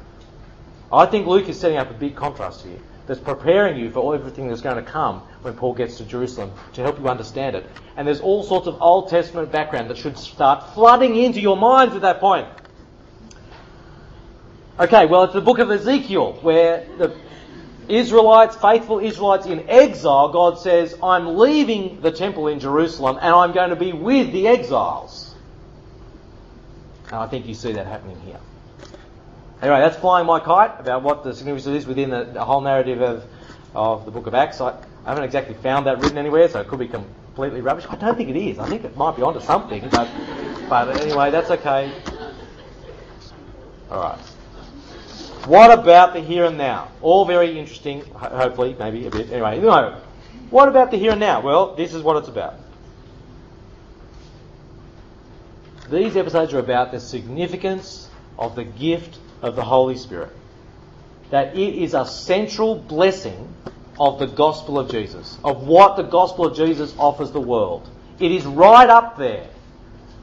I 0.92 1.06
think 1.06 1.26
Luke 1.26 1.48
is 1.48 1.60
setting 1.60 1.76
up 1.76 1.90
a 1.90 1.94
big 1.94 2.16
contrast 2.16 2.64
here 2.64 2.78
that's 3.06 3.20
preparing 3.20 3.78
you 3.78 3.90
for 3.90 4.14
everything 4.14 4.48
that's 4.48 4.60
going 4.60 4.76
to 4.76 4.90
come 4.90 5.20
when 5.42 5.54
Paul 5.54 5.74
gets 5.74 5.98
to 5.98 6.04
Jerusalem 6.04 6.52
to 6.74 6.82
help 6.82 6.98
you 6.98 7.08
understand 7.08 7.56
it. 7.56 7.66
And 7.96 8.06
there's 8.06 8.20
all 8.20 8.42
sorts 8.42 8.66
of 8.66 8.80
Old 8.80 9.10
Testament 9.10 9.50
background 9.50 9.90
that 9.90 9.98
should 9.98 10.16
start 10.16 10.74
flooding 10.74 11.16
into 11.16 11.40
your 11.40 11.56
minds 11.56 11.94
at 11.94 12.02
that 12.02 12.20
point. 12.20 12.46
Okay, 14.78 15.06
well, 15.06 15.24
it's 15.24 15.34
the 15.34 15.40
book 15.40 15.58
of 15.58 15.70
Ezekiel 15.70 16.34
where 16.40 16.86
the 16.98 17.16
Israelites, 17.88 18.56
faithful 18.56 18.98
Israelites 18.98 19.46
in 19.46 19.68
exile, 19.68 20.28
God 20.28 20.58
says, 20.58 20.96
I'm 21.02 21.38
leaving 21.38 22.00
the 22.00 22.10
temple 22.12 22.48
in 22.48 22.60
Jerusalem 22.60 23.18
and 23.20 23.34
I'm 23.34 23.52
going 23.52 23.70
to 23.70 23.76
be 23.76 23.92
with 23.92 24.32
the 24.32 24.48
exiles. 24.48 25.34
And 27.06 27.16
I 27.16 27.26
think 27.26 27.46
you 27.46 27.54
see 27.54 27.72
that 27.72 27.86
happening 27.86 28.20
here. 28.20 28.40
Anyway, 29.62 29.80
that's 29.80 29.96
flying 29.96 30.26
my 30.26 30.38
kite 30.38 30.78
about 30.78 31.02
what 31.02 31.24
the 31.24 31.34
significance 31.34 31.66
is 31.66 31.86
within 31.86 32.10
the, 32.10 32.24
the, 32.24 32.44
whole 32.44 32.60
narrative 32.60 33.02
of, 33.02 33.24
of 33.74 34.04
the 34.04 34.10
book 34.10 34.26
of 34.26 34.34
Acts. 34.34 34.60
I, 34.60 34.70
I, 35.04 35.08
haven't 35.08 35.24
exactly 35.24 35.54
found 35.54 35.86
that 35.86 36.00
written 36.00 36.18
anywhere, 36.18 36.48
so 36.48 36.60
it 36.60 36.68
could 36.68 36.78
be 36.78 36.86
completely 36.86 37.60
rubbish. 37.60 37.86
I 37.88 37.96
don't 37.96 38.16
think 38.16 38.28
it 38.28 38.36
is. 38.36 38.58
I 38.58 38.68
think 38.68 38.84
it 38.84 38.96
might 38.96 39.16
be 39.16 39.22
onto 39.22 39.40
something, 39.40 39.88
but, 39.90 40.08
but 40.68 41.00
anyway, 41.00 41.30
that's 41.30 41.50
okay. 41.50 41.92
Alright. 43.90 44.20
What 45.46 45.76
about 45.76 46.12
the 46.12 46.20
here 46.20 46.44
and 46.44 46.58
now? 46.58 46.88
All 47.00 47.24
very 47.24 47.58
interesting, 47.58 48.02
hopefully, 48.12 48.76
maybe 48.78 49.06
a 49.06 49.10
bit. 49.10 49.30
Anyway, 49.30 49.60
no. 49.60 50.00
What 50.50 50.68
about 50.68 50.90
the 50.90 50.96
here 50.96 51.12
and 51.12 51.20
now? 51.20 51.40
Well, 51.40 51.74
this 51.74 51.94
is 51.94 52.02
what 52.02 52.16
it's 52.16 52.28
about. 52.28 52.54
These 55.90 56.16
episodes 56.16 56.52
are 56.52 56.58
about 56.58 56.92
the 56.92 57.00
significance 57.00 58.08
of 58.38 58.56
the 58.56 58.64
gift 58.64 59.18
of 59.40 59.56
the 59.56 59.64
Holy 59.64 59.96
Spirit. 59.96 60.30
That 61.30 61.56
it 61.56 61.74
is 61.74 61.94
a 61.94 62.06
central 62.06 62.74
blessing 62.74 63.54
of 63.98 64.18
the 64.18 64.26
gospel 64.26 64.78
of 64.78 64.90
Jesus, 64.90 65.38
of 65.44 65.66
what 65.66 65.96
the 65.96 66.02
gospel 66.02 66.46
of 66.46 66.56
Jesus 66.56 66.94
offers 66.98 67.30
the 67.32 67.40
world. 67.40 67.88
It 68.20 68.32
is 68.32 68.44
right 68.44 68.88
up 68.88 69.16
there 69.16 69.48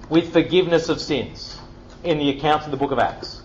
with 0.09 0.33
forgiveness 0.33 0.89
of 0.89 1.01
sins 1.01 1.59
in 2.03 2.19
the 2.19 2.29
accounts 2.29 2.65
of 2.65 2.71
the 2.71 2.77
book 2.77 2.91
of 2.91 2.99
Acts. 2.99 3.41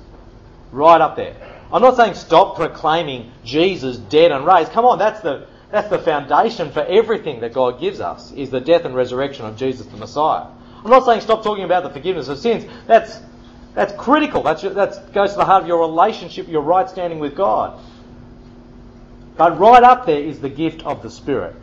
Right 0.73 1.01
up 1.01 1.17
there. 1.17 1.50
I'm 1.73 1.83
not 1.83 1.97
saying 1.97 2.15
stop 2.15 2.57
proclaiming 2.57 3.31
Jesus 3.45 3.97
dead 3.97 4.33
and 4.33 4.47
raised. 4.47 4.73
Come 4.73 4.85
on, 4.85 4.99
that's 4.99 5.21
the, 5.21 5.47
that's 5.71 5.89
the 5.89 5.99
foundation 5.99 6.73
for 6.73 6.81
everything 6.81 7.41
that 7.41 7.53
God 7.53 7.81
gives 7.81 8.01
us, 8.01 8.33
is 8.33 8.51
the 8.51 8.61
death 8.61 8.85
and 8.85 8.95
resurrection 8.95 9.45
of 9.47 9.57
Jesus 9.57 9.87
the 9.87 9.97
Messiah. 9.97 10.47
I'm 10.85 10.91
not 10.91 11.05
saying 11.05 11.21
stop 11.21 11.43
talking 11.43 11.65
about 11.65 11.83
the 11.83 11.91
forgiveness 11.91 12.29
of 12.29 12.39
sins. 12.39 12.65
That's 12.87 13.21
that's 13.75 13.93
critical. 13.95 14.43
That's, 14.43 14.63
that 14.63 15.13
goes 15.13 15.33
to 15.33 15.37
the 15.37 15.45
heart 15.45 15.63
of 15.63 15.69
your 15.69 15.79
relationship, 15.79 16.49
your 16.49 16.63
right 16.63 16.89
standing 16.89 17.19
with 17.19 17.37
God. 17.37 17.81
But 19.37 19.59
right 19.59 19.83
up 19.83 20.07
there 20.07 20.21
is 20.21 20.41
the 20.41 20.49
gift 20.49 20.85
of 20.85 21.03
the 21.03 21.11
Spirit. 21.11 21.55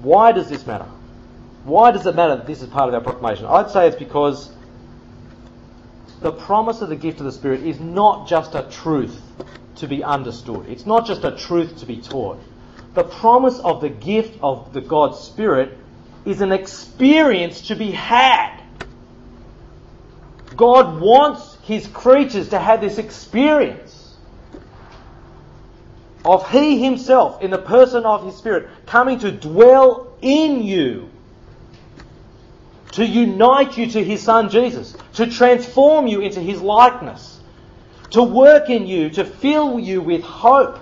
Why 0.00 0.32
does 0.32 0.48
this 0.48 0.66
matter? 0.66 0.86
Why 1.64 1.90
does 1.90 2.06
it 2.06 2.14
matter 2.14 2.36
that 2.36 2.46
this 2.46 2.62
is 2.62 2.68
part 2.68 2.88
of 2.88 2.94
our 2.94 3.00
proclamation? 3.00 3.46
I'd 3.46 3.70
say 3.70 3.88
it's 3.88 3.96
because 3.96 4.50
the 6.26 6.32
promise 6.32 6.82
of 6.82 6.88
the 6.88 6.96
gift 6.96 7.20
of 7.20 7.26
the 7.26 7.30
Spirit 7.30 7.62
is 7.62 7.78
not 7.78 8.26
just 8.26 8.56
a 8.56 8.64
truth 8.68 9.16
to 9.76 9.86
be 9.86 10.02
understood. 10.02 10.66
It's 10.68 10.84
not 10.84 11.06
just 11.06 11.22
a 11.22 11.30
truth 11.30 11.78
to 11.78 11.86
be 11.86 11.98
taught. 11.98 12.40
The 12.94 13.04
promise 13.04 13.60
of 13.60 13.80
the 13.80 13.90
gift 13.90 14.36
of 14.42 14.72
the 14.72 14.80
God's 14.80 15.20
Spirit 15.20 15.78
is 16.24 16.40
an 16.40 16.50
experience 16.50 17.68
to 17.68 17.76
be 17.76 17.92
had. 17.92 18.60
God 20.56 21.00
wants 21.00 21.58
his 21.62 21.86
creatures 21.86 22.48
to 22.48 22.58
have 22.58 22.80
this 22.80 22.98
experience 22.98 24.16
of 26.24 26.50
he 26.50 26.82
himself 26.82 27.40
in 27.40 27.52
the 27.52 27.58
person 27.58 28.04
of 28.04 28.24
his 28.24 28.34
spirit 28.34 28.68
coming 28.84 29.20
to 29.20 29.30
dwell 29.30 30.12
in 30.22 30.64
you 30.64 31.08
to 32.96 33.06
unite 33.06 33.78
you 33.78 33.86
to 33.86 34.04
his 34.04 34.22
son 34.22 34.50
Jesus, 34.50 34.94
to 35.14 35.26
transform 35.26 36.06
you 36.06 36.20
into 36.20 36.40
his 36.40 36.60
likeness, 36.60 37.40
to 38.10 38.22
work 38.22 38.68
in 38.68 38.86
you, 38.86 39.08
to 39.10 39.24
fill 39.24 39.78
you 39.78 40.02
with 40.02 40.22
hope 40.22 40.78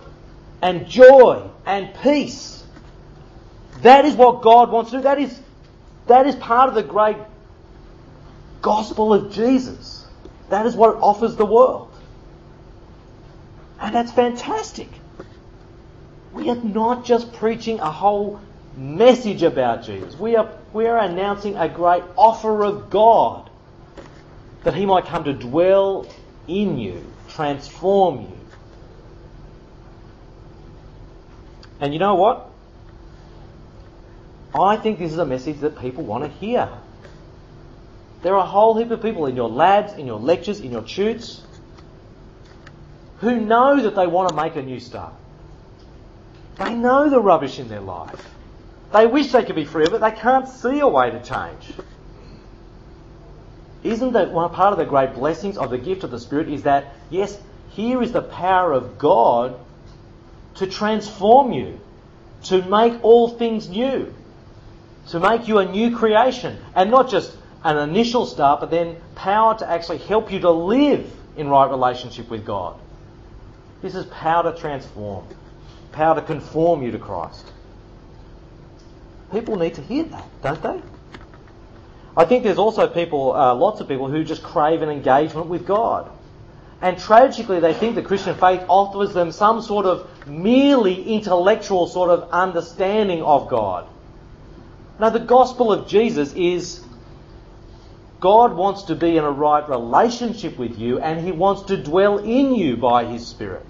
and 0.62 0.86
joy 0.88 1.48
and 1.66 1.94
peace 2.02 2.54
that 3.84 4.06
is 4.06 4.14
what 4.14 4.40
God 4.40 4.70
wants 4.70 4.90
to 4.92 4.96
do. 4.96 5.02
That 5.02 5.18
is, 5.18 5.38
that 6.06 6.26
is 6.26 6.34
part 6.36 6.70
of 6.70 6.74
the 6.74 6.82
great 6.82 7.18
gospel 8.62 9.12
of 9.12 9.30
Jesus. 9.30 10.06
That 10.48 10.64
is 10.64 10.74
what 10.74 10.96
it 10.96 11.02
offers 11.02 11.36
the 11.36 11.44
world. 11.44 11.94
And 13.78 13.94
that's 13.94 14.10
fantastic. 14.10 14.88
We 16.32 16.48
are 16.48 16.56
not 16.56 17.04
just 17.04 17.34
preaching 17.34 17.80
a 17.80 17.90
whole 17.90 18.40
message 18.74 19.42
about 19.42 19.84
Jesus. 19.84 20.18
We 20.18 20.36
are, 20.36 20.50
we 20.74 20.86
are 20.86 20.98
announcing 20.98 21.56
a 21.56 21.68
great 21.68 22.02
offer 22.18 22.64
of 22.64 22.90
God 22.90 23.48
that 24.64 24.74
He 24.74 24.84
might 24.84 25.06
come 25.06 25.24
to 25.24 25.32
dwell 25.32 26.06
in 26.48 26.76
you, 26.78 27.06
transform 27.28 28.22
you. 28.22 28.38
And 31.80 31.92
you 31.92 32.00
know 32.00 32.16
what? 32.16 32.50
I 34.52 34.76
think 34.76 34.98
this 34.98 35.12
is 35.12 35.18
a 35.18 35.26
message 35.26 35.60
that 35.60 35.78
people 35.78 36.02
want 36.02 36.24
to 36.24 36.30
hear. 36.30 36.68
There 38.22 38.34
are 38.34 38.42
a 38.42 38.46
whole 38.46 38.76
heap 38.76 38.90
of 38.90 39.00
people 39.00 39.26
in 39.26 39.36
your 39.36 39.48
labs, 39.48 39.92
in 39.92 40.06
your 40.06 40.18
lectures, 40.18 40.58
in 40.58 40.72
your 40.72 40.82
tutes, 40.82 41.42
who 43.18 43.40
know 43.40 43.80
that 43.80 43.94
they 43.94 44.06
want 44.06 44.30
to 44.30 44.34
make 44.34 44.56
a 44.56 44.62
new 44.62 44.80
start. 44.80 45.12
They 46.58 46.74
know 46.74 47.10
the 47.10 47.20
rubbish 47.20 47.60
in 47.60 47.68
their 47.68 47.80
life. 47.80 48.33
They 48.94 49.08
wish 49.08 49.32
they 49.32 49.42
could 49.44 49.56
be 49.56 49.64
free 49.64 49.86
of 49.86 49.92
it, 49.92 50.00
they 50.00 50.12
can't 50.12 50.48
see 50.48 50.78
a 50.78 50.86
way 50.86 51.10
to 51.10 51.20
change. 51.20 51.74
Isn't 53.82 54.12
that 54.12 54.30
one 54.30 54.50
part 54.50 54.72
of 54.72 54.78
the 54.78 54.84
great 54.84 55.14
blessings 55.14 55.58
of 55.58 55.70
the 55.70 55.78
gift 55.78 56.04
of 56.04 56.12
the 56.12 56.20
Spirit 56.20 56.48
is 56.48 56.62
that, 56.62 56.94
yes, 57.10 57.36
here 57.70 58.00
is 58.00 58.12
the 58.12 58.22
power 58.22 58.72
of 58.72 58.96
God 58.96 59.58
to 60.54 60.68
transform 60.68 61.50
you, 61.52 61.80
to 62.44 62.62
make 62.62 63.02
all 63.02 63.30
things 63.30 63.68
new, 63.68 64.14
to 65.08 65.18
make 65.18 65.48
you 65.48 65.58
a 65.58 65.68
new 65.68 65.96
creation, 65.96 66.56
and 66.76 66.92
not 66.92 67.10
just 67.10 67.36
an 67.64 67.76
initial 67.76 68.26
start, 68.26 68.60
but 68.60 68.70
then 68.70 68.96
power 69.16 69.58
to 69.58 69.68
actually 69.68 69.98
help 69.98 70.30
you 70.30 70.38
to 70.38 70.50
live 70.52 71.10
in 71.36 71.48
right 71.48 71.68
relationship 71.68 72.30
with 72.30 72.46
God. 72.46 72.78
This 73.82 73.96
is 73.96 74.06
power 74.06 74.52
to 74.52 74.56
transform, 74.56 75.26
power 75.90 76.14
to 76.14 76.22
conform 76.22 76.84
you 76.84 76.92
to 76.92 76.98
Christ. 77.00 77.50
People 79.32 79.56
need 79.56 79.74
to 79.74 79.82
hear 79.82 80.04
that, 80.04 80.42
don't 80.42 80.62
they? 80.62 80.82
I 82.16 82.24
think 82.24 82.44
there's 82.44 82.58
also 82.58 82.86
people, 82.86 83.34
uh, 83.34 83.54
lots 83.54 83.80
of 83.80 83.88
people, 83.88 84.08
who 84.08 84.22
just 84.22 84.42
crave 84.42 84.82
an 84.82 84.88
engagement 84.88 85.46
with 85.48 85.66
God. 85.66 86.10
And 86.80 86.98
tragically, 86.98 87.60
they 87.60 87.72
think 87.72 87.94
the 87.94 88.02
Christian 88.02 88.36
faith 88.36 88.62
offers 88.68 89.14
them 89.14 89.32
some 89.32 89.62
sort 89.62 89.86
of 89.86 90.08
merely 90.26 91.14
intellectual 91.14 91.86
sort 91.86 92.10
of 92.10 92.30
understanding 92.30 93.22
of 93.22 93.48
God. 93.48 93.88
Now, 95.00 95.10
the 95.10 95.18
gospel 95.18 95.72
of 95.72 95.88
Jesus 95.88 96.32
is 96.34 96.84
God 98.20 98.54
wants 98.54 98.84
to 98.84 98.94
be 98.94 99.16
in 99.16 99.24
a 99.24 99.30
right 99.30 99.68
relationship 99.68 100.56
with 100.56 100.78
you 100.78 100.98
and 101.00 101.20
He 101.20 101.32
wants 101.32 101.62
to 101.64 101.76
dwell 101.76 102.18
in 102.18 102.54
you 102.54 102.76
by 102.76 103.04
His 103.04 103.26
Spirit 103.26 103.66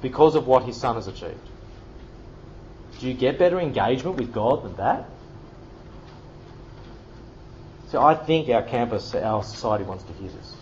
because 0.00 0.34
of 0.34 0.46
what 0.46 0.64
His 0.64 0.76
Son 0.76 0.96
has 0.96 1.06
achieved. 1.06 1.48
Do 3.02 3.08
you 3.08 3.14
get 3.14 3.36
better 3.36 3.58
engagement 3.58 4.16
with 4.16 4.32
God 4.32 4.62
than 4.62 4.76
that? 4.76 5.06
So 7.88 8.00
I 8.00 8.14
think 8.14 8.48
our 8.48 8.62
campus, 8.62 9.12
our 9.16 9.42
society 9.42 9.82
wants 9.82 10.04
to 10.04 10.12
hear 10.12 10.30
this. 10.30 10.54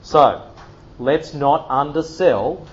So, 0.00 0.50
let's 0.98 1.34
not 1.34 1.66
undersell 1.68 2.66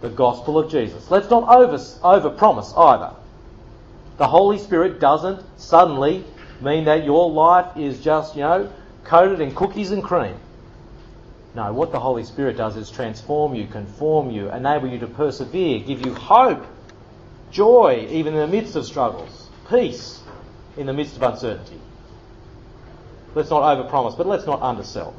the 0.00 0.08
gospel 0.08 0.58
of 0.58 0.72
Jesus. 0.72 1.08
Let's 1.08 1.30
not 1.30 1.48
over, 1.48 1.80
over 2.02 2.30
promise 2.30 2.74
either. 2.76 3.14
The 4.16 4.26
Holy 4.26 4.58
Spirit 4.58 4.98
doesn't 4.98 5.40
suddenly 5.56 6.24
mean 6.60 6.86
that 6.86 7.04
your 7.04 7.30
life 7.30 7.76
is 7.76 8.00
just, 8.02 8.34
you 8.34 8.40
know, 8.42 8.72
coated 9.04 9.40
in 9.40 9.54
cookies 9.54 9.92
and 9.92 10.02
cream. 10.02 10.34
No, 11.54 11.72
what 11.72 11.92
the 11.92 12.00
Holy 12.00 12.24
Spirit 12.24 12.56
does 12.56 12.76
is 12.76 12.90
transform 12.90 13.54
you, 13.54 13.68
conform 13.68 14.32
you, 14.32 14.50
enable 14.50 14.88
you 14.88 14.98
to 14.98 15.06
persevere, 15.06 15.78
give 15.78 16.04
you 16.04 16.12
hope, 16.12 16.66
joy, 17.50 18.06
even 18.10 18.34
in 18.34 18.40
the 18.40 18.46
midst 18.46 18.76
of 18.76 18.84
struggles, 18.84 19.48
peace 19.68 20.20
in 20.76 20.86
the 20.86 20.92
midst 20.92 21.16
of 21.16 21.22
uncertainty. 21.22 21.80
Let's 23.34 23.50
not 23.50 23.62
overpromise, 23.62 24.16
but 24.16 24.26
let's 24.26 24.46
not 24.46 24.62
undersell. 24.62 25.14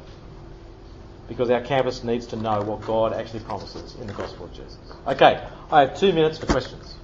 Because 1.28 1.50
our 1.50 1.60
campus 1.60 2.02
needs 2.02 2.26
to 2.26 2.36
know 2.36 2.62
what 2.62 2.80
God 2.82 3.12
actually 3.12 3.40
promises 3.40 3.94
in 4.00 4.06
the 4.06 4.14
gospel 4.14 4.46
of 4.46 4.52
Jesus. 4.52 4.78
Okay, 5.06 5.46
I 5.70 5.80
have 5.82 5.98
two 5.98 6.12
minutes 6.12 6.38
for 6.38 6.46
questions. 6.46 6.96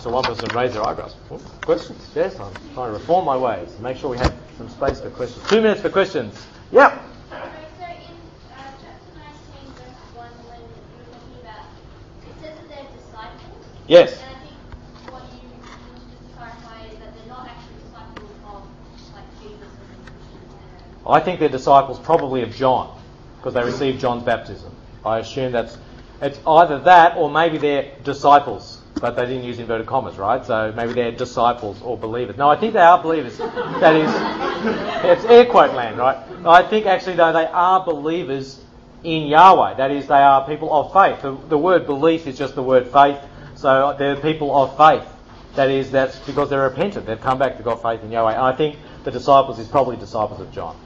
So 0.00 0.10
one 0.10 0.24
person 0.24 0.48
raised 0.54 0.74
their 0.74 0.84
eyebrows. 0.84 1.14
Oh, 1.30 1.38
questions? 1.60 2.10
Yes, 2.14 2.38
I'm 2.40 2.52
trying 2.74 2.92
to 2.92 2.98
reform 2.98 3.24
my 3.24 3.36
ways. 3.36 3.78
Make 3.78 3.96
sure 3.96 4.10
we 4.10 4.18
have 4.18 4.34
some 4.58 4.68
space 4.68 5.00
for 5.00 5.10
questions. 5.10 5.48
Two 5.48 5.60
minutes 5.60 5.80
for 5.80 5.90
questions. 5.90 6.34
Yep. 6.72 7.00
Yes. 13.92 14.14
I 14.14 14.16
think 14.16 15.12
what 15.12 15.22
you 15.34 15.48
need 15.50 15.60
to 15.60 16.34
clarify 16.34 16.86
is 16.86 16.98
that 16.98 17.12
they're 17.12 17.28
disciples 17.76 18.30
of 18.46 18.62
like 19.12 19.42
Jesus 19.42 19.68
I 21.06 21.20
think 21.20 21.40
they're 21.40 21.50
disciples 21.50 21.98
probably 21.98 22.40
of 22.40 22.54
John 22.54 22.98
because 23.36 23.52
they 23.52 23.62
received 23.62 24.00
John's 24.00 24.22
baptism. 24.22 24.74
I 25.04 25.18
assume 25.18 25.52
that's 25.52 25.76
it's 26.22 26.38
either 26.46 26.78
that 26.78 27.18
or 27.18 27.30
maybe 27.30 27.58
they're 27.58 27.92
disciples, 28.02 28.80
but 28.98 29.14
they 29.14 29.26
didn't 29.26 29.44
use 29.44 29.58
inverted 29.58 29.86
commas, 29.86 30.16
right? 30.16 30.42
So 30.42 30.72
maybe 30.74 30.94
they're 30.94 31.12
disciples 31.12 31.82
or 31.82 31.98
believers. 31.98 32.38
No, 32.38 32.48
I 32.48 32.56
think 32.56 32.72
they 32.72 32.80
are 32.80 33.02
believers. 33.02 33.36
That 33.82 33.94
is, 33.94 34.10
it's 35.04 35.24
air 35.26 35.44
quote 35.44 35.74
land, 35.74 35.98
right? 35.98 36.16
I 36.46 36.62
think 36.62 36.86
actually 36.86 37.16
though 37.16 37.34
they 37.34 37.44
are 37.44 37.84
believers 37.84 38.58
in 39.04 39.26
Yahweh. 39.26 39.74
That 39.74 39.90
is, 39.90 40.06
they 40.06 40.14
are 40.14 40.46
people 40.46 40.72
of 40.72 40.94
faith. 40.94 41.20
The, 41.20 41.36
the 41.48 41.58
word 41.58 41.84
belief 41.84 42.26
is 42.26 42.38
just 42.38 42.54
the 42.54 42.62
word 42.62 42.86
faith. 42.86 43.18
So 43.62 43.94
they're 43.96 44.16
people 44.16 44.50
of 44.56 44.76
faith. 44.76 45.08
That 45.54 45.70
is, 45.70 45.92
that's 45.92 46.18
because 46.18 46.50
they're 46.50 46.68
repentant. 46.68 47.06
They've 47.06 47.20
come 47.20 47.38
back 47.38 47.58
to 47.58 47.62
God 47.62 47.80
faith 47.80 48.02
in 48.02 48.10
Yahweh. 48.10 48.32
And 48.32 48.42
I 48.42 48.50
think 48.56 48.76
the 49.04 49.12
disciples 49.12 49.60
is 49.60 49.68
probably 49.68 49.96
disciples 49.96 50.40
of 50.40 50.50
John. 50.50 50.76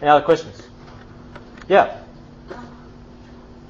Any 0.00 0.08
other 0.08 0.24
questions? 0.24 0.62
Yeah. 1.66 1.98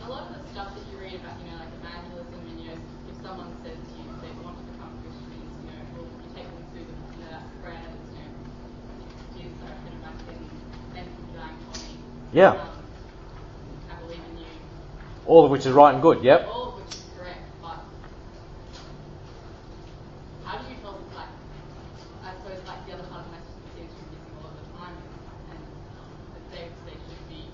A 0.05 0.09
lot 0.09 0.29
of 0.29 0.37
the 0.37 0.49
stuff 0.53 0.75
that 0.75 0.83
you 0.93 0.99
read 1.01 1.15
about, 1.15 1.41
you 1.41 1.51
know, 1.51 1.57
like 1.57 1.73
evangelism, 1.81 2.45
and 2.45 2.61
you 2.61 2.67
know, 2.69 2.77
if 3.09 3.17
someone 3.25 3.57
says 3.65 3.73
to 3.73 3.95
you 3.97 4.05
they 4.21 4.29
want 4.45 4.59
to 4.59 4.65
become 4.69 4.93
Christians, 5.01 5.33
you 5.65 5.71
know, 5.73 5.81
well, 5.97 6.13
you 6.13 6.29
take 6.37 6.45
them 6.45 6.61
through 6.77 6.85
the, 6.85 6.93
you 6.93 7.25
know, 7.25 7.31
that 7.33 7.49
prayer 7.65 7.81
that's, 7.89 8.13
you 8.13 8.21
know, 8.21 8.37
Jesus, 9.33 9.57
I 9.65 9.73
reckon 9.73 9.97
back 10.05 10.21
in, 10.29 10.45
thank 10.93 11.09
you 11.09 11.17
for 11.25 11.33
dying 11.41 11.57
for 11.73 11.81
me. 11.81 11.97
Yeah. 12.37 12.53
Um, 12.53 12.69
I 13.89 13.97
believe 14.05 14.21
in 14.29 14.45
you. 14.45 14.53
All 15.25 15.47
of 15.47 15.51
which 15.51 15.65
is 15.65 15.73
right 15.73 15.95
and 15.95 16.03
good. 16.03 16.23
Yep. 16.23 16.45
All 16.45 16.69
of 16.69 16.75
which 16.77 16.93
is 16.95 17.05
correct, 17.17 17.41
but 17.61 17.81
how 20.45 20.57
do 20.61 20.65
you 20.69 20.77
tell, 20.81 20.97
like, 21.17 21.33
I 22.25 22.33
suppose, 22.37 22.61
like, 22.69 22.87
the 22.87 22.93
other 22.95 23.09
part 23.11 23.25
of 23.25 23.33
the 23.33 23.37
message 23.37 23.57
that 23.65 23.73
seems 23.77 23.93
to 23.93 24.01
be 24.09 24.17
missing 24.17 24.37
a 24.39 24.45
lot 24.45 24.53
of 24.57 24.61
the 24.61 24.69
time 24.77 24.95
is, 24.97 25.13
and 25.53 25.61
that 26.33 26.45
they, 26.53 26.65
they 26.89 26.97
should 26.97 27.25
be 27.29 27.45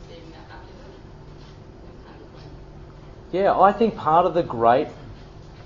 receiving 0.00 0.32
that 0.32 0.48
baptism. 0.48 0.88
Is 0.88 2.00
kind 2.08 2.16
of 2.16 2.24
the 2.24 2.32
point. 2.32 2.52
Yeah, 3.38 3.56
I 3.56 3.70
think 3.70 3.94
part 3.94 4.26
of 4.26 4.34
the 4.34 4.42
great 4.42 4.88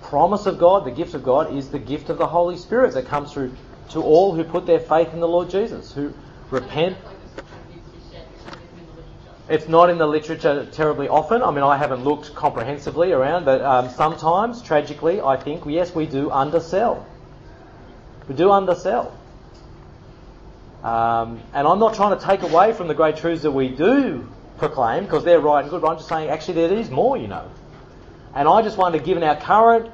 promise 0.02 0.44
of 0.44 0.58
God, 0.58 0.84
the 0.84 0.90
gift 0.90 1.14
of 1.14 1.24
God, 1.24 1.54
is 1.54 1.70
the 1.70 1.78
gift 1.78 2.10
of 2.10 2.18
the 2.18 2.26
Holy 2.26 2.58
Spirit 2.58 2.92
that 2.92 3.06
comes 3.06 3.32
through 3.32 3.56
to 3.92 4.02
all 4.02 4.34
who 4.34 4.44
put 4.44 4.66
their 4.66 4.78
faith 4.78 5.14
in 5.14 5.20
the 5.20 5.26
Lord 5.26 5.48
Jesus, 5.48 5.90
who 5.90 6.12
repent. 6.50 6.98
It's 9.48 9.68
not 9.68 9.88
in 9.88 9.96
the 9.96 10.06
literature 10.06 10.68
terribly 10.70 11.08
often. 11.08 11.42
I 11.42 11.50
mean, 11.50 11.64
I 11.64 11.78
haven't 11.78 12.04
looked 12.04 12.34
comprehensively 12.34 13.12
around, 13.12 13.46
but 13.46 13.62
um, 13.62 13.88
sometimes, 13.88 14.60
tragically, 14.60 15.22
I 15.22 15.38
think, 15.38 15.64
yes, 15.64 15.94
we 15.94 16.04
do 16.04 16.30
undersell. 16.30 17.06
We 18.28 18.34
do 18.34 18.50
undersell. 18.52 19.16
Um, 20.82 21.40
and 21.54 21.66
I'm 21.66 21.78
not 21.78 21.94
trying 21.94 22.18
to 22.18 22.22
take 22.22 22.42
away 22.42 22.74
from 22.74 22.88
the 22.88 22.94
great 22.94 23.16
truths 23.16 23.44
that 23.44 23.52
we 23.52 23.68
do 23.68 24.28
proclaim, 24.58 25.04
because 25.04 25.24
they're 25.24 25.40
right 25.40 25.62
and 25.62 25.70
good, 25.70 25.80
but 25.80 25.88
I'm 25.88 25.96
just 25.96 26.10
saying, 26.10 26.28
actually, 26.28 26.66
there 26.66 26.74
is 26.74 26.90
more, 26.90 27.16
you 27.16 27.28
know. 27.28 27.50
And 28.34 28.48
I 28.48 28.62
just 28.62 28.78
wonder, 28.78 28.98
given 28.98 29.22
our 29.22 29.36
current 29.36 29.90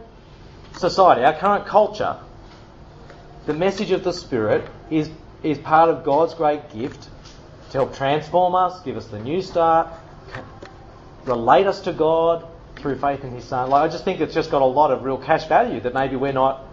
society, 0.77 1.25
our 1.25 1.35
current 1.35 1.67
culture, 1.67 2.17
the 3.47 3.55
message 3.55 3.91
of 3.91 4.05
the 4.05 4.13
Spirit 4.13 4.69
is, 4.91 5.11
is 5.43 5.59
part 5.59 5.89
of 5.91 6.05
God's 6.05 6.35
great 6.35 6.71
gift 6.73 7.09
to 7.71 7.79
help 7.79 7.95
transform 7.97 8.55
us, 8.55 8.81
give 8.83 8.97
us 8.97 9.07
the 9.09 9.19
new 9.19 9.43
start, 9.43 9.89
relate 11.25 11.67
us 11.67 11.81
to 11.83 11.93
God 11.93 12.47
through 12.77 12.99
faith 12.99 13.25
in 13.25 13.33
His 13.33 13.45
Son. 13.45 13.71
Like, 13.71 13.89
I 13.89 13.93
just 13.93 14.05
think 14.05 14.21
it's 14.21 14.35
just 14.35 14.51
got 14.51 14.63
a 14.63 14.67
lot 14.67 14.91
of 14.91 15.03
real 15.03 15.19
cash 15.19 15.47
value 15.47 15.81
that 15.81 15.95
maybe 15.95 16.17
we're 16.17 16.33
not 16.33 16.65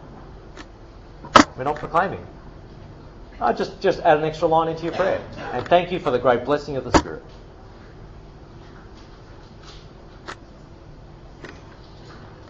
we're 1.58 1.64
not 1.64 1.78
proclaiming. 1.78 2.26
I 3.42 3.54
just 3.54 3.82
just 3.82 4.00
add 4.02 4.18
an 4.18 4.24
extra 4.24 4.48
line 4.48 4.70
into 4.70 4.84
your 4.84 4.94
prayer, 4.94 5.22
and 5.54 5.68
thank 5.68 5.92
you 5.92 6.00
for 6.00 6.12
the 6.12 6.20
great 6.20 6.46
blessing 6.46 6.78
of 6.78 6.84
the 6.84 6.98
Spirit. 6.98 7.24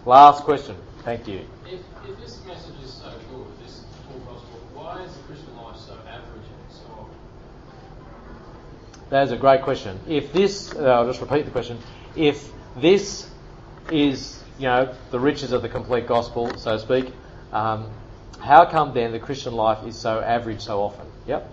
Last 0.06 0.44
question. 0.44 0.76
Thank 1.02 1.26
you. 1.26 1.40
If, 1.66 1.80
if 2.08 2.20
this 2.20 2.44
message 2.46 2.76
is 2.84 2.92
so 2.92 3.12
good, 3.28 3.46
this 3.64 3.84
full 4.08 4.20
gospel, 4.20 4.60
why 4.72 5.02
is 5.02 5.12
the 5.12 5.22
Christian 5.24 5.56
life 5.56 5.76
so 5.78 5.94
average 6.06 6.46
and 6.46 6.70
so 6.70 6.84
often? 6.92 7.16
That 9.10 9.24
is 9.24 9.32
a 9.32 9.36
great 9.36 9.62
question. 9.62 9.98
If 10.06 10.32
this, 10.32 10.72
uh, 10.72 10.84
I'll 10.84 11.06
just 11.06 11.20
repeat 11.20 11.44
the 11.44 11.50
question. 11.50 11.80
If 12.14 12.48
this 12.76 13.28
is, 13.90 14.40
you 14.60 14.66
know, 14.66 14.94
the 15.10 15.18
riches 15.18 15.50
of 15.50 15.62
the 15.62 15.68
complete 15.68 16.06
gospel, 16.06 16.56
so 16.56 16.76
to 16.76 16.78
speak, 16.78 17.12
um, 17.52 17.90
how 18.38 18.64
come 18.64 18.94
then 18.94 19.10
the 19.10 19.18
Christian 19.18 19.54
life 19.54 19.84
is 19.88 19.96
so 19.96 20.20
average 20.20 20.60
so 20.60 20.82
often? 20.82 21.06
Yep. 21.26 21.50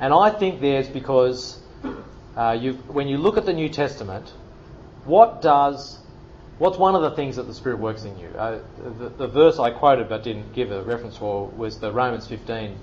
And 0.00 0.12
I 0.12 0.30
think 0.30 0.60
there's 0.60 0.88
because 0.88 1.60
uh, 2.36 2.58
you, 2.60 2.72
when 2.88 3.06
you 3.06 3.18
look 3.18 3.36
at 3.36 3.46
the 3.46 3.52
New 3.52 3.68
Testament, 3.68 4.32
what 5.04 5.40
does, 5.40 6.01
what's 6.58 6.78
one 6.78 6.94
of 6.94 7.02
the 7.02 7.10
things 7.12 7.36
that 7.36 7.46
the 7.46 7.54
Spirit 7.54 7.78
works 7.78 8.04
in 8.04 8.18
you? 8.18 8.28
Uh, 8.28 8.60
the, 8.98 9.08
the 9.10 9.28
verse 9.28 9.58
I 9.58 9.70
quoted 9.70 10.08
but 10.08 10.22
didn't 10.22 10.52
give 10.52 10.70
a 10.70 10.82
reference 10.82 11.16
for 11.16 11.48
was 11.48 11.78
the 11.78 11.92
Romans 11.92 12.26
15 12.26 12.76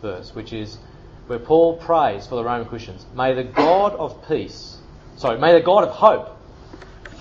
verse, 0.00 0.34
which 0.34 0.52
is 0.52 0.78
where 1.26 1.38
Paul 1.38 1.76
prays 1.76 2.26
for 2.26 2.34
the 2.34 2.44
Roman 2.44 2.66
Christians, 2.66 3.06
may 3.14 3.32
the 3.32 3.44
God 3.44 3.94
of 3.94 4.28
peace, 4.28 4.78
sorry, 5.16 5.38
may 5.38 5.52
the 5.52 5.64
God 5.64 5.84
of 5.84 5.90
hope 5.90 6.36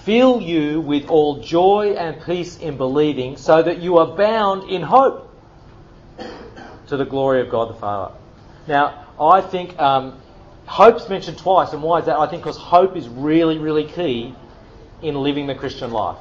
fill 0.04 0.42
you 0.42 0.82
with 0.82 1.08
all 1.10 1.42
joy 1.42 1.94
and 1.98 2.22
peace 2.24 2.58
in 2.58 2.78
believing, 2.78 3.38
so 3.38 3.62
that 3.62 3.80
you 3.80 3.98
are 3.98 4.08
bound 4.08 4.70
in 4.70 4.82
hope 4.82 5.30
to 6.88 6.98
the 6.98 7.06
glory 7.06 7.42
of 7.42 7.50
God 7.50 7.70
the 7.70 7.76
Father. 7.76 8.16
Now, 8.68 9.06
I 9.20 9.42
think 9.42 9.80
um, 9.80 10.20
hope's 10.66 11.08
mentioned 11.08 11.38
twice, 11.38 11.72
and 11.72 11.84
why 11.84 12.00
is 12.00 12.06
that? 12.06 12.18
I 12.18 12.28
think 12.28 12.42
because 12.42 12.58
hope 12.58 12.98
is 12.98 13.08
really, 13.08 13.60
really 13.60 13.86
key 13.86 14.36
in 15.02 15.16
living 15.16 15.48
the 15.48 15.56
Christian 15.56 15.92
life. 15.92 16.18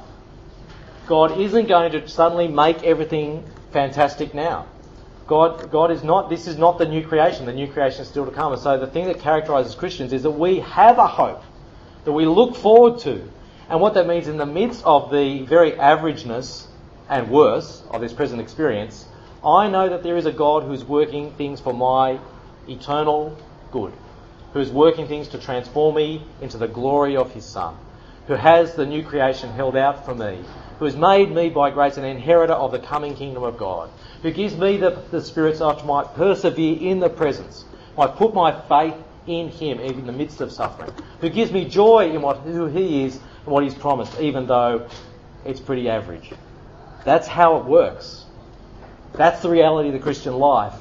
God 1.07 1.39
isn't 1.39 1.67
going 1.67 1.91
to 1.91 2.07
suddenly 2.07 2.47
make 2.47 2.83
everything 2.83 3.43
fantastic 3.71 4.33
now. 4.33 4.67
God, 5.27 5.71
God 5.71 5.91
is 5.91 6.03
not, 6.03 6.29
this 6.29 6.47
is 6.47 6.57
not 6.57 6.77
the 6.77 6.85
new 6.85 7.05
creation. 7.05 7.45
The 7.45 7.53
new 7.53 7.67
creation 7.67 8.01
is 8.01 8.07
still 8.07 8.25
to 8.25 8.31
come. 8.31 8.53
And 8.53 8.61
so 8.61 8.77
the 8.77 8.87
thing 8.87 9.05
that 9.05 9.19
characterizes 9.19 9.75
Christians 9.75 10.13
is 10.13 10.23
that 10.23 10.31
we 10.31 10.59
have 10.59 10.97
a 10.97 11.07
hope 11.07 11.41
that 12.03 12.11
we 12.11 12.25
look 12.25 12.55
forward 12.55 12.99
to. 13.01 13.21
And 13.69 13.79
what 13.79 13.93
that 13.93 14.07
means 14.07 14.27
in 14.27 14.37
the 14.37 14.45
midst 14.45 14.83
of 14.83 15.11
the 15.11 15.43
very 15.43 15.71
averageness 15.71 16.67
and 17.07 17.29
worse 17.29 17.83
of 17.91 18.01
this 18.01 18.13
present 18.13 18.41
experience, 18.41 19.05
I 19.43 19.69
know 19.69 19.89
that 19.89 20.03
there 20.03 20.17
is 20.17 20.25
a 20.25 20.31
God 20.31 20.63
who's 20.63 20.83
working 20.83 21.31
things 21.33 21.59
for 21.59 21.73
my 21.73 22.19
eternal 22.67 23.37
good, 23.71 23.93
who's 24.53 24.69
working 24.69 25.07
things 25.07 25.29
to 25.29 25.37
transform 25.37 25.95
me 25.95 26.23
into 26.41 26.57
the 26.57 26.67
glory 26.67 27.15
of 27.15 27.31
his 27.31 27.45
Son, 27.45 27.77
who 28.27 28.33
has 28.33 28.75
the 28.75 28.85
new 28.85 29.03
creation 29.03 29.49
held 29.51 29.75
out 29.75 30.05
for 30.05 30.15
me, 30.15 30.43
who 30.79 30.85
has 30.85 30.95
made 30.95 31.31
me 31.31 31.49
by 31.49 31.69
grace 31.71 31.97
an 31.97 32.05
inheritor 32.05 32.53
of 32.53 32.71
the 32.71 32.79
coming 32.79 33.15
kingdom 33.15 33.43
of 33.43 33.57
God, 33.57 33.89
who 34.21 34.31
gives 34.31 34.55
me 34.55 34.77
the, 34.77 35.01
the 35.11 35.21
Spirit 35.21 35.57
so 35.57 35.69
I 35.69 35.83
might 35.83 36.13
persevere 36.15 36.77
in 36.79 36.99
the 36.99 37.09
presence, 37.09 37.65
might 37.97 38.15
put 38.15 38.33
my 38.33 38.51
faith 38.67 38.95
in 39.27 39.49
Him 39.49 39.79
even 39.81 39.99
in 39.99 40.05
the 40.05 40.11
midst 40.11 40.41
of 40.41 40.51
suffering, 40.51 40.91
who 41.19 41.29
gives 41.29 41.51
me 41.51 41.67
joy 41.67 42.11
in 42.11 42.21
what, 42.21 42.37
who 42.39 42.65
He 42.67 43.03
is 43.03 43.15
and 43.15 43.47
what 43.47 43.63
He's 43.63 43.75
promised, 43.75 44.19
even 44.19 44.47
though 44.47 44.87
it's 45.45 45.59
pretty 45.59 45.89
average. 45.89 46.31
That's 47.03 47.27
how 47.27 47.57
it 47.57 47.65
works. 47.65 48.25
That's 49.13 49.41
the 49.41 49.49
reality 49.49 49.89
of 49.89 49.93
the 49.93 49.99
Christian 49.99 50.33
life. 50.33 50.75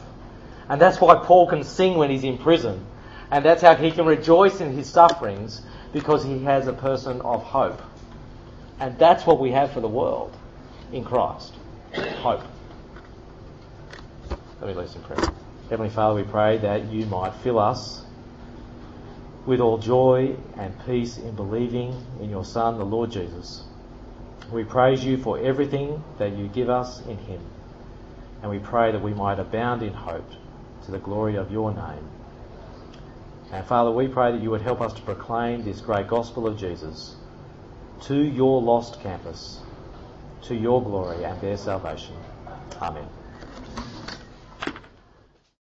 And 0.68 0.80
that's 0.80 1.00
why 1.00 1.16
Paul 1.16 1.48
can 1.48 1.64
sing 1.64 1.96
when 1.96 2.10
he's 2.10 2.24
in 2.24 2.38
prison. 2.38 2.86
And 3.30 3.44
that's 3.44 3.62
how 3.62 3.74
he 3.74 3.90
can 3.90 4.06
rejoice 4.06 4.60
in 4.60 4.72
his 4.72 4.88
sufferings 4.88 5.62
because 5.92 6.24
he 6.24 6.44
has 6.44 6.66
a 6.66 6.72
person 6.72 7.20
of 7.22 7.42
hope. 7.42 7.80
And 8.78 8.98
that's 8.98 9.26
what 9.26 9.40
we 9.40 9.50
have 9.52 9.72
for 9.72 9.80
the 9.80 9.88
world 9.88 10.36
in 10.92 11.04
Christ. 11.04 11.54
Hope. 11.94 12.42
Let 14.60 14.68
me 14.68 14.74
lead 14.74 15.02
prayer. 15.04 15.32
Heavenly 15.68 15.90
Father, 15.90 16.14
we 16.14 16.28
pray 16.28 16.58
that 16.58 16.90
you 16.90 17.06
might 17.06 17.34
fill 17.42 17.58
us 17.58 18.02
with 19.46 19.60
all 19.60 19.78
joy 19.78 20.36
and 20.56 20.74
peace 20.84 21.16
in 21.16 21.34
believing 21.34 21.94
in 22.20 22.30
your 22.30 22.44
Son, 22.44 22.78
the 22.78 22.84
Lord 22.84 23.10
Jesus. 23.10 23.64
We 24.52 24.64
praise 24.64 25.04
you 25.04 25.16
for 25.16 25.38
everything 25.38 26.02
that 26.18 26.36
you 26.36 26.48
give 26.48 26.68
us 26.68 27.00
in 27.06 27.16
him. 27.18 27.40
And 28.42 28.50
we 28.50 28.58
pray 28.58 28.92
that 28.92 29.02
we 29.02 29.14
might 29.14 29.38
abound 29.38 29.82
in 29.82 29.92
hope 29.92 30.28
to 30.84 30.90
the 30.90 30.98
glory 30.98 31.36
of 31.36 31.50
your 31.52 31.72
name. 31.72 32.08
And 33.52 33.66
Father, 33.66 33.90
we 33.90 34.06
pray 34.06 34.32
that 34.32 34.42
you 34.42 34.50
would 34.50 34.62
help 34.62 34.80
us 34.80 34.92
to 34.94 35.02
proclaim 35.02 35.64
this 35.64 35.80
great 35.80 36.06
gospel 36.06 36.46
of 36.46 36.56
Jesus 36.56 37.16
to 38.02 38.16
your 38.16 38.62
lost 38.62 39.00
campus, 39.00 39.60
to 40.42 40.54
your 40.54 40.82
glory 40.82 41.24
and 41.24 41.40
their 41.40 41.56
salvation. 41.56 42.14
Amen. 42.80 43.06